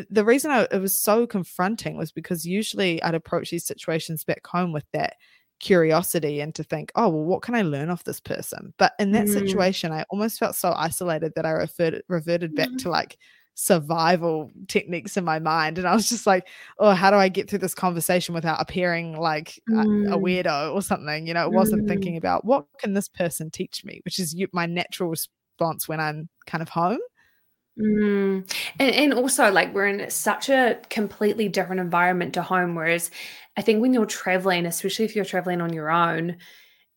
the 0.10 0.26
reason 0.26 0.50
I, 0.50 0.68
it 0.72 0.82
was 0.82 1.00
so 1.00 1.28
confronting 1.28 1.98
was 1.98 2.12
because 2.12 2.46
usually 2.46 3.04
i'd 3.04 3.14
approach 3.14 3.52
these 3.52 3.66
situations 3.66 4.24
back 4.24 4.48
home 4.48 4.72
with 4.72 4.86
that 4.94 5.16
curiosity 5.64 6.42
and 6.42 6.54
to 6.56 6.64
think, 6.64 6.92
oh, 6.96 7.08
well, 7.08 7.24
what 7.24 7.42
can 7.42 7.56
I 7.56 7.62
learn 7.62 7.90
off 7.90 8.04
this 8.04 8.20
person? 8.20 8.74
But 8.78 8.94
in 9.00 9.14
that 9.14 9.28
mm. 9.28 9.34
situation, 9.34 9.92
I 9.92 10.04
almost 10.10 10.38
felt 10.38 10.56
so 10.56 10.74
isolated 10.76 11.32
that 11.36 11.46
I 11.46 11.52
referred, 11.52 12.04
reverted 12.10 12.54
back 12.54 12.70
mm. 12.70 12.78
to 12.80 12.90
like 12.90 13.18
survival 13.56 14.52
techniques 14.68 15.16
in 15.16 15.24
my 15.24 15.40
mind. 15.40 15.78
And 15.78 15.88
I 15.88 15.96
was 15.96 16.10
just 16.10 16.28
like, 16.28 16.48
oh, 16.80 16.92
how 16.92 17.10
do 17.10 17.18
I 17.18 17.30
get 17.30 17.50
through 17.50 17.60
this 17.60 17.74
conversation 17.74 18.36
without 18.36 18.62
appearing 18.62 19.18
like 19.18 19.58
mm. 19.70 20.10
a, 20.10 20.14
a, 20.14 20.18
mm. 20.18 20.22
weirdo 20.22 20.74
or 20.74 20.82
something? 20.82 21.26
You 21.26 21.34
know, 21.34 21.46
it 21.46 21.54
wasn't 21.54 21.88
thinking 21.88 22.16
mm. 22.16 22.18
about 22.18 22.44
what 22.44 22.66
can 22.78 22.94
this 22.94 23.08
person 23.08 23.50
teach 23.50 23.86
me, 23.86 24.02
which 24.04 24.20
is 24.20 24.36
my 24.52 24.66
natural 24.66 25.10
response 25.10 25.88
when 25.88 26.02
I'm 26.02 26.28
kind 26.46 26.62
of 26.62 26.70
home. 26.70 27.00
Mm. 27.80 28.52
And, 28.80 28.92
and 28.96 29.14
also, 29.14 29.52
like, 29.52 29.74
we're 29.74 29.88
in 29.88 30.10
such 30.12 30.50
a 30.50 30.80
completely 30.90 31.50
different 31.50 31.82
environment 31.82 32.34
to 32.36 32.44
home. 32.44 32.76
Whereas 32.76 33.10
I 33.58 33.62
think 33.62 33.82
when 33.82 33.94
you're 33.94 34.06
traveling, 34.06 34.66
especially 34.66 35.06
if 35.06 35.16
you're 35.16 35.26
traveling 35.26 35.62
on 35.62 35.74
your 35.74 35.90
own, 35.90 36.38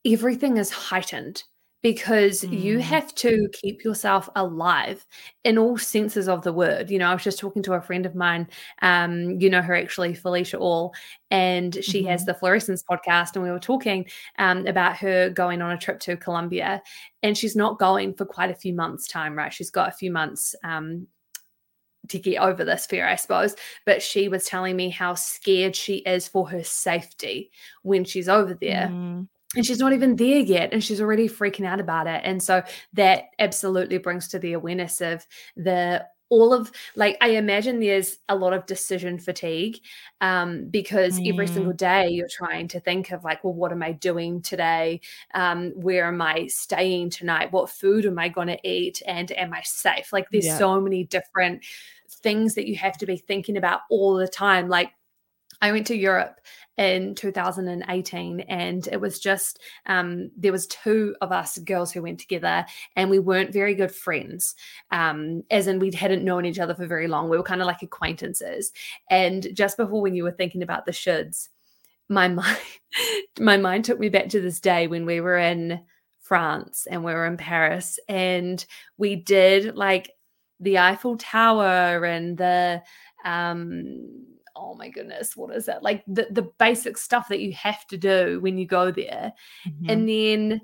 everything 0.05 0.59
is 0.59 0.71
heightened 0.71 1.43
because 1.87 2.43
mm. 2.43 2.61
you 2.61 2.81
have 2.81 3.15
to 3.15 3.49
keep 3.53 3.85
yourself 3.85 4.29
alive 4.35 5.07
in 5.45 5.57
all 5.57 5.79
senses 5.79 6.29
of 6.29 6.43
the 6.43 6.53
word. 6.53 6.91
You 6.91 6.99
know, 6.99 7.09
I 7.09 7.15
was 7.15 7.23
just 7.23 7.39
talking 7.39 7.63
to 7.63 7.75
a 7.75 7.81
friend 7.81 8.05
of 8.05 8.17
mine, 8.17 8.49
um, 8.83 9.41
you 9.41 9.49
know 9.49 9.63
her 9.63 9.77
actually, 9.77 10.13
Felicia 10.13 10.59
All, 10.59 10.93
and 11.31 11.79
she 11.85 12.01
mm-hmm. 12.01 12.09
has 12.09 12.25
the 12.25 12.35
Fluorescence 12.35 12.83
podcast. 12.83 13.37
And 13.37 13.45
we 13.45 13.53
were 13.53 13.61
talking 13.61 14.05
um, 14.41 14.67
about 14.67 14.97
her 14.97 15.31
going 15.31 15.63
on 15.63 15.71
a 15.71 15.79
trip 15.79 16.01
to 16.01 16.17
Colombia, 16.17 16.83
and 17.23 17.39
she's 17.39 17.55
not 17.55 17.79
going 17.79 18.15
for 18.15 18.25
quite 18.25 18.51
a 18.51 18.57
few 18.57 18.75
months' 18.75 19.07
time, 19.07 19.39
right? 19.39 19.55
She's 19.55 19.71
got 19.71 19.89
a 19.89 19.97
few 19.97 20.11
months 20.11 20.57
um, 20.65 21.07
to 22.09 22.19
get 22.19 22.39
over 22.39 22.65
this 22.65 22.87
fear, 22.87 23.07
I 23.07 23.15
suppose. 23.15 23.55
But 23.85 24.03
she 24.03 24.27
was 24.27 24.45
telling 24.45 24.75
me 24.75 24.91
how 24.91 25.15
scared 25.15 25.77
she 25.77 25.99
is 25.99 26.27
for 26.27 26.49
her 26.49 26.65
safety 26.65 27.53
when 27.83 28.05
she's 28.05 28.29
over 28.29 28.55
there. 28.55 28.89
Mm 28.93 29.29
and 29.57 29.65
she's 29.65 29.79
not 29.79 29.93
even 29.93 30.17
there 30.17 30.39
yet 30.39 30.73
and 30.73 30.85
she's 30.85 31.01
already 31.01 31.29
freaking 31.29 31.67
out 31.67 31.81
about 31.81 32.07
it. 32.07 32.21
And 32.25 32.43
so 32.43 32.63
that 32.93 33.25
absolutely 33.39 33.99
brings 33.99 34.29
to 34.29 34.39
the 34.39 34.53
awareness 34.53 35.01
of 35.01 35.27
the 35.57 36.07
all 36.29 36.53
of 36.53 36.73
like 36.97 37.17
i 37.21 37.29
imagine 37.29 37.79
there's 37.79 38.19
a 38.29 38.35
lot 38.35 38.53
of 38.53 38.67
decision 38.67 39.17
fatigue 39.17 39.79
um, 40.21 40.67
because 40.71 41.21
mm. 41.21 41.33
every 41.33 41.47
single 41.47 41.73
day 41.73 42.09
you're 42.09 42.27
trying 42.29 42.67
to 42.67 42.81
think 42.81 43.13
of 43.13 43.23
like 43.23 43.45
well 43.45 43.55
what 43.55 43.71
am 43.71 43.83
i 43.83 43.93
doing 43.93 44.43
today? 44.43 45.01
Um, 45.35 45.71
where 45.77 46.07
am 46.07 46.21
i 46.21 46.47
staying 46.49 47.11
tonight? 47.11 47.53
What 47.53 47.71
food 47.71 48.07
am 48.07 48.19
i 48.19 48.29
going 48.29 48.49
to 48.49 48.69
eat? 48.69 49.03
And 49.07 49.31
am 49.33 49.53
i 49.53 49.63
safe? 49.63 50.13
Like 50.13 50.29
there's 50.31 50.47
yeah. 50.47 50.59
so 50.59 50.81
many 50.81 51.05
different 51.05 51.65
things 52.11 52.55
that 52.55 52.67
you 52.67 52.77
have 52.77 52.99
to 52.99 53.07
be 53.07 53.17
thinking 53.17 53.57
about 53.57 53.81
all 53.91 54.15
the 54.15 54.29
time. 54.29 54.69
Like 54.69 54.91
I 55.61 55.73
went 55.73 55.87
to 55.89 55.97
Europe 55.97 56.41
in 56.79 57.15
2018 57.15 58.41
and 58.41 58.89
it 58.93 59.01
was 59.01 59.19
just 59.19 59.61
um, 59.87 60.31
there 60.37 60.53
was 60.53 60.67
two 60.67 61.17
of 61.21 61.33
us 61.33 61.59
girls 61.59 61.91
who 61.91 62.03
went 62.03 62.21
together 62.21 62.67
and 62.97 63.09
we 63.09 63.19
weren't 63.19 63.53
very 63.53 63.75
good 63.75 63.91
friends 63.91 64.55
um, 64.91 65.43
as 65.51 65.67
in 65.67 65.79
we 65.79 65.91
hadn't 65.93 66.25
known 66.25 66.45
each 66.45 66.59
other 66.59 66.75
for 66.75 66.87
very 66.87 67.09
long. 67.09 67.29
We 67.29 67.39
were 67.39 67.43
kind 67.43 67.63
of 67.63 67.67
like 67.67 67.83
acquaintances. 67.83 68.73
And 69.11 69.49
just 69.55 69.77
before 69.77 70.03
when 70.03 70.15
you 70.15 70.25
were 70.25 70.33
thinking 70.33 70.63
about 70.63 70.85
the 70.85 70.93
shoulds 70.93 71.49
my 72.09 72.29
mind 72.29 72.59
my 73.41 73.57
mind 73.57 73.85
took 73.85 73.99
me 73.99 74.09
back 74.09 74.29
to 74.29 74.41
this 74.41 74.61
day 74.61 74.87
when 74.87 75.07
we 75.07 75.21
were 75.21 75.39
in 75.39 75.81
France 76.21 76.87
and 76.91 77.05
we 77.05 77.13
were 77.13 77.27
in 77.27 77.37
Paris 77.37 77.99
and 78.09 78.65
we 78.99 79.17
did 79.17 79.77
like 79.77 80.11
the 80.61 80.79
Eiffel 80.79 81.17
Tower 81.17 82.05
and 82.05 82.37
the 82.37 82.83
um 83.25 84.27
oh 84.57 84.75
my 84.75 84.89
goodness, 84.89 85.37
what 85.37 85.55
is 85.55 85.67
that? 85.67 85.83
Like 85.83 86.03
the, 86.07 86.27
the 86.31 86.51
basic 86.59 86.97
stuff 86.97 87.29
that 87.29 87.41
you 87.41 87.53
have 87.53 87.87
to 87.89 87.97
do 87.97 88.41
when 88.41 88.59
you 88.59 88.67
go 88.67 88.91
there. 88.91 89.33
Mm-hmm. 89.69 89.91
And 89.91 90.09
then 90.09 90.61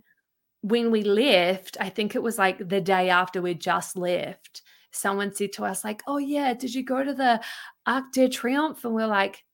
when 0.63 0.91
we 0.91 1.03
left, 1.03 1.77
I 1.81 1.89
think 1.89 2.15
it 2.15 2.23
was 2.23 2.39
like 2.39 2.69
the 2.69 2.81
day 2.81 3.11
after 3.11 3.43
we 3.43 3.55
just 3.55 3.97
left, 3.97 4.63
someone 4.93 5.35
said 5.35 5.53
to 5.55 5.65
us, 5.65 5.85
like, 5.85 6.03
oh 6.07 6.19
yeah, 6.19 6.55
did 6.55 6.75
you 6.75 6.85
go 6.85 7.03
to 7.03 7.15
the 7.15 7.41
Arc 7.87 8.13
de 8.13 8.29
Triomphe? 8.29 8.85
And 8.85 8.95
we're 8.95 9.07
like, 9.07 9.45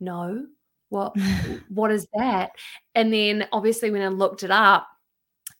no. 0.00 0.46
What 0.90 1.14
what 1.68 1.90
is 1.90 2.06
that? 2.14 2.52
And 2.94 3.12
then 3.12 3.46
obviously 3.52 3.90
when 3.90 4.02
I 4.02 4.08
looked 4.08 4.42
it 4.42 4.50
up, 4.50 4.88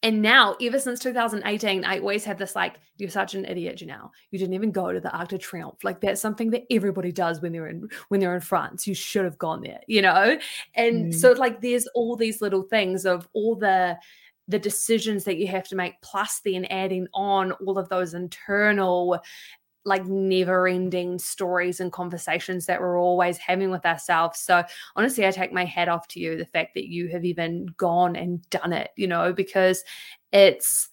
and 0.03 0.23
now, 0.23 0.55
ever 0.61 0.79
since 0.79 1.01
2018, 1.01 1.85
I 1.85 1.99
always 1.99 2.25
had 2.25 2.39
this 2.39 2.55
like, 2.55 2.77
you're 2.99 3.11
such 3.11 3.35
an 3.35 3.45
idiot, 3.45 3.79
Janelle. 3.79 4.11
You 4.31 4.39
didn't 4.39 4.55
even 4.55 4.71
go 4.71 4.93
to 4.93 5.01
the 5.01 5.11
Arc 5.11 5.31
de 5.31 5.39
Triomphe. 5.39 5.83
Like 5.83 6.01
that's 6.01 6.21
something 6.21 6.51
that 6.51 6.65
everybody 6.71 7.11
does 7.11 7.41
when 7.41 7.53
they're 7.53 7.67
in 7.67 7.89
when 8.09 8.21
they're 8.21 8.35
in 8.35 8.41
France. 8.41 8.87
You 8.87 8.95
should 8.95 9.25
have 9.25 9.39
gone 9.39 9.63
there, 9.63 9.81
you 9.89 10.01
know? 10.01 10.39
And 10.75 11.13
mm. 11.13 11.15
so 11.15 11.33
like 11.33 11.61
there's 11.61 11.89
all 11.95 12.15
these 12.15 12.41
little 12.41 12.63
things 12.63 13.07
of 13.07 13.29
all 13.33 13.57
the 13.57 13.99
the 14.47 14.59
decisions 14.59 15.25
that 15.25 15.37
you 15.37 15.49
have 15.49 15.69
to 15.69 15.77
make, 15.77 16.01
plus 16.01 16.41
then 16.45 16.65
adding 16.67 17.09
on 17.13 17.53
all 17.53 17.77
of 17.79 17.89
those 17.89 18.15
internal 18.15 19.21
like 19.89 20.07
never 20.07 20.68
ending 20.68 21.18
stories 21.18 21.80
and 21.80 21.91
conversations 21.91 22.66
that 22.66 22.80
we're 22.80 23.01
always 23.01 23.39
having 23.39 23.70
with 23.70 23.84
ourselves. 23.84 24.39
So 24.39 24.62
honestly, 24.95 25.26
I 25.26 25.30
take 25.30 25.53
my 25.53 25.64
hat 25.64 25.89
off 25.89 26.07
to 26.09 26.20
you, 26.20 26.36
the 26.36 26.45
fact 26.45 26.74
that 26.74 26.89
you 26.89 27.09
have 27.09 27.24
even 27.24 27.66
gone 27.76 28.14
and 28.14 28.49
done 28.51 28.72
it, 28.72 28.91
you 28.97 29.09
know, 29.09 29.32
because 29.32 29.82
it's, 30.32 30.89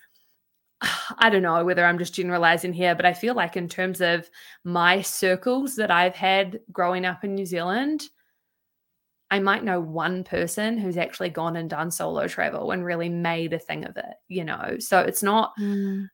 I 1.18 1.30
don't 1.30 1.44
know 1.44 1.64
whether 1.64 1.86
I'm 1.86 2.00
just 2.00 2.14
generalizing 2.14 2.74
here, 2.74 2.96
but 2.96 3.06
I 3.06 3.14
feel 3.14 3.36
like 3.36 3.58
in 3.58 3.70
terms 3.70 4.02
of 4.02 4.30
my 4.64 5.02
circles 5.02 5.76
that 5.76 5.92
I've 5.92 6.16
had 6.16 6.62
growing 6.72 7.06
up 7.06 7.24
in 7.24 7.36
New 7.36 7.46
Zealand, 7.46 8.10
I 9.32 9.40
might 9.40 9.64
know 9.64 9.80
one 9.80 10.24
person 10.24 10.78
who's 10.78 10.98
actually 10.98 11.30
gone 11.30 11.56
and 11.56 11.70
done 11.70 11.92
solo 11.92 12.28
travel 12.28 12.72
and 12.72 12.86
really 12.86 13.10
made 13.10 13.54
a 13.54 13.60
thing 13.60 13.84
of 13.84 13.98
it, 13.98 14.16
you 14.28 14.44
know. 14.44 14.78
So 14.80 15.00
it's 15.00 15.24
not 15.24 15.54
mm. 15.60 16.08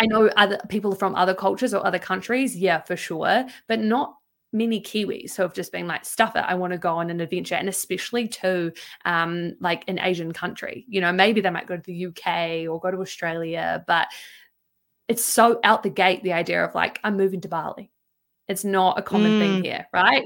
I 0.00 0.06
know 0.06 0.28
other 0.36 0.58
people 0.68 0.94
from 0.94 1.14
other 1.14 1.34
cultures 1.34 1.74
or 1.74 1.86
other 1.86 1.98
countries, 1.98 2.56
yeah, 2.56 2.80
for 2.80 2.96
sure, 2.96 3.46
but 3.68 3.80
not 3.80 4.16
many 4.52 4.80
Kiwis 4.80 5.36
who 5.36 5.42
have 5.42 5.52
just 5.52 5.72
been 5.72 5.86
like, 5.86 6.04
stuff 6.04 6.34
it, 6.34 6.40
I 6.40 6.54
want 6.54 6.72
to 6.72 6.78
go 6.78 6.96
on 6.96 7.10
an 7.10 7.20
adventure, 7.20 7.54
and 7.54 7.68
especially 7.68 8.26
to 8.28 8.72
um, 9.04 9.54
like 9.60 9.84
an 9.88 10.00
Asian 10.00 10.32
country. 10.32 10.86
You 10.88 11.02
know, 11.02 11.12
maybe 11.12 11.42
they 11.42 11.50
might 11.50 11.66
go 11.66 11.76
to 11.76 11.82
the 11.82 12.06
UK 12.06 12.68
or 12.68 12.80
go 12.80 12.90
to 12.90 13.00
Australia, 13.00 13.84
but 13.86 14.08
it's 15.06 15.24
so 15.24 15.60
out 15.64 15.82
the 15.82 15.90
gate 15.90 16.22
the 16.22 16.32
idea 16.32 16.64
of 16.64 16.74
like, 16.74 16.98
I'm 17.04 17.16
moving 17.16 17.42
to 17.42 17.48
Bali. 17.48 17.90
It's 18.48 18.64
not 18.64 18.98
a 18.98 19.02
common 19.02 19.32
mm. 19.32 19.38
thing 19.38 19.64
here, 19.64 19.86
right? 19.92 20.24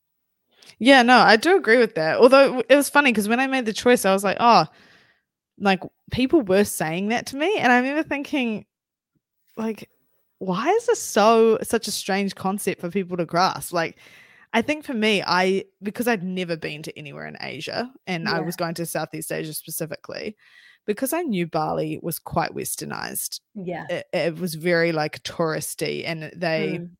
yeah, 0.78 1.02
no, 1.02 1.18
I 1.18 1.36
do 1.36 1.56
agree 1.56 1.78
with 1.78 1.94
that. 1.94 2.18
Although 2.18 2.64
it 2.68 2.74
was 2.74 2.90
funny 2.90 3.12
because 3.12 3.28
when 3.28 3.40
I 3.40 3.46
made 3.46 3.66
the 3.66 3.72
choice, 3.72 4.04
I 4.04 4.12
was 4.12 4.24
like, 4.24 4.36
oh, 4.40 4.66
like 5.58 5.80
people 6.10 6.42
were 6.42 6.64
saying 6.64 7.08
that 7.08 7.26
to 7.26 7.36
me. 7.36 7.56
And 7.56 7.72
I 7.72 7.76
remember 7.76 8.02
thinking, 8.02 8.66
like 9.56 9.88
why 10.38 10.68
is 10.68 10.86
this 10.86 11.02
so 11.02 11.58
such 11.62 11.88
a 11.88 11.92
strange 11.92 12.34
concept 12.34 12.80
for 12.80 12.90
people 12.90 13.16
to 13.16 13.24
grasp 13.24 13.72
like 13.72 13.98
i 14.52 14.60
think 14.60 14.84
for 14.84 14.94
me 14.94 15.22
i 15.26 15.64
because 15.82 16.06
i'd 16.06 16.22
never 16.22 16.56
been 16.56 16.82
to 16.82 16.96
anywhere 16.98 17.26
in 17.26 17.36
asia 17.40 17.90
and 18.06 18.24
yeah. 18.24 18.36
i 18.36 18.40
was 18.40 18.56
going 18.56 18.74
to 18.74 18.84
southeast 18.84 19.32
asia 19.32 19.54
specifically 19.54 20.36
because 20.84 21.12
i 21.12 21.22
knew 21.22 21.46
bali 21.46 21.98
was 22.02 22.18
quite 22.18 22.54
westernized 22.54 23.40
yeah 23.54 23.86
it, 23.88 24.06
it 24.12 24.38
was 24.38 24.54
very 24.54 24.92
like 24.92 25.22
touristy 25.22 26.02
and 26.06 26.30
they 26.36 26.78
mm. 26.80 26.90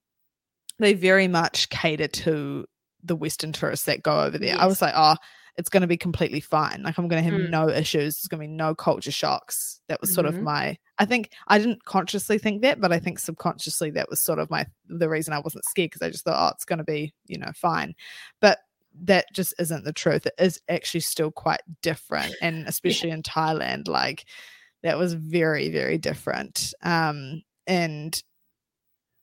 they 0.79 0.95
very 0.95 1.29
much 1.29 1.69
cater 1.69 2.09
to 2.09 2.65
the 3.05 3.17
western 3.17 3.53
tourists 3.53 3.87
that 3.87 4.03
go 4.03 4.23
over 4.23 4.39
there 4.39 4.55
yes. 4.55 4.59
i 4.59 4.67
was 4.67 4.81
like 4.81 4.95
oh 4.97 5.17
it's 5.57 5.71
going 5.71 5.81
to 5.81 5.87
be 5.87 5.97
completely 5.97 6.41
fine. 6.41 6.83
Like 6.83 6.99
I'm 6.99 7.09
going 7.09 7.23
to 7.25 7.31
have 7.31 7.41
mm. 7.41 7.51
no 7.51 7.69
issues. 7.69 8.17
There's 8.17 8.29
going 8.29 8.41
to 8.43 8.49
be 8.49 8.53
no 8.53 8.75
culture 8.75 9.11
shocks. 9.11 9.81
That 9.89 10.01
was 10.01 10.13
sort 10.13 10.27
mm-hmm. 10.27 10.39
of 10.39 10.43
my. 10.43 10.77
I 10.99 11.05
think 11.07 11.31
I 11.49 11.59
didn't 11.59 11.85
consciously 11.85 12.39
think 12.39 12.63
that, 12.63 12.81
but 12.81 12.93
I 12.93 12.99
think 12.99 13.19
subconsciously 13.19 13.91
that 13.93 14.11
was 14.11 14.23
sort 14.23 14.39
of 14.39 14.51
my 14.51 14.67
the 14.89 15.09
reason 15.09 15.33
I 15.33 15.39
wasn't 15.39 15.65
scared 15.65 15.91
because 15.91 16.03
I 16.03 16.11
just 16.11 16.25
thought, 16.25 16.37
oh, 16.39 16.53
it's 16.55 16.65
going 16.65 16.79
to 16.79 16.85
be 16.85 17.15
you 17.27 17.39
know 17.39 17.53
fine. 17.55 17.95
But 18.41 18.59
that 19.05 19.27
just 19.33 19.55
isn't 19.59 19.85
the 19.85 19.93
truth. 19.93 20.27
It 20.27 20.35
is 20.39 20.61
actually 20.69 21.01
still 21.01 21.31
quite 21.31 21.63
different, 21.83 22.35
and 22.43 22.67
especially 22.69 23.09
yeah. 23.09 23.17
in 23.17 23.23
Thailand, 23.23 23.89
like 23.89 24.27
that 24.83 24.99
was 24.99 25.15
very 25.15 25.71
very 25.71 25.97
different. 25.97 26.75
Um, 26.83 27.43
and 27.67 28.23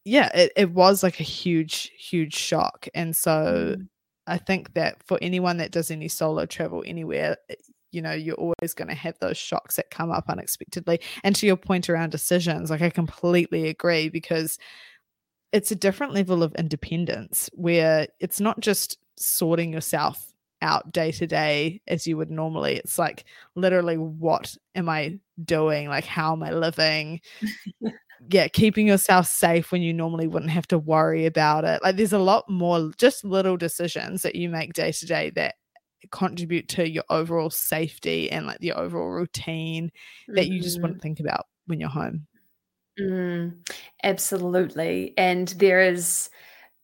yeah, 0.03 0.29
it, 0.33 0.51
it 0.57 0.71
was 0.71 1.03
like 1.03 1.19
a 1.19 1.23
huge 1.23 1.91
huge 1.95 2.35
shock, 2.35 2.87
and 2.95 3.15
so. 3.15 3.75
Mm 3.77 3.87
I 4.27 4.37
think 4.37 4.73
that 4.73 5.03
for 5.03 5.17
anyone 5.21 5.57
that 5.57 5.71
does 5.71 5.91
any 5.91 6.07
solo 6.07 6.45
travel 6.45 6.83
anywhere, 6.85 7.37
eh, 7.49 7.55
you 7.91 8.01
know, 8.01 8.11
you're 8.11 8.35
always 8.35 8.73
going 8.73 8.87
to 8.87 8.95
have 8.95 9.17
those 9.19 9.37
shocks 9.37 9.75
that 9.75 9.91
come 9.91 10.11
up 10.11 10.25
unexpectedly. 10.27 10.99
And 11.23 11.35
to 11.35 11.45
your 11.45 11.57
point 11.57 11.89
around 11.89 12.09
decisions, 12.09 12.71
like 12.71 12.81
I 12.81 12.89
completely 12.89 13.69
agree 13.69 14.09
because 14.09 14.57
it's 15.51 15.71
a 15.71 15.75
different 15.75 16.13
level 16.13 16.41
of 16.41 16.55
independence 16.55 17.49
where 17.53 18.07
it's 18.19 18.39
not 18.39 18.59
just 18.59 18.97
sorting 19.15 19.71
yourself 19.71 20.33
out 20.63 20.91
day 20.91 21.11
to 21.11 21.27
day 21.27 21.81
as 21.87 22.07
you 22.07 22.17
would 22.17 22.31
normally. 22.31 22.77
It's 22.77 22.97
like 22.97 23.25
literally, 23.55 23.97
what 23.97 24.55
am 24.73 24.89
I 24.89 25.19
doing? 25.43 25.89
Like, 25.89 26.05
how 26.05 26.33
am 26.33 26.41
I 26.41 26.51
living? 26.51 27.21
yeah, 28.29 28.47
keeping 28.47 28.87
yourself 28.87 29.27
safe 29.27 29.71
when 29.71 29.81
you 29.81 29.93
normally 29.93 30.27
wouldn't 30.27 30.51
have 30.51 30.67
to 30.67 30.77
worry 30.77 31.25
about 31.25 31.65
it. 31.65 31.81
Like 31.83 31.97
there's 31.97 32.13
a 32.13 32.19
lot 32.19 32.49
more 32.49 32.91
just 32.97 33.23
little 33.23 33.57
decisions 33.57 34.21
that 34.21 34.35
you 34.35 34.49
make 34.49 34.73
day 34.73 34.91
to 34.91 35.05
day 35.05 35.31
that 35.31 35.55
contribute 36.11 36.67
to 36.69 36.89
your 36.89 37.03
overall 37.09 37.49
safety 37.49 38.31
and 38.31 38.45
like 38.45 38.59
the 38.59 38.73
overall 38.73 39.09
routine 39.09 39.85
mm-hmm. 39.87 40.35
that 40.35 40.47
you 40.47 40.61
just 40.61 40.81
wouldn't 40.81 40.99
mm-hmm. 40.99 41.03
think 41.03 41.19
about 41.19 41.45
when 41.67 41.79
you're 41.79 41.89
home. 41.89 42.27
Mm, 42.99 43.57
absolutely. 44.03 45.13
And 45.17 45.47
there 45.49 45.81
is 45.81 46.29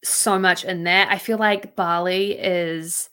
so 0.03 0.39
much 0.39 0.63
in 0.63 0.85
that. 0.85 1.11
I 1.11 1.17
feel 1.17 1.37
like 1.37 1.75
Bali 1.75 2.31
is 2.31 3.09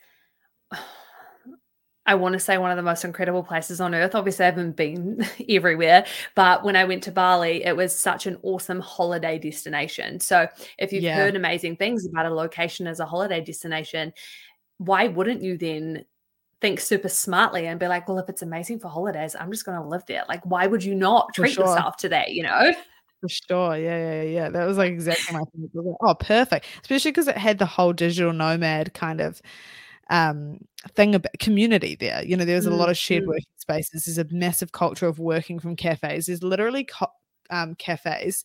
I 2.06 2.14
want 2.14 2.34
to 2.34 2.38
say 2.38 2.56
one 2.58 2.70
of 2.70 2.76
the 2.76 2.82
most 2.82 3.04
incredible 3.04 3.42
places 3.42 3.80
on 3.80 3.94
earth. 3.94 4.14
Obviously, 4.14 4.44
I 4.44 4.46
haven't 4.46 4.76
been 4.76 5.26
everywhere, 5.48 6.06
but 6.34 6.64
when 6.64 6.76
I 6.76 6.84
went 6.84 7.02
to 7.04 7.12
Bali, 7.12 7.64
it 7.64 7.76
was 7.76 7.98
such 7.98 8.26
an 8.26 8.38
awesome 8.42 8.80
holiday 8.80 9.38
destination. 9.38 10.20
So, 10.20 10.48
if 10.78 10.92
you've 10.92 11.02
yeah. 11.02 11.16
heard 11.16 11.36
amazing 11.36 11.76
things 11.76 12.06
about 12.06 12.26
a 12.26 12.34
location 12.34 12.86
as 12.86 13.00
a 13.00 13.06
holiday 13.06 13.40
destination, 13.40 14.12
why 14.78 15.08
wouldn't 15.08 15.42
you 15.42 15.58
then 15.58 16.04
think 16.60 16.80
super 16.80 17.08
smartly 17.08 17.66
and 17.66 17.78
be 17.78 17.88
like, 17.88 18.08
well, 18.08 18.18
if 18.18 18.28
it's 18.28 18.42
amazing 18.42 18.78
for 18.78 18.88
holidays, 18.88 19.36
I'm 19.38 19.50
just 19.50 19.66
going 19.66 19.80
to 19.80 19.86
live 19.86 20.02
there. 20.06 20.24
Like, 20.28 20.44
why 20.44 20.66
would 20.66 20.84
you 20.84 20.94
not 20.94 21.34
treat 21.34 21.52
sure. 21.52 21.66
yourself 21.66 21.96
to 21.98 22.08
that? 22.10 22.32
You 22.32 22.44
know? 22.44 22.72
For 23.20 23.28
sure. 23.28 23.76
Yeah, 23.76 23.98
yeah, 23.98 24.22
yeah. 24.22 24.48
That 24.50 24.66
was 24.66 24.78
like 24.78 24.92
exactly 24.92 25.36
my 25.36 25.44
thing. 25.52 25.96
oh, 26.00 26.14
perfect. 26.14 26.66
Especially 26.82 27.10
because 27.10 27.28
it 27.28 27.36
had 27.36 27.58
the 27.58 27.66
whole 27.66 27.92
digital 27.92 28.32
nomad 28.32 28.94
kind 28.94 29.20
of 29.20 29.40
um 30.10 30.58
thing 30.94 31.14
about 31.14 31.32
community 31.40 31.96
there. 31.96 32.24
You 32.24 32.36
know, 32.36 32.44
there's 32.44 32.66
a 32.66 32.70
lot 32.70 32.90
of 32.90 32.96
shared 32.96 33.22
mm-hmm. 33.22 33.30
working 33.30 33.44
spaces. 33.56 34.04
There's 34.04 34.18
a 34.18 34.32
massive 34.32 34.72
culture 34.72 35.06
of 35.06 35.18
working 35.18 35.58
from 35.58 35.76
cafes. 35.76 36.26
There's 36.26 36.42
literally 36.42 36.84
co- 36.84 37.06
um, 37.50 37.74
cafes. 37.74 38.44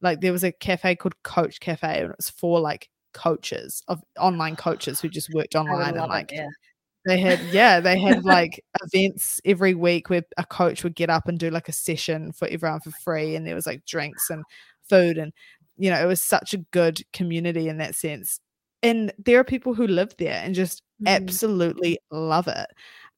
Like 0.00 0.20
there 0.20 0.32
was 0.32 0.44
a 0.44 0.52
cafe 0.52 0.96
called 0.96 1.22
Coach 1.22 1.60
Cafe, 1.60 1.86
and 1.86 2.10
it 2.10 2.16
was 2.16 2.30
for 2.30 2.60
like 2.60 2.88
coaches 3.12 3.82
of 3.88 4.02
online 4.18 4.56
coaches 4.56 5.00
who 5.00 5.08
just 5.08 5.32
worked 5.32 5.54
online 5.54 5.96
and 5.96 6.08
like 6.08 6.32
it, 6.32 6.36
yeah. 6.36 6.48
they 7.06 7.20
had 7.20 7.40
yeah 7.52 7.80
they 7.80 7.98
had 7.98 8.24
like 8.24 8.64
events 8.82 9.40
every 9.44 9.74
week 9.74 10.08
where 10.10 10.22
a 10.36 10.44
coach 10.44 10.82
would 10.82 10.94
get 10.94 11.10
up 11.10 11.28
and 11.28 11.38
do 11.38 11.50
like 11.50 11.68
a 11.68 11.72
session 11.72 12.32
for 12.32 12.48
everyone 12.48 12.80
for 12.80 12.90
free 13.04 13.36
and 13.36 13.46
there 13.46 13.54
was 13.54 13.66
like 13.66 13.84
drinks 13.84 14.30
and 14.30 14.44
food 14.88 15.18
and 15.18 15.32
you 15.76 15.90
know 15.90 16.02
it 16.02 16.06
was 16.06 16.22
such 16.22 16.54
a 16.54 16.64
good 16.72 17.02
community 17.12 17.68
in 17.68 17.78
that 17.78 17.94
sense 17.94 18.40
and 18.82 19.12
there 19.18 19.38
are 19.38 19.44
people 19.44 19.74
who 19.74 19.86
live 19.86 20.14
there 20.18 20.40
and 20.42 20.54
just 20.54 20.82
mm. 21.02 21.08
absolutely 21.08 21.98
love 22.10 22.48
it 22.48 22.66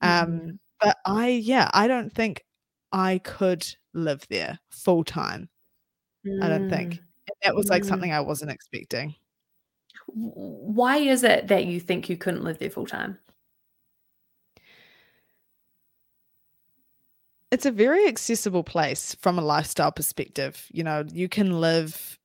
um 0.01 0.27
mm. 0.27 0.59
but 0.81 0.97
i 1.07 1.29
yeah 1.29 1.71
i 1.75 1.87
don't 1.87 2.13
think 2.13 2.43
i 2.93 3.19
could 3.19 3.67
live 3.93 4.25
there 4.29 4.59
full 4.71 5.05
time 5.05 5.49
mm. 6.27 6.43
i 6.43 6.49
don't 6.49 6.71
think 6.71 6.95
mm. 6.95 6.99
and 6.99 7.37
that 7.43 7.55
was 7.55 7.69
like 7.69 7.83
mm. 7.83 7.87
something 7.87 8.13
i 8.13 8.21
wasn't 8.21 8.51
expecting 8.51 9.15
why 10.07 10.99
is 10.99 11.25
it 11.25 11.49
that 11.49 11.67
you 11.67 11.81
think 11.81 12.09
you 12.09 12.17
couldn't 12.17 12.45
live 12.45 12.59
there 12.59 12.71
full 12.71 12.87
time 12.87 13.19
it's 17.51 17.67
a 17.67 17.71
very 17.71 18.09
accessible 18.09 18.65
place 18.65 19.15
from 19.21 19.39
a 19.39 19.43
lifestyle 19.43 19.93
perspective 19.93 20.67
you 20.73 20.83
know 20.83 21.05
you 21.13 21.29
can 21.29 21.61
live 21.61 22.19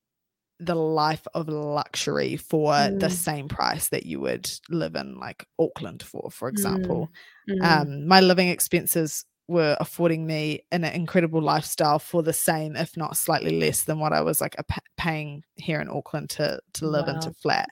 the 0.59 0.75
life 0.75 1.25
of 1.33 1.47
luxury 1.47 2.35
for 2.35 2.73
mm. 2.73 2.99
the 2.99 3.09
same 3.09 3.47
price 3.47 3.89
that 3.89 4.05
you 4.05 4.19
would 4.19 4.49
live 4.69 4.95
in 4.95 5.17
like 5.17 5.45
Auckland 5.57 6.03
for, 6.03 6.29
for 6.31 6.49
example. 6.49 7.09
Mm. 7.49 7.57
Mm. 7.57 7.81
Um, 7.81 8.07
my 8.07 8.19
living 8.19 8.49
expenses 8.49 9.25
were 9.47 9.75
affording 9.79 10.27
me 10.27 10.61
an 10.71 10.83
incredible 10.83 11.41
lifestyle 11.41 11.97
for 11.97 12.21
the 12.21 12.33
same, 12.33 12.75
if 12.75 12.95
not 12.95 13.17
slightly 13.17 13.59
less 13.59 13.83
than 13.83 13.99
what 13.99 14.13
I 14.13 14.21
was 14.21 14.41
like 14.41 14.55
p- 14.67 14.81
paying 14.97 15.43
here 15.55 15.81
in 15.81 15.89
Auckland 15.89 16.29
to 16.31 16.59
to 16.73 16.87
live 16.87 17.07
wow. 17.07 17.15
into 17.15 17.33
flat. 17.33 17.69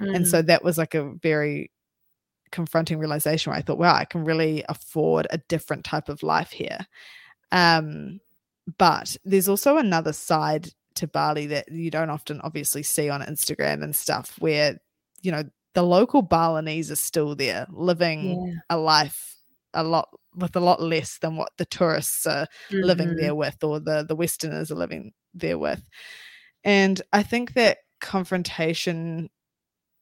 And 0.00 0.26
so 0.26 0.42
mm. 0.42 0.46
that 0.46 0.64
was 0.64 0.78
like 0.78 0.94
a 0.94 1.12
very 1.22 1.70
confronting 2.50 2.98
realization 2.98 3.50
where 3.50 3.58
I 3.58 3.62
thought, 3.62 3.78
wow, 3.78 3.94
I 3.94 4.06
can 4.06 4.24
really 4.24 4.64
afford 4.68 5.26
a 5.28 5.38
different 5.48 5.84
type 5.84 6.08
of 6.08 6.22
life 6.22 6.50
here. 6.50 6.78
Um, 7.52 8.20
but 8.78 9.16
there's 9.24 9.48
also 9.48 9.76
another 9.76 10.12
side 10.12 10.70
to 11.00 11.08
Bali 11.08 11.46
that 11.48 11.70
you 11.70 11.90
don't 11.90 12.10
often 12.10 12.40
obviously 12.42 12.82
see 12.82 13.10
on 13.10 13.20
Instagram 13.22 13.82
and 13.82 13.94
stuff 13.94 14.36
where, 14.38 14.78
you 15.22 15.32
know, 15.32 15.44
the 15.74 15.82
local 15.82 16.22
Balinese 16.22 16.90
are 16.90 16.96
still 16.96 17.34
there 17.34 17.66
living 17.70 18.46
yeah. 18.46 18.54
a 18.70 18.76
life 18.76 19.36
a 19.74 19.84
lot 19.84 20.08
with 20.34 20.54
a 20.56 20.60
lot 20.60 20.80
less 20.80 21.18
than 21.18 21.36
what 21.36 21.52
the 21.58 21.64
tourists 21.64 22.26
are 22.26 22.46
mm-hmm. 22.70 22.84
living 22.84 23.16
there 23.16 23.34
with 23.34 23.62
or 23.62 23.80
the 23.80 24.04
the 24.06 24.16
westerners 24.16 24.70
are 24.70 24.76
living 24.76 25.12
there 25.34 25.58
with 25.58 25.82
and 26.64 27.02
i 27.12 27.22
think 27.22 27.54
that 27.54 27.78
confrontation 28.00 29.28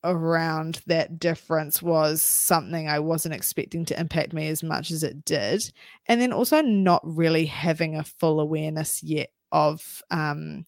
around 0.04 0.80
that 0.86 1.18
difference 1.18 1.82
was 1.82 2.22
something 2.22 2.88
i 2.88 2.98
wasn't 2.98 3.34
expecting 3.34 3.84
to 3.84 3.98
impact 3.98 4.32
me 4.32 4.48
as 4.48 4.62
much 4.62 4.90
as 4.90 5.02
it 5.02 5.24
did 5.24 5.62
and 6.06 6.20
then 6.20 6.32
also 6.32 6.62
not 6.62 7.00
really 7.04 7.46
having 7.46 7.96
a 7.96 8.04
full 8.04 8.40
awareness 8.40 9.02
yet 9.02 9.30
of 9.52 10.02
um 10.10 10.66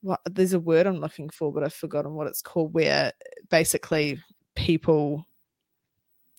what 0.00 0.20
there's 0.30 0.52
a 0.52 0.60
word 0.60 0.86
I'm 0.86 1.00
looking 1.00 1.28
for, 1.28 1.52
but 1.52 1.64
I've 1.64 1.74
forgotten 1.74 2.14
what 2.14 2.26
it's 2.26 2.42
called, 2.42 2.72
where 2.74 3.12
basically 3.50 4.20
people, 4.54 5.24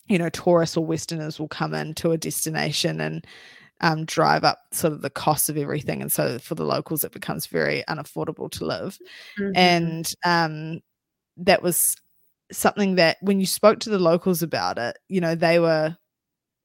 you 0.06 0.18
know, 0.18 0.30
tourists 0.30 0.76
or 0.76 0.84
Westerners 0.84 1.38
will 1.38 1.48
come 1.48 1.74
into 1.74 2.12
a 2.12 2.18
destination 2.18 3.00
and 3.00 3.26
um, 3.82 4.04
drive 4.04 4.44
up 4.44 4.60
sort 4.72 4.92
of 4.92 5.02
the 5.02 5.10
cost 5.10 5.48
of 5.48 5.56
everything. 5.56 6.02
And 6.02 6.12
so 6.12 6.38
for 6.38 6.54
the 6.54 6.64
locals, 6.64 7.04
it 7.04 7.12
becomes 7.12 7.46
very 7.46 7.82
unaffordable 7.88 8.50
to 8.52 8.64
live. 8.64 8.98
Mm-hmm. 9.38 9.52
And 9.56 10.14
um, 10.24 10.80
that 11.38 11.62
was 11.62 11.96
something 12.52 12.96
that 12.96 13.16
when 13.20 13.40
you 13.40 13.46
spoke 13.46 13.78
to 13.80 13.90
the 13.90 13.98
locals 13.98 14.42
about 14.42 14.78
it, 14.78 14.98
you 15.08 15.20
know, 15.20 15.34
they 15.34 15.58
were 15.58 15.96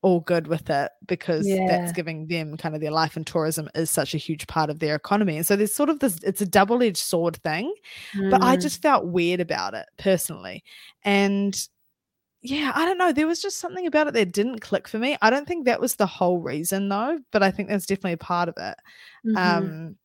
all 0.06 0.20
good 0.20 0.46
with 0.46 0.70
it 0.70 0.92
because 1.08 1.48
yeah. 1.48 1.66
that's 1.68 1.92
giving 1.92 2.28
them 2.28 2.58
kind 2.58 2.76
of 2.76 2.82
their 2.82 2.92
life 2.92 3.16
and 3.16 3.26
tourism 3.26 3.68
is 3.74 3.90
such 3.90 4.14
a 4.14 4.20
huge 4.20 4.46
part 4.46 4.70
of 4.70 4.78
their 4.78 4.94
economy. 4.94 5.36
And 5.36 5.44
so 5.44 5.56
there's 5.56 5.74
sort 5.74 5.90
of 5.90 5.98
this 5.98 6.20
it's 6.22 6.42
a 6.42 6.46
double-edged 6.46 6.96
sword 6.96 7.38
thing. 7.38 7.74
Mm. 8.14 8.30
But 8.30 8.44
I 8.44 8.56
mm. 8.56 8.62
just 8.62 8.84
felt 8.84 9.08
weird 9.08 9.40
about 9.40 9.74
it 9.74 9.88
personally. 9.98 10.64
And 11.04 11.60
yeah, 12.44 12.72
I 12.76 12.86
don't 12.86 13.00
know. 13.00 13.12
There 13.12 13.26
was 13.26 13.42
just 13.42 13.58
something 13.58 13.88
about 13.88 14.06
it 14.06 14.14
that 14.14 14.32
didn't 14.32 14.60
click 14.60 14.88
for 14.88 15.00
me. 15.00 15.18
I 15.24 15.32
don't 15.32 15.48
think 15.48 15.66
that 15.66 15.82
was 15.82 15.96
the 15.96 16.06
whole 16.06 16.38
reason 16.38 16.88
though, 16.88 17.18
but 17.32 17.42
I 17.42 17.50
think 17.50 17.70
that's 17.70 17.88
definitely 17.88 18.14
a 18.14 18.18
part 18.18 18.48
of 18.48 18.56
it. 18.58 18.78
Mm-hmm. 19.26 19.38
Um 19.38 19.96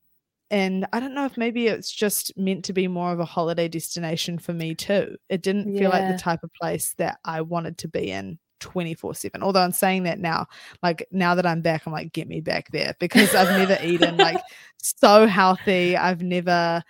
and 0.51 0.87
I 0.95 0.99
don't 0.99 1.15
know 1.15 1.27
if 1.27 1.37
maybe 1.37 1.67
it's 1.67 1.93
just 1.93 2.33
meant 2.39 2.65
to 2.65 2.73
be 2.73 2.89
more 2.89 3.13
of 3.13 3.21
a 3.21 3.27
holiday 3.27 3.69
destination 3.69 4.39
for 4.39 4.55
me 4.55 4.75
too. 4.75 5.19
It 5.29 5.43
didn't 5.43 5.75
yeah. 5.75 5.81
feel 5.81 5.91
like 5.91 6.11
the 6.11 6.19
type 6.19 6.43
of 6.43 6.51
place 6.55 6.95
that 6.97 7.19
I 7.23 7.43
wanted 7.43 7.77
to 7.79 7.89
be 7.89 8.11
in 8.11 8.39
24 8.61 9.15
7 9.15 9.43
although 9.43 9.61
i'm 9.61 9.73
saying 9.73 10.05
that 10.05 10.19
now 10.19 10.47
like 10.83 11.07
now 11.11 11.35
that 11.35 11.47
i'm 11.47 11.61
back 11.61 11.87
i'm 11.87 11.93
like 11.93 12.13
get 12.13 12.29
me 12.29 12.41
back 12.41 12.71
there 12.71 12.95
because 13.01 13.35
i've 13.35 13.49
never 13.59 13.79
eaten 13.85 14.17
like 14.17 14.41
so 14.79 15.27
healthy 15.27 15.97
i've 15.97 16.23
never 16.23 16.83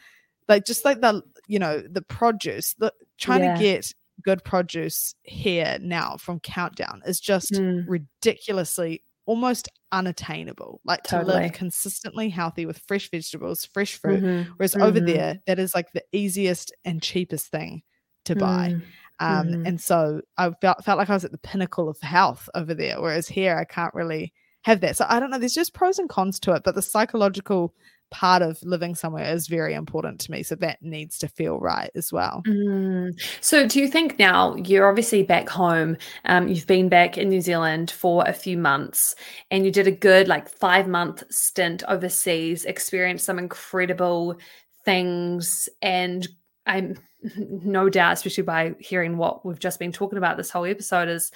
like 0.49 0.65
just 0.65 0.85
like 0.85 1.01
the 1.01 1.23
you 1.47 1.59
know 1.59 1.81
the 1.81 2.03
produce 2.03 2.75
the 2.75 2.93
trying 3.19 3.43
yeah. 3.43 3.55
to 3.55 3.61
get 3.61 3.95
good 4.23 4.45
produce 4.45 5.15
here 5.23 5.79
now 5.81 6.17
from 6.17 6.39
countdown 6.41 7.01
is 7.07 7.21
just 7.21 7.53
mm. 7.53 7.85
ridiculously 7.89 9.03
almost 9.27 9.69
unattainable 9.93 10.81
like 10.85 11.03
totally. 11.05 11.33
to 11.33 11.39
live 11.41 11.53
consistently 11.53 12.29
healthy 12.29 12.67
with 12.67 12.79
fresh 12.87 13.11
vegetables 13.11 13.65
fresh 13.65 13.95
fruit 13.95 14.23
mm-hmm. 14.23 14.51
whereas 14.57 14.75
mm-hmm. 14.75 14.83
over 14.83 15.01
there 15.01 15.39
that 15.47 15.59
is 15.59 15.75
like 15.75 15.93
the 15.93 16.03
easiest 16.13 16.73
and 16.85 17.03
cheapest 17.03 17.49
thing 17.49 17.83
to 18.25 18.37
buy 18.37 18.75
mm. 18.75 18.83
Um, 19.21 19.49
mm. 19.49 19.69
And 19.69 19.81
so 19.81 20.23
I 20.39 20.51
felt 20.61 20.85
felt 20.85 20.99
like 20.99 21.11
I 21.11 21.15
was 21.15 21.25
at 21.25 21.33
the 21.33 21.39
pinnacle 21.39 21.89
of 21.89 22.01
health 22.01 22.49
over 22.55 22.75
there, 22.75 23.01
whereas 23.01 23.29
here 23.29 23.57
I 23.57 23.65
can't 23.65 23.95
really 23.95 24.33
have 24.63 24.81
that. 24.81 24.97
So 24.97 25.07
I 25.09 25.21
don't 25.21 25.31
know. 25.31 25.39
There's 25.39 25.55
just 25.55 25.75
pros 25.75 25.99
and 25.99 26.09
cons 26.09 26.41
to 26.41 26.53
it, 26.53 26.63
but 26.65 26.75
the 26.75 26.83
psychological 26.83 27.75
part 28.11 28.43
of 28.43 28.61
living 28.63 28.95
somewhere 28.95 29.33
is 29.33 29.47
very 29.47 29.75
important 29.75 30.21
to 30.21 30.31
me. 30.31 30.43
So 30.43 30.55
that 30.57 30.83
needs 30.83 31.19
to 31.19 31.29
feel 31.29 31.59
right 31.59 31.91
as 31.95 32.13
well. 32.13 32.43
Mm. 32.47 33.13
So, 33.41 33.67
do 33.67 33.81
you 33.81 33.89
think 33.89 34.19
now 34.19 34.57
you're 34.57 34.89
obviously 34.89 35.23
back 35.23 35.49
home? 35.49 35.97
Um, 36.25 36.49
you've 36.49 36.67
been 36.67 36.89
back 36.89 37.17
in 37.17 37.29
New 37.29 37.41
Zealand 37.41 37.91
for 37.91 38.25
a 38.27 38.33
few 38.33 38.59
months 38.59 39.15
and 39.51 39.65
you 39.65 39.71
did 39.71 39.87
a 39.87 39.93
good, 39.93 40.29
like, 40.29 40.49
five 40.49 40.89
month 40.89 41.23
stint 41.31 41.83
overseas, 41.89 42.65
experienced 42.65 43.25
some 43.25 43.39
incredible 43.39 44.37
things 44.85 45.69
and 45.83 46.27
I'm 46.67 46.97
no 47.37 47.89
doubt, 47.89 48.15
especially 48.15 48.45
by 48.45 48.75
hearing 48.79 49.17
what 49.17 49.45
we've 49.45 49.59
just 49.59 49.79
been 49.79 49.93
talking 49.93 50.19
about 50.19 50.37
this 50.37 50.51
whole 50.51 50.65
episode, 50.65 51.09
is 51.09 51.31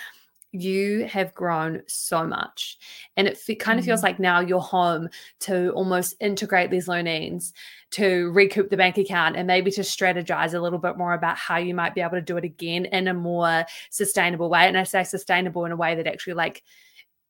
you 0.55 1.05
have 1.07 1.35
grown 1.35 1.83
so 1.89 2.25
much. 2.25 2.79
And 3.17 3.27
it 3.27 3.37
f- 3.49 3.59
kind 3.59 3.79
of 3.79 3.85
feels 3.85 4.01
mm. 4.01 4.05
like 4.05 4.21
now 4.21 4.39
you're 4.39 4.61
home 4.61 5.09
to 5.41 5.71
almost 5.71 6.15
integrate 6.21 6.71
these 6.71 6.87
learnings, 6.87 7.53
to 7.93 8.31
recoup 8.31 8.71
the 8.71 8.77
bank 8.77 8.97
account, 8.97 9.37
and 9.37 9.49
maybe 9.49 9.73
to 9.73 9.81
strategize 9.81 10.55
a 10.55 10.61
little 10.61 10.79
bit 10.79 10.97
more 10.97 11.13
about 11.13 11.37
how 11.37 11.57
you 11.57 11.75
might 11.75 11.95
be 11.95 12.01
able 12.01 12.13
to 12.13 12.23
do 12.23 12.37
it 12.37 12.45
again 12.45 12.85
in 12.87 13.09
a 13.09 13.15
more 13.15 13.65
sustainable 13.91 14.49
way. 14.49 14.69
And 14.69 14.79
I 14.79 14.85
say 14.85 15.03
sustainable 15.03 15.65
in 15.65 15.73
a 15.73 15.77
way 15.77 15.97
that 15.97 16.07
actually, 16.07 16.35
like, 16.35 16.63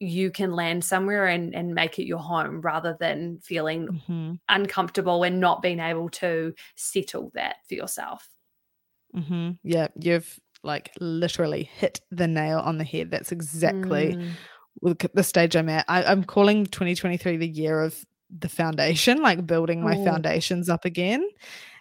you 0.01 0.31
can 0.31 0.53
land 0.53 0.85
somewhere 0.85 1.27
and, 1.27 1.55
and 1.55 1.75
make 1.75 1.99
it 1.99 2.05
your 2.05 2.19
home 2.19 2.61
rather 2.61 2.97
than 3.01 3.39
feeling 3.39 3.89
mm-hmm. 3.89 4.35
uncomfortable 4.49 5.23
and 5.23 5.41
not 5.41 5.63
being 5.63 5.81
able 5.81 6.11
to 6.11 6.53
settle 6.75 7.31
that 7.35 7.57
for 7.69 7.75
yourself. 7.75 8.29
Mm-hmm. 9.15 9.51
Yeah, 9.63 9.89
you've 9.99 10.41
like 10.63 10.91
literally 10.99 11.65
hit 11.65 12.01
the 12.11 12.27
nail 12.27 12.59
on 12.59 12.79
the 12.79 12.85
head. 12.85 13.11
That's 13.11 13.33
exactly 13.33 14.17
mm. 14.83 15.13
the 15.13 15.23
stage 15.23 15.57
I'm 15.57 15.69
at. 15.69 15.85
I, 15.89 16.11
am 16.11 16.25
calling 16.25 16.67
2023 16.67 17.37
the 17.37 17.49
year 17.49 17.81
of 17.81 18.05
the 18.31 18.49
foundation, 18.49 19.23
like 19.23 19.47
building 19.47 19.83
my 19.83 19.97
oh. 19.97 20.05
foundations 20.05 20.69
up 20.69 20.85
again 20.85 21.27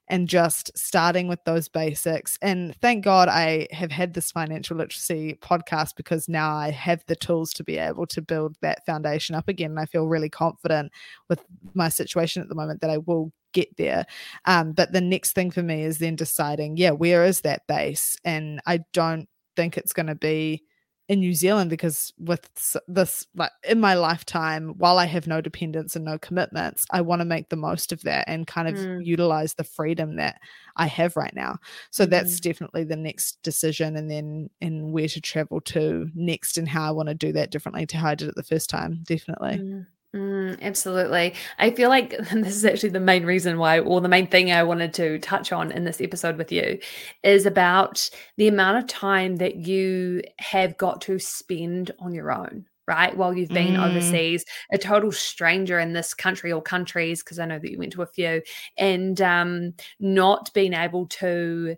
and 0.10 0.28
just 0.28 0.78
starting 0.78 1.28
with 1.28 1.44
those 1.46 1.70
basics. 1.70 2.38
And 2.42 2.76
thank 2.82 3.06
God 3.06 3.30
I 3.30 3.68
have 3.72 3.92
had 3.92 4.14
this 4.14 4.32
financial 4.32 4.78
literacy 4.78 5.38
podcast 5.42 5.96
because 5.96 6.28
now 6.28 6.56
I 6.56 6.72
have 6.72 7.04
the 7.08 7.16
tools 7.16 7.54
to 7.54 7.64
be 7.64 7.78
able 7.78 8.06
to 8.08 8.22
build 8.22 8.58
that 8.62 8.86
foundation 8.86 9.36
up 9.36 9.48
again. 9.48 9.72
And 9.72 9.80
I 9.80 9.86
feel 9.86 10.06
really 10.06 10.30
confident 10.30 10.92
with 11.30 11.44
my 11.74 11.90
situation 11.90 12.42
at 12.42 12.50
the 12.50 12.56
moment 12.56 12.82
that 12.82 12.90
I 12.90 12.98
will 12.98 13.32
get 13.54 13.76
there. 13.78 14.06
Um, 14.46 14.74
but 14.74 14.92
the 14.92 15.02
next 15.02 15.34
thing 15.34 15.52
for 15.52 15.64
me 15.64 15.84
is 15.84 16.00
then 16.00 16.16
deciding, 16.16 16.78
yeah, 16.78 16.92
where 16.92 17.24
is 17.24 17.42
that 17.42 17.68
base? 17.68 18.18
And 18.24 18.62
I 18.66 18.82
don't 18.94 19.30
think 19.56 19.78
it's 19.78 19.94
going 19.94 20.08
to 20.08 20.16
be 20.16 20.64
in 21.10 21.20
New 21.20 21.34
Zealand 21.34 21.70
because 21.70 22.14
with 22.18 22.50
this 22.88 23.28
like 23.36 23.52
in 23.68 23.80
my 23.80 23.94
lifetime 23.94 24.74
while 24.78 24.98
I 24.98 25.06
have 25.06 25.28
no 25.28 25.42
dependents 25.42 25.98
and 25.98 26.06
no 26.06 26.18
commitments 26.18 26.86
I 26.92 27.02
want 27.02 27.20
to 27.20 27.26
make 27.26 27.50
the 27.50 27.58
most 27.58 27.92
of 27.92 28.02
that 28.04 28.24
and 28.30 28.48
kind 28.48 28.70
of 28.70 28.76
mm. 28.76 29.06
utilize 29.06 29.54
the 29.54 29.66
freedom 29.66 30.16
that 30.16 30.40
I 30.78 30.88
have 30.88 31.18
right 31.18 31.34
now 31.36 31.58
so 31.92 32.06
mm. 32.06 32.10
that's 32.10 32.40
definitely 32.40 32.86
the 32.86 32.96
next 32.96 33.44
decision 33.44 33.98
and 33.98 34.10
then 34.10 34.50
and 34.62 34.94
where 34.94 35.10
to 35.10 35.20
travel 35.20 35.60
to 35.62 36.10
next 36.16 36.58
and 36.58 36.70
how 36.70 36.88
I 36.88 36.92
want 36.92 37.10
to 37.10 37.16
do 37.16 37.34
that 37.34 37.52
differently 37.52 37.86
to 37.88 37.98
how 37.98 38.10
I 38.10 38.16
did 38.16 38.30
it 38.30 38.36
the 38.36 38.44
first 38.44 38.70
time 38.70 39.04
definitely 39.06 39.58
mm. 39.58 39.86
Mm, 40.16 40.62
absolutely. 40.62 41.34
I 41.58 41.72
feel 41.72 41.90
like 41.90 42.16
this 42.34 42.56
is 42.56 42.66
actually 42.66 42.90
the 42.90 43.00
main 43.00 43.26
reason 43.26 43.58
why, 43.58 43.80
or 43.80 44.00
the 44.00 44.08
main 44.08 44.28
thing 44.28 44.52
I 44.52 44.64
wanted 44.64 44.94
to 44.96 45.18
touch 45.20 45.52
on 45.52 45.72
in 45.72 45.86
this 45.86 46.02
episode 46.02 46.38
with 46.38 46.52
you 46.52 46.80
is 47.24 47.46
about 47.46 48.10
the 48.38 48.48
amount 48.48 48.78
of 48.78 48.88
time 48.88 49.38
that 49.38 49.56
you 49.56 50.22
have 50.38 50.78
got 50.78 51.02
to 51.02 51.18
spend 51.18 51.92
on 51.98 52.14
your 52.14 52.32
own, 52.32 52.66
right? 52.88 53.16
While 53.18 53.36
you've 53.36 53.50
been 53.50 53.74
mm. 53.74 53.90
overseas, 53.90 54.46
a 54.72 54.78
total 54.78 55.12
stranger 55.12 55.80
in 55.80 55.94
this 55.94 56.14
country 56.14 56.52
or 56.52 56.62
countries, 56.62 57.24
because 57.24 57.40
I 57.40 57.46
know 57.46 57.58
that 57.58 57.72
you 57.72 57.80
went 57.80 57.94
to 57.94 58.04
a 58.04 58.08
few, 58.08 58.44
and 58.78 59.20
um, 59.20 59.74
not 60.00 60.54
being 60.54 60.74
able 60.74 61.08
to 61.08 61.76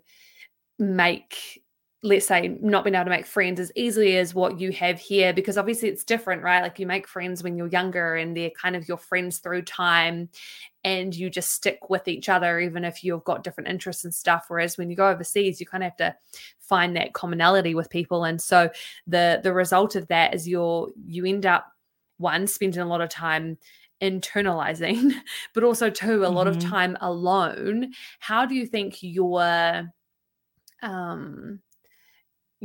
make 0.78 1.62
let's 2.06 2.26
say 2.26 2.56
not 2.60 2.84
being 2.84 2.94
able 2.94 3.04
to 3.04 3.10
make 3.10 3.26
friends 3.26 3.58
as 3.58 3.72
easily 3.74 4.16
as 4.16 4.34
what 4.34 4.60
you 4.60 4.70
have 4.70 4.98
here 4.98 5.32
because 5.32 5.58
obviously 5.58 5.88
it's 5.88 6.04
different 6.04 6.42
right? 6.42 6.62
Like 6.62 6.78
you 6.78 6.86
make 6.86 7.08
friends 7.08 7.42
when 7.42 7.56
you're 7.56 7.66
younger 7.66 8.14
and 8.14 8.36
they're 8.36 8.50
kind 8.50 8.76
of 8.76 8.86
your 8.86 8.96
friends 8.96 9.38
through 9.38 9.62
time 9.62 10.28
and 10.84 11.14
you 11.14 11.28
just 11.28 11.50
stick 11.50 11.90
with 11.90 12.06
each 12.06 12.28
other 12.28 12.60
even 12.60 12.84
if 12.84 13.02
you've 13.02 13.24
got 13.24 13.42
different 13.42 13.68
interests 13.68 14.04
and 14.04 14.14
stuff. 14.14 14.44
Whereas 14.48 14.78
when 14.78 14.88
you 14.88 14.96
go 14.96 15.08
overseas 15.08 15.58
you 15.58 15.66
kind 15.66 15.82
of 15.82 15.88
have 15.90 15.96
to 15.96 16.16
find 16.60 16.96
that 16.96 17.12
commonality 17.12 17.74
with 17.74 17.90
people. 17.90 18.24
And 18.24 18.40
so 18.40 18.70
the 19.06 19.40
the 19.42 19.52
result 19.52 19.96
of 19.96 20.06
that 20.08 20.32
is 20.32 20.48
you're 20.48 20.90
you 21.06 21.26
end 21.26 21.44
up 21.44 21.66
one 22.18 22.46
spending 22.46 22.80
a 22.80 22.86
lot 22.86 23.00
of 23.00 23.08
time 23.08 23.58
internalizing 24.02 25.12
but 25.54 25.64
also 25.64 25.88
two 25.90 26.24
a 26.24 26.28
lot 26.28 26.46
mm-hmm. 26.46 26.58
of 26.58 26.64
time 26.64 26.96
alone. 27.00 27.92
How 28.20 28.46
do 28.46 28.54
you 28.54 28.66
think 28.66 28.98
your 29.00 29.92
um 30.82 31.60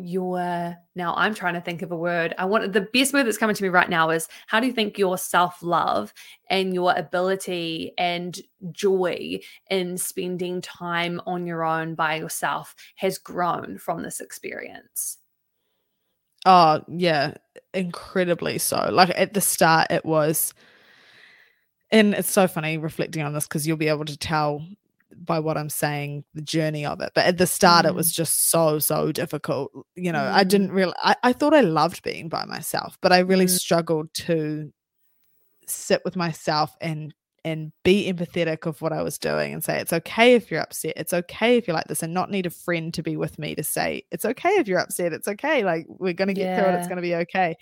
your 0.04 0.76
now 0.96 1.14
i'm 1.16 1.34
trying 1.34 1.54
to 1.54 1.62
think 1.62 1.82
of 1.82 1.92
a 1.92 1.98
word. 1.98 2.34
I 2.38 2.46
want 2.46 2.74
the 2.74 2.82
best 2.94 3.14
word 3.14 3.26
that's 3.26 3.38
coming 3.38 3.56
to 3.56 3.64
me 3.64 3.70
right 3.70 3.90
now 3.90 4.10
is 4.10 4.28
how 4.48 4.60
do 4.60 4.68
you 4.68 4.74
think 4.74 4.98
your 4.98 5.18
self-love 5.18 6.14
and 6.50 6.74
your 6.74 6.94
ability 6.96 7.94
and 7.98 8.38
joy 8.72 9.40
in 9.70 9.98
spending 9.98 10.62
time 10.62 11.22
on 11.26 11.46
your 11.46 11.64
own 11.64 11.96
by 11.96 12.16
yourself 12.16 12.76
has 12.96 13.18
grown 13.18 13.78
from 13.78 14.04
this 14.04 14.20
experience? 14.20 15.18
Oh 16.46 16.82
yeah 16.88 17.36
incredibly 17.74 18.58
so. 18.58 18.90
Like 18.92 19.12
at 19.16 19.34
the 19.34 19.42
start 19.42 19.88
it 19.92 20.06
was 20.06 20.54
and 21.92 22.14
it's 22.14 22.32
so 22.32 22.48
funny 22.48 22.78
reflecting 22.78 23.22
on 23.24 23.34
this 23.34 23.48
because 23.48 23.68
you'll 23.68 23.78
be 23.78 23.90
able 23.90 24.06
to 24.06 24.18
tell 24.18 24.66
by 25.26 25.40
what 25.40 25.58
I'm 25.58 25.70
saying, 25.70 26.24
the 26.34 26.42
journey 26.42 26.86
of 26.86 27.02
it. 27.02 27.12
But 27.14 27.26
at 27.26 27.38
the 27.38 27.48
start, 27.48 27.86
mm. 27.86 27.90
it 27.90 27.96
was 27.96 28.12
just 28.12 28.50
so, 28.50 28.80
so 28.80 29.12
difficult. 29.12 29.72
You 29.96 30.12
know, 30.12 30.20
mm. 30.20 30.32
I 30.32 30.44
didn't 30.44 30.72
really, 30.72 30.94
I, 31.02 31.16
I 31.24 31.34
thought 31.34 31.54
I 31.54 31.62
loved 31.62 32.04
being 32.04 32.30
by 32.30 32.46
myself, 32.46 32.98
but 33.02 33.12
I 33.12 33.20
really 33.20 33.46
mm. 33.46 33.50
struggled 33.50 34.14
to 34.16 34.72
sit 35.68 36.02
with 36.04 36.16
myself 36.16 36.76
and 36.82 37.14
and 37.44 37.72
be 37.84 38.12
empathetic 38.12 38.68
of 38.68 38.84
what 38.84 38.94
I 38.94 39.02
was 39.02 39.18
doing 39.18 39.52
and 39.52 39.64
say 39.64 39.80
it's 39.80 39.94
okay 39.94 40.36
if 40.36 40.52
you're 40.52 40.62
upset. 40.62 40.94
It's 40.96 41.12
okay 41.12 41.58
if 41.58 41.68
you're 41.68 41.76
like 41.76 41.88
this 41.88 42.04
and 42.04 42.14
not 42.14 42.30
need 42.30 42.46
a 42.46 42.52
friend 42.52 42.94
to 42.94 43.02
be 43.02 43.18
with 43.18 43.40
me 43.40 43.56
to 43.56 43.64
say 43.64 44.04
it's 44.12 44.26
okay 44.26 44.50
if 44.58 44.68
you're 44.68 44.80
upset. 44.80 45.12
It's 45.12 45.28
okay. 45.28 45.64
Like 45.64 45.88
we're 45.88 46.14
going 46.14 46.28
to 46.28 46.36
get 46.36 46.44
yeah. 46.44 46.62
through 46.62 46.74
it. 46.74 46.78
It's 46.78 46.88
going 46.88 46.98
to 46.98 47.02
be 47.02 47.16
okay. 47.16 47.56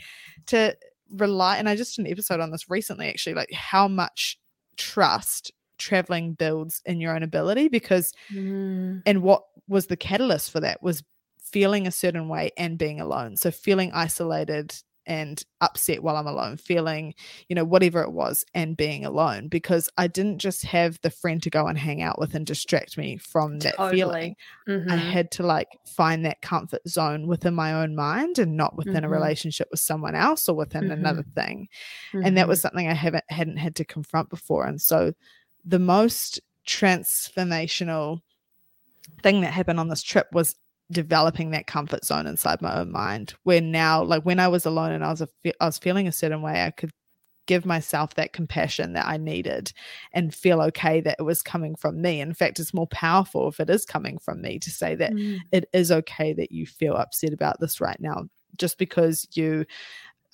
To 0.47 0.75
rely 1.11 1.57
and 1.57 1.69
I 1.69 1.77
just 1.77 1.95
did 1.95 2.05
an 2.05 2.11
episode 2.11 2.41
on 2.41 2.51
this 2.51 2.69
recently 2.69 3.07
actually 3.07 3.33
like 3.33 3.51
how 3.51 3.87
much 3.87 4.37
trust 4.77 5.51
traveling 5.79 6.33
builds 6.33 6.81
in 6.85 6.99
your 6.99 7.15
own 7.15 7.23
ability 7.23 7.67
because 7.67 8.13
mm. 8.31 9.01
and 9.05 9.21
what 9.21 9.43
was 9.67 9.87
the 9.87 9.97
catalyst 9.97 10.51
for 10.51 10.59
that 10.59 10.81
was 10.83 11.03
feeling 11.41 11.87
a 11.87 11.91
certain 11.91 12.27
way 12.27 12.51
and 12.57 12.77
being 12.77 12.99
alone 12.99 13.35
so 13.35 13.49
feeling 13.49 13.91
isolated 13.93 14.73
and 15.09 15.43
upset 15.59 16.03
while 16.03 16.15
I'm 16.15 16.27
alone, 16.27 16.55
feeling, 16.57 17.15
you 17.49 17.55
know, 17.55 17.63
whatever 17.63 18.03
it 18.03 18.11
was, 18.11 18.45
and 18.53 18.77
being 18.77 19.05
alone 19.05 19.47
because 19.47 19.89
I 19.97 20.05
didn't 20.05 20.37
just 20.37 20.63
have 20.65 20.99
the 21.01 21.09
friend 21.09 21.41
to 21.43 21.49
go 21.49 21.65
and 21.65 21.77
hang 21.77 22.03
out 22.03 22.19
with 22.19 22.35
and 22.35 22.45
distract 22.45 22.95
me 22.95 23.17
from 23.17 23.57
that 23.59 23.75
totally. 23.75 23.97
feeling. 23.97 24.35
Mm-hmm. 24.69 24.91
I 24.91 24.95
had 24.97 25.31
to 25.31 25.43
like 25.43 25.67
find 25.87 26.23
that 26.25 26.43
comfort 26.43 26.87
zone 26.87 27.25
within 27.25 27.55
my 27.55 27.73
own 27.73 27.95
mind 27.95 28.37
and 28.37 28.55
not 28.55 28.77
within 28.77 28.93
mm-hmm. 28.93 29.05
a 29.05 29.09
relationship 29.09 29.67
with 29.71 29.79
someone 29.79 30.13
else 30.13 30.47
or 30.47 30.55
within 30.55 30.83
mm-hmm. 30.83 30.91
another 30.91 31.23
thing. 31.35 31.69
And 32.13 32.37
that 32.37 32.47
was 32.47 32.59
mm-hmm. 32.59 32.67
something 32.67 32.87
I 32.87 32.93
haven't 32.93 33.25
hadn't 33.29 33.57
had 33.57 33.75
to 33.77 33.85
confront 33.85 34.29
before. 34.29 34.65
And 34.65 34.79
so 34.79 35.13
the 35.65 35.79
most 35.79 36.39
transformational 36.67 38.19
thing 39.23 39.41
that 39.41 39.53
happened 39.53 39.79
on 39.79 39.89
this 39.89 40.03
trip 40.03 40.27
was 40.31 40.55
developing 40.91 41.51
that 41.51 41.67
comfort 41.67 42.03
zone 42.05 42.27
inside 42.27 42.61
my 42.61 42.79
own 42.79 42.91
mind. 42.91 43.33
Where 43.43 43.61
now 43.61 44.03
like 44.03 44.23
when 44.23 44.39
i 44.39 44.47
was 44.47 44.65
alone 44.65 44.91
and 44.91 45.03
i 45.03 45.09
was 45.09 45.21
a, 45.21 45.27
I 45.59 45.65
was 45.65 45.77
feeling 45.77 46.07
a 46.07 46.11
certain 46.11 46.41
way 46.41 46.63
i 46.63 46.71
could 46.71 46.91
give 47.45 47.65
myself 47.65 48.13
that 48.13 48.33
compassion 48.33 48.93
that 48.93 49.07
i 49.07 49.17
needed 49.17 49.71
and 50.13 50.33
feel 50.33 50.61
okay 50.61 51.01
that 51.01 51.15
it 51.17 51.23
was 51.23 51.41
coming 51.41 51.75
from 51.75 52.01
me. 52.01 52.21
In 52.21 52.33
fact 52.33 52.59
it's 52.59 52.73
more 52.73 52.87
powerful 52.87 53.47
if 53.47 53.59
it 53.59 53.69
is 53.69 53.85
coming 53.85 54.19
from 54.19 54.41
me 54.41 54.59
to 54.59 54.69
say 54.69 54.95
that 54.95 55.13
mm. 55.13 55.39
it 55.51 55.67
is 55.73 55.91
okay 55.91 56.33
that 56.33 56.51
you 56.51 56.65
feel 56.65 56.95
upset 56.95 57.33
about 57.33 57.59
this 57.59 57.81
right 57.81 57.99
now. 57.99 58.25
Just 58.57 58.77
because 58.77 59.27
you 59.33 59.65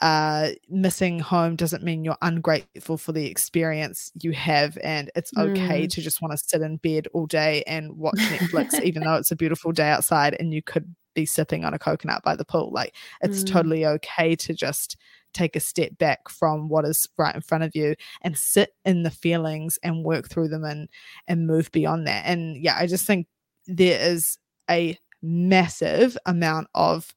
uh, 0.01 0.49
missing 0.69 1.19
home 1.19 1.55
doesn't 1.55 1.83
mean 1.83 2.03
you're 2.03 2.17
ungrateful 2.21 2.97
for 2.97 3.13
the 3.13 3.27
experience 3.27 4.11
you 4.21 4.33
have 4.33 4.77
and 4.83 5.09
it's 5.15 5.31
okay 5.37 5.85
mm. 5.85 5.89
to 5.89 6.01
just 6.01 6.21
want 6.21 6.31
to 6.31 6.37
sit 6.37 6.61
in 6.61 6.77
bed 6.77 7.07
all 7.13 7.25
day 7.25 7.63
and 7.65 7.95
watch 7.97 8.17
Netflix 8.17 8.79
even 8.83 9.03
though 9.03 9.15
it's 9.15 9.31
a 9.31 9.35
beautiful 9.35 9.71
day 9.71 9.89
outside 9.89 10.35
and 10.39 10.53
you 10.53 10.61
could 10.61 10.93
be 11.13 11.25
sipping 11.25 11.63
on 11.63 11.73
a 11.73 11.79
coconut 11.79 12.21
by 12.23 12.35
the 12.35 12.43
pool 12.43 12.71
like 12.73 12.93
it's 13.21 13.43
mm. 13.43 13.51
totally 13.51 13.85
okay 13.85 14.35
to 14.35 14.53
just 14.53 14.97
take 15.33 15.55
a 15.55 15.61
step 15.61 15.97
back 15.97 16.27
from 16.27 16.67
what 16.67 16.83
is 16.85 17.07
right 17.17 17.35
in 17.35 17.41
front 17.41 17.63
of 17.63 17.73
you 17.73 17.95
and 18.21 18.37
sit 18.37 18.73
in 18.83 19.03
the 19.03 19.11
feelings 19.11 19.79
and 19.81 20.03
work 20.03 20.29
through 20.29 20.49
them 20.49 20.65
and 20.65 20.89
and 21.27 21.47
move 21.47 21.71
beyond 21.71 22.05
that 22.05 22.25
and 22.25 22.57
yeah 22.57 22.75
i 22.77 22.85
just 22.85 23.07
think 23.07 23.27
there 23.65 23.99
is 23.99 24.37
a 24.69 24.97
massive 25.21 26.17
amount 26.25 26.67
of 26.75 27.15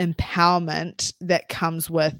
empowerment 0.00 1.12
that 1.20 1.48
comes 1.48 1.90
with 1.90 2.16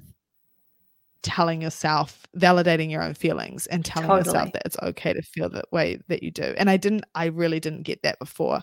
telling 1.22 1.60
yourself 1.60 2.26
validating 2.36 2.90
your 2.90 3.02
own 3.02 3.14
feelings 3.14 3.66
and 3.66 3.84
telling 3.84 4.08
totally. 4.08 4.26
yourself 4.26 4.52
that 4.52 4.62
it's 4.64 4.76
okay 4.82 5.12
to 5.12 5.22
feel 5.22 5.50
that 5.50 5.70
way 5.70 5.98
that 6.08 6.22
you 6.22 6.30
do 6.30 6.54
and 6.56 6.70
i 6.70 6.76
didn't 6.76 7.04
i 7.14 7.26
really 7.26 7.60
didn't 7.60 7.82
get 7.82 8.02
that 8.02 8.18
before 8.18 8.60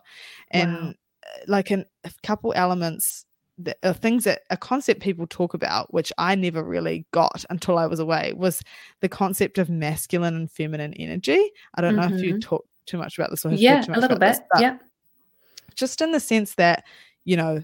and 0.52 0.72
wow. 0.72 0.90
Uh, 0.90 1.40
like 1.48 1.72
in 1.72 1.84
a 2.06 2.12
couple 2.24 2.54
elements 2.56 3.26
that 3.58 3.78
are 3.84 3.94
things 3.94 4.24
that 4.24 4.42
a 4.50 4.58
concept 4.58 5.02
people 5.02 5.28
talk 5.28 5.54
about 5.54 5.94
which 5.94 6.12
i 6.18 6.34
never 6.36 6.64
really 6.64 7.06
got 7.12 7.44
until 7.50 7.78
i 7.78 7.86
was 7.86 8.00
away 8.00 8.34
was 8.36 8.62
the 9.02 9.10
concept 9.10 9.58
of 9.58 9.70
masculine 9.70 10.36
and 10.36 10.52
feminine 10.52 10.94
energy 10.94 11.52
i 11.76 11.82
don't 11.82 11.96
mm-hmm. 11.96 12.10
know 12.10 12.16
if 12.16 12.24
you 12.24 12.34
mm-hmm. 12.34 12.40
talk 12.40 12.66
too 12.86 12.98
much 12.98 13.18
about 13.18 13.30
this 13.30 13.46
or 13.46 13.52
yeah 13.52 13.84
a 13.90 14.00
little 14.00 14.18
bit 14.18 14.20
this, 14.20 14.40
yeah 14.60 14.78
just 15.76 16.02
in 16.02 16.12
the 16.12 16.20
sense 16.20 16.56
that 16.56 16.86
you 17.26 17.36
know 17.36 17.62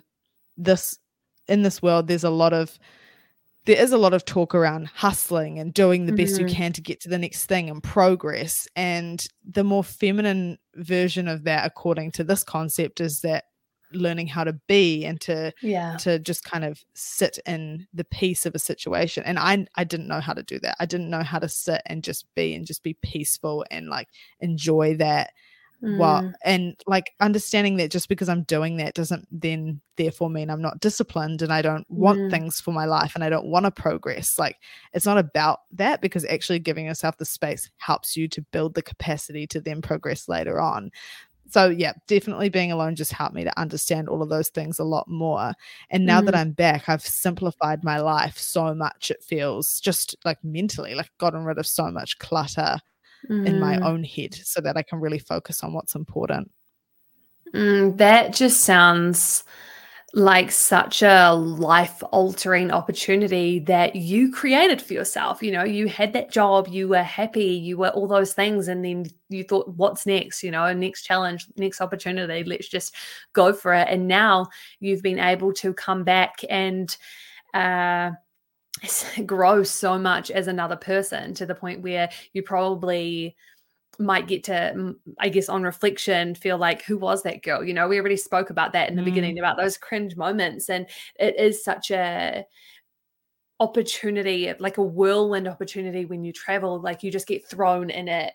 this 0.58 1.00
in 1.48 1.64
this 1.64 1.82
world 1.82 2.08
there's 2.08 2.24
a 2.24 2.30
lot 2.30 2.54
of 2.54 2.78
there 3.66 3.82
is 3.82 3.94
a 3.94 3.98
lot 3.98 4.14
of 4.14 4.26
talk 4.26 4.54
around 4.54 4.88
hustling 4.88 5.58
and 5.58 5.74
doing 5.74 6.06
the 6.06 6.12
mm-hmm. 6.12 6.18
best 6.18 6.40
you 6.40 6.46
mm-hmm. 6.46 6.56
can 6.56 6.74
to 6.74 6.82
get 6.82 7.00
to 7.02 7.10
the 7.10 7.18
next 7.18 7.46
thing 7.46 7.70
and 7.70 7.82
progress 7.84 8.68
and 8.76 9.28
the 9.50 9.64
more 9.64 9.84
feminine 9.84 10.58
version 10.76 11.28
of 11.28 11.44
that 11.46 11.66
according 11.66 12.12
to 12.12 12.24
this 12.24 12.44
concept 12.44 13.00
is 13.00 13.22
that 13.22 13.46
learning 13.94 14.28
how 14.28 14.44
to 14.44 14.54
be 14.68 15.06
and 15.06 15.22
to 15.22 15.54
yeah 15.62 15.96
to 15.98 16.18
just 16.20 16.44
kind 16.44 16.64
of 16.64 16.84
sit 16.96 17.38
in 17.46 17.86
the 17.94 18.04
peace 18.04 18.46
of 18.46 18.56
a 18.56 18.60
situation 18.60 19.24
and 19.24 19.38
i 19.38 19.66
i 19.76 19.84
didn't 19.84 20.08
know 20.08 20.20
how 20.20 20.34
to 20.34 20.44
do 20.44 20.60
that 20.60 20.76
i 20.80 20.86
didn't 20.86 21.10
know 21.10 21.22
how 21.22 21.38
to 21.38 21.48
sit 21.48 21.82
and 21.86 22.04
just 22.04 22.26
be 22.36 22.56
and 22.56 22.66
just 22.66 22.84
be 22.84 22.98
peaceful 23.04 23.64
and 23.70 23.88
like 23.88 24.08
enjoy 24.40 24.96
that 24.96 25.32
Mm. 25.84 25.98
Well, 25.98 26.34
and 26.46 26.76
like 26.88 27.12
understanding 27.20 27.76
that 27.78 27.92
just 27.92 28.08
because 28.08 28.30
I'm 28.30 28.44
doing 28.44 28.78
that 28.78 28.94
doesn't 28.94 29.28
then 29.32 29.82
therefore 29.98 30.30
mean 30.30 30.50
I'm 30.50 30.62
not 30.62 30.80
disciplined 30.80 31.42
and 31.42 31.52
I 31.52 31.62
don't 31.62 31.86
want 31.90 32.20
mm. 32.20 32.32
things 32.32 32.62
for 32.62 32.72
my 32.72 32.86
life 32.86 33.16
and 33.16 33.24
I 33.24 33.30
don't 33.30 33.48
want 33.48 33.66
to 33.66 33.72
progress. 33.72 34.40
Like 34.40 34.58
it's 34.94 35.06
not 35.06 35.18
about 35.18 35.60
that 35.74 36.02
because 36.02 36.24
actually 36.26 36.60
giving 36.60 36.86
yourself 36.86 37.18
the 37.18 37.26
space 37.26 37.70
helps 37.78 38.16
you 38.16 38.30
to 38.30 38.42
build 38.54 38.76
the 38.76 38.82
capacity 38.82 39.46
to 39.48 39.60
then 39.60 39.82
progress 39.82 40.30
later 40.30 40.62
on. 40.62 40.90
So 41.50 41.68
yeah, 41.68 41.92
definitely 42.08 42.48
being 42.48 42.72
alone 42.72 42.96
just 42.96 43.12
helped 43.12 43.36
me 43.36 43.44
to 43.44 43.60
understand 43.60 44.08
all 44.08 44.22
of 44.22 44.30
those 44.30 44.48
things 44.48 44.80
a 44.80 44.86
lot 44.86 45.10
more. 45.10 45.52
And 45.90 46.06
now 46.06 46.22
mm. 46.22 46.26
that 46.26 46.36
I'm 46.36 46.52
back, 46.52 46.88
I've 46.88 47.06
simplified 47.06 47.84
my 47.84 48.00
life 48.00 48.38
so 48.38 48.74
much. 48.74 49.12
It 49.12 49.22
feels 49.22 49.82
just 49.82 50.16
like 50.24 50.42
mentally, 50.46 50.96
like 50.96 51.12
gotten 51.20 51.44
rid 51.44 51.58
of 51.58 51.68
so 51.68 51.92
much 51.92 52.20
clutter 52.20 52.80
mm. 53.30 53.46
in 53.46 53.60
my 53.60 53.78
mm. 53.78 53.84
own 53.84 54.04
head 54.04 54.34
so 54.34 54.62
that 54.62 54.78
I 54.78 54.84
can 54.84 55.00
really 55.00 55.20
focus 55.20 55.64
on 55.64 55.74
what's 55.74 55.96
important. 55.96 56.52
Mm, 57.54 57.98
that 57.98 58.34
just 58.34 58.62
sounds 58.62 59.44
like 60.16 60.52
such 60.52 61.02
a 61.02 61.32
life 61.34 62.04
altering 62.12 62.70
opportunity 62.70 63.58
that 63.58 63.96
you 63.96 64.32
created 64.32 64.80
for 64.80 64.94
yourself. 64.94 65.42
You 65.42 65.52
know, 65.52 65.64
you 65.64 65.88
had 65.88 66.14
that 66.14 66.32
job, 66.32 66.68
you 66.68 66.88
were 66.88 67.02
happy, 67.02 67.46
you 67.46 67.78
were 67.78 67.90
all 67.90 68.08
those 68.08 68.34
things. 68.34 68.68
And 68.68 68.86
then 68.86 69.06
you 69.30 69.44
thought, 69.44 69.70
what's 69.70 70.06
next? 70.06 70.44
You 70.44 70.52
know, 70.52 70.72
next 70.72 71.04
challenge, 71.04 71.48
next 71.58 71.82
opportunity, 71.82 72.44
let's 72.44 72.68
just 72.68 72.94
go 73.34 73.54
for 73.54 73.74
it. 73.74 73.88
And 73.90 74.08
now 74.08 74.48
you've 74.80 75.02
been 75.02 75.20
able 75.20 75.52
to 75.54 75.74
come 75.74 76.04
back 76.04 76.42
and, 76.48 76.96
uh, 77.56 78.12
grow 79.26 79.64
so 79.64 79.98
much 79.98 80.32
as 80.32 80.48
another 80.48 80.76
person 80.76 81.34
to 81.34 81.46
the 81.46 81.56
point 81.56 81.82
where 81.82 82.10
you 82.34 82.44
probably 82.44 83.36
might 84.00 84.28
get 84.28 84.44
to 84.44 84.96
i 85.20 85.30
guess 85.30 85.50
on 85.50 85.62
reflection 85.62 86.34
feel 86.34 86.58
like 86.58 86.84
who 86.84 86.98
was 86.98 87.22
that 87.22 87.44
girl 87.44 87.64
you 87.64 87.74
know 87.74 87.88
we 87.88 88.00
already 88.00 88.18
spoke 88.18 88.50
about 88.50 88.74
that 88.74 88.90
in 88.90 88.96
the 88.96 89.02
mm. 89.02 89.06
beginning 89.06 89.38
about 89.38 89.56
those 89.56 89.78
cringe 89.78 90.16
moments 90.16 90.70
and 90.70 90.88
it 91.20 91.40
is 91.40 91.64
such 91.64 91.92
a 91.92 92.44
opportunity 93.60 94.52
like 94.60 94.78
a 94.78 94.84
whirlwind 94.84 95.48
opportunity 95.48 96.06
when 96.06 96.24
you 96.24 96.34
travel 96.34 96.82
like 96.82 97.04
you 97.04 97.12
just 97.12 97.28
get 97.28 97.48
thrown 97.48 97.92
in 97.92 98.08
it 98.08 98.34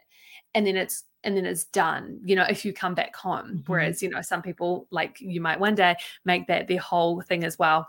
and 0.54 0.66
then 0.66 0.76
it's 0.76 1.04
and 1.24 1.36
then 1.36 1.44
it's 1.44 1.64
done 1.64 2.20
you 2.24 2.36
know 2.36 2.46
if 2.48 2.64
you 2.64 2.72
come 2.72 2.94
back 2.94 3.14
home 3.16 3.46
mm-hmm. 3.46 3.72
whereas 3.72 4.00
you 4.00 4.08
know 4.08 4.22
some 4.22 4.42
people 4.42 4.86
like 4.90 5.20
you 5.20 5.40
might 5.40 5.58
one 5.58 5.74
day 5.74 5.96
make 6.24 6.46
that 6.46 6.68
their 6.68 6.78
whole 6.78 7.20
thing 7.20 7.42
as 7.42 7.58
well 7.58 7.88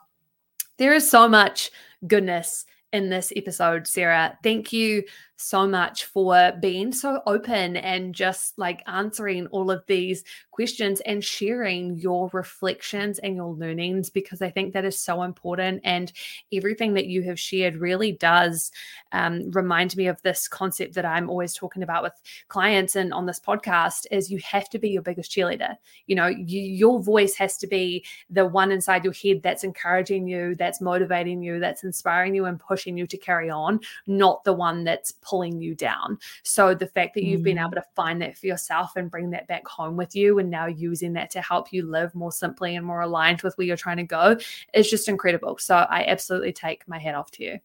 there 0.77 0.93
is 0.93 1.09
so 1.09 1.27
much 1.29 1.69
goodness 2.07 2.65
in 2.91 3.09
this 3.09 3.31
episode, 3.35 3.87
Sarah. 3.87 4.37
Thank 4.43 4.73
you 4.73 5.03
so 5.41 5.65
much 5.65 6.03
for 6.05 6.51
being 6.59 6.91
so 6.91 7.21
open 7.25 7.77
and 7.77 8.13
just 8.13 8.57
like 8.59 8.83
answering 8.87 9.47
all 9.47 9.71
of 9.71 9.83
these 9.87 10.23
questions 10.51 10.99
and 11.05 11.23
sharing 11.23 11.95
your 11.95 12.29
reflections 12.33 13.19
and 13.19 13.37
your 13.37 13.53
learnings 13.53 14.09
because 14.09 14.41
I 14.41 14.49
think 14.49 14.73
that 14.73 14.83
is 14.83 14.99
so 14.99 15.23
important. 15.23 15.79
And 15.85 16.11
everything 16.51 16.93
that 16.95 17.05
you 17.05 17.23
have 17.23 17.39
shared 17.39 17.77
really 17.77 18.11
does 18.11 18.69
um, 19.13 19.49
remind 19.51 19.95
me 19.95 20.07
of 20.07 20.21
this 20.21 20.49
concept 20.49 20.95
that 20.95 21.05
I'm 21.05 21.29
always 21.29 21.53
talking 21.53 21.83
about 21.83 22.03
with 22.03 22.13
clients 22.49 22.97
and 22.97 23.13
on 23.13 23.25
this 23.25 23.39
podcast 23.39 24.07
is 24.11 24.29
you 24.29 24.39
have 24.39 24.69
to 24.71 24.79
be 24.79 24.89
your 24.89 25.01
biggest 25.01 25.31
cheerleader. 25.31 25.77
You 26.07 26.15
know, 26.15 26.27
you, 26.27 26.59
your 26.59 27.01
voice 27.01 27.35
has 27.35 27.55
to 27.59 27.67
be 27.67 28.03
the 28.29 28.45
one 28.45 28.73
inside 28.73 29.05
your 29.05 29.13
head 29.13 29.41
that's 29.41 29.63
encouraging 29.63 30.27
you, 30.27 30.55
that's 30.55 30.81
motivating 30.81 31.41
you, 31.41 31.61
that's 31.61 31.85
inspiring 31.85 32.35
you 32.35 32.43
and 32.43 32.59
pushing 32.59 32.97
you 32.97 33.07
to 33.07 33.17
carry 33.17 33.49
on, 33.49 33.79
not 34.05 34.43
the 34.43 34.51
one 34.51 34.83
that's 34.83 35.13
pulling 35.29 35.61
you 35.61 35.75
down. 35.75 36.17
So 36.43 36.73
the 36.73 36.87
fact 36.87 37.13
that 37.15 37.23
you've 37.23 37.41
mm. 37.41 37.45
been 37.45 37.59
able 37.59 37.71
to 37.71 37.83
find 37.95 38.21
that 38.21 38.37
for 38.37 38.47
yourself 38.47 38.95
and 38.95 39.11
bring 39.11 39.29
that 39.31 39.47
back 39.47 39.67
home 39.67 39.95
with 39.95 40.15
you 40.15 40.39
and 40.39 40.49
now 40.49 40.65
using 40.65 41.13
that 41.13 41.29
to 41.31 41.41
help 41.41 41.71
you 41.71 41.85
live 41.85 42.15
more 42.15 42.31
simply 42.31 42.75
and 42.75 42.85
more 42.85 43.01
aligned 43.01 43.41
with 43.41 43.57
where 43.57 43.67
you're 43.67 43.77
trying 43.77 43.97
to 43.97 44.03
go 44.03 44.37
is 44.73 44.89
just 44.89 45.07
incredible. 45.07 45.57
So 45.59 45.75
I 45.75 46.05
absolutely 46.05 46.53
take 46.53 46.87
my 46.87 46.97
hat 46.97 47.15
off 47.15 47.31
to 47.31 47.43
you. 47.43 47.59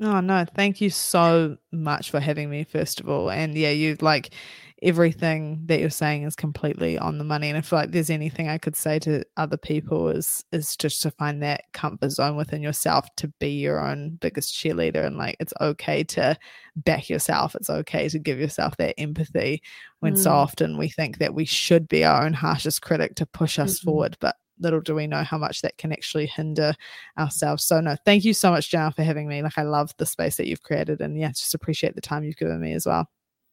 Oh 0.00 0.20
no, 0.20 0.44
thank 0.54 0.80
you 0.80 0.90
so 0.90 1.56
much 1.72 2.10
for 2.10 2.20
having 2.20 2.50
me 2.50 2.64
first 2.64 3.00
of 3.00 3.08
all. 3.08 3.30
And 3.30 3.56
yeah, 3.56 3.70
you 3.70 3.96
like 4.00 4.34
everything 4.82 5.62
that 5.64 5.80
you're 5.80 5.88
saying 5.88 6.24
is 6.24 6.36
completely 6.36 6.98
on 6.98 7.16
the 7.16 7.24
money. 7.24 7.48
And 7.48 7.56
if 7.56 7.72
like 7.72 7.92
there's 7.92 8.10
anything 8.10 8.48
I 8.48 8.58
could 8.58 8.76
say 8.76 8.98
to 9.00 9.24
other 9.38 9.56
people 9.56 10.10
is 10.10 10.44
is 10.52 10.76
just 10.76 11.00
to 11.02 11.10
find 11.10 11.42
that 11.42 11.62
comfort 11.72 12.10
zone 12.10 12.36
within 12.36 12.60
yourself 12.60 13.06
to 13.16 13.28
be 13.40 13.48
your 13.52 13.80
own 13.80 14.18
biggest 14.20 14.54
cheerleader 14.54 15.06
and 15.06 15.16
like 15.16 15.36
it's 15.40 15.54
okay 15.62 16.04
to 16.04 16.36
back 16.76 17.08
yourself. 17.08 17.54
It's 17.54 17.70
okay 17.70 18.08
to 18.10 18.18
give 18.18 18.38
yourself 18.38 18.76
that 18.76 19.00
empathy 19.00 19.62
when 20.00 20.14
mm. 20.14 20.18
so 20.18 20.30
often 20.30 20.76
we 20.76 20.90
think 20.90 21.18
that 21.18 21.34
we 21.34 21.46
should 21.46 21.88
be 21.88 22.04
our 22.04 22.24
own 22.24 22.34
harshest 22.34 22.82
critic 22.82 23.14
to 23.16 23.24
push 23.24 23.58
us 23.58 23.78
mm-hmm. 23.78 23.86
forward. 23.86 24.18
But 24.20 24.36
little 24.58 24.80
do 24.80 24.94
we 24.94 25.06
know 25.06 25.22
how 25.22 25.38
much 25.38 25.62
that 25.62 25.78
can 25.78 25.92
actually 25.92 26.26
hinder 26.26 26.74
ourselves. 27.18 27.64
So 27.64 27.80
no, 27.80 27.96
thank 28.04 28.24
you 28.24 28.34
so 28.34 28.50
much, 28.50 28.70
Jenna, 28.70 28.92
for 28.92 29.02
having 29.02 29.28
me. 29.28 29.42
Like 29.42 29.58
I 29.58 29.62
love 29.62 29.92
the 29.98 30.06
space 30.06 30.36
that 30.36 30.46
you've 30.46 30.62
created 30.62 31.00
and 31.00 31.18
yeah, 31.18 31.28
just 31.28 31.54
appreciate 31.54 31.94
the 31.94 32.00
time 32.00 32.24
you've 32.24 32.36
given 32.36 32.60
me 32.60 32.72
as 32.72 32.86
well. 32.86 33.08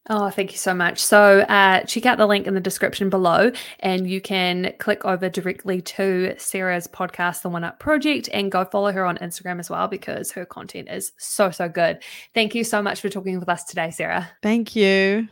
Oh, 0.09 0.29
thank 0.29 0.51
you 0.51 0.57
so 0.57 0.73
much. 0.73 0.99
So, 0.99 1.39
uh, 1.41 1.81
check 1.83 2.05
out 2.05 2.17
the 2.17 2.25
link 2.25 2.45
in 2.45 2.53
the 2.53 2.59
description 2.59 3.09
below, 3.09 3.53
and 3.79 4.09
you 4.09 4.19
can 4.19 4.73
click 4.77 5.05
over 5.05 5.29
directly 5.29 5.81
to 5.81 6.35
Sarah's 6.37 6.87
podcast, 6.87 7.41
The 7.41 7.49
OneUp 7.49 7.79
Project, 7.79 8.27
and 8.33 8.51
go 8.51 8.65
follow 8.65 8.91
her 8.91 9.05
on 9.05 9.17
Instagram 9.19 9.61
as 9.61 9.69
well 9.69 9.87
because 9.87 10.29
her 10.31 10.45
content 10.45 10.89
is 10.89 11.13
so, 11.17 11.51
so 11.51 11.69
good. 11.69 12.03
Thank 12.33 12.53
you 12.53 12.65
so 12.65 12.81
much 12.81 12.99
for 12.99 13.07
talking 13.07 13.39
with 13.39 13.47
us 13.47 13.63
today, 13.63 13.91
Sarah. 13.91 14.29
Thank 14.41 14.75
you. 14.75 15.29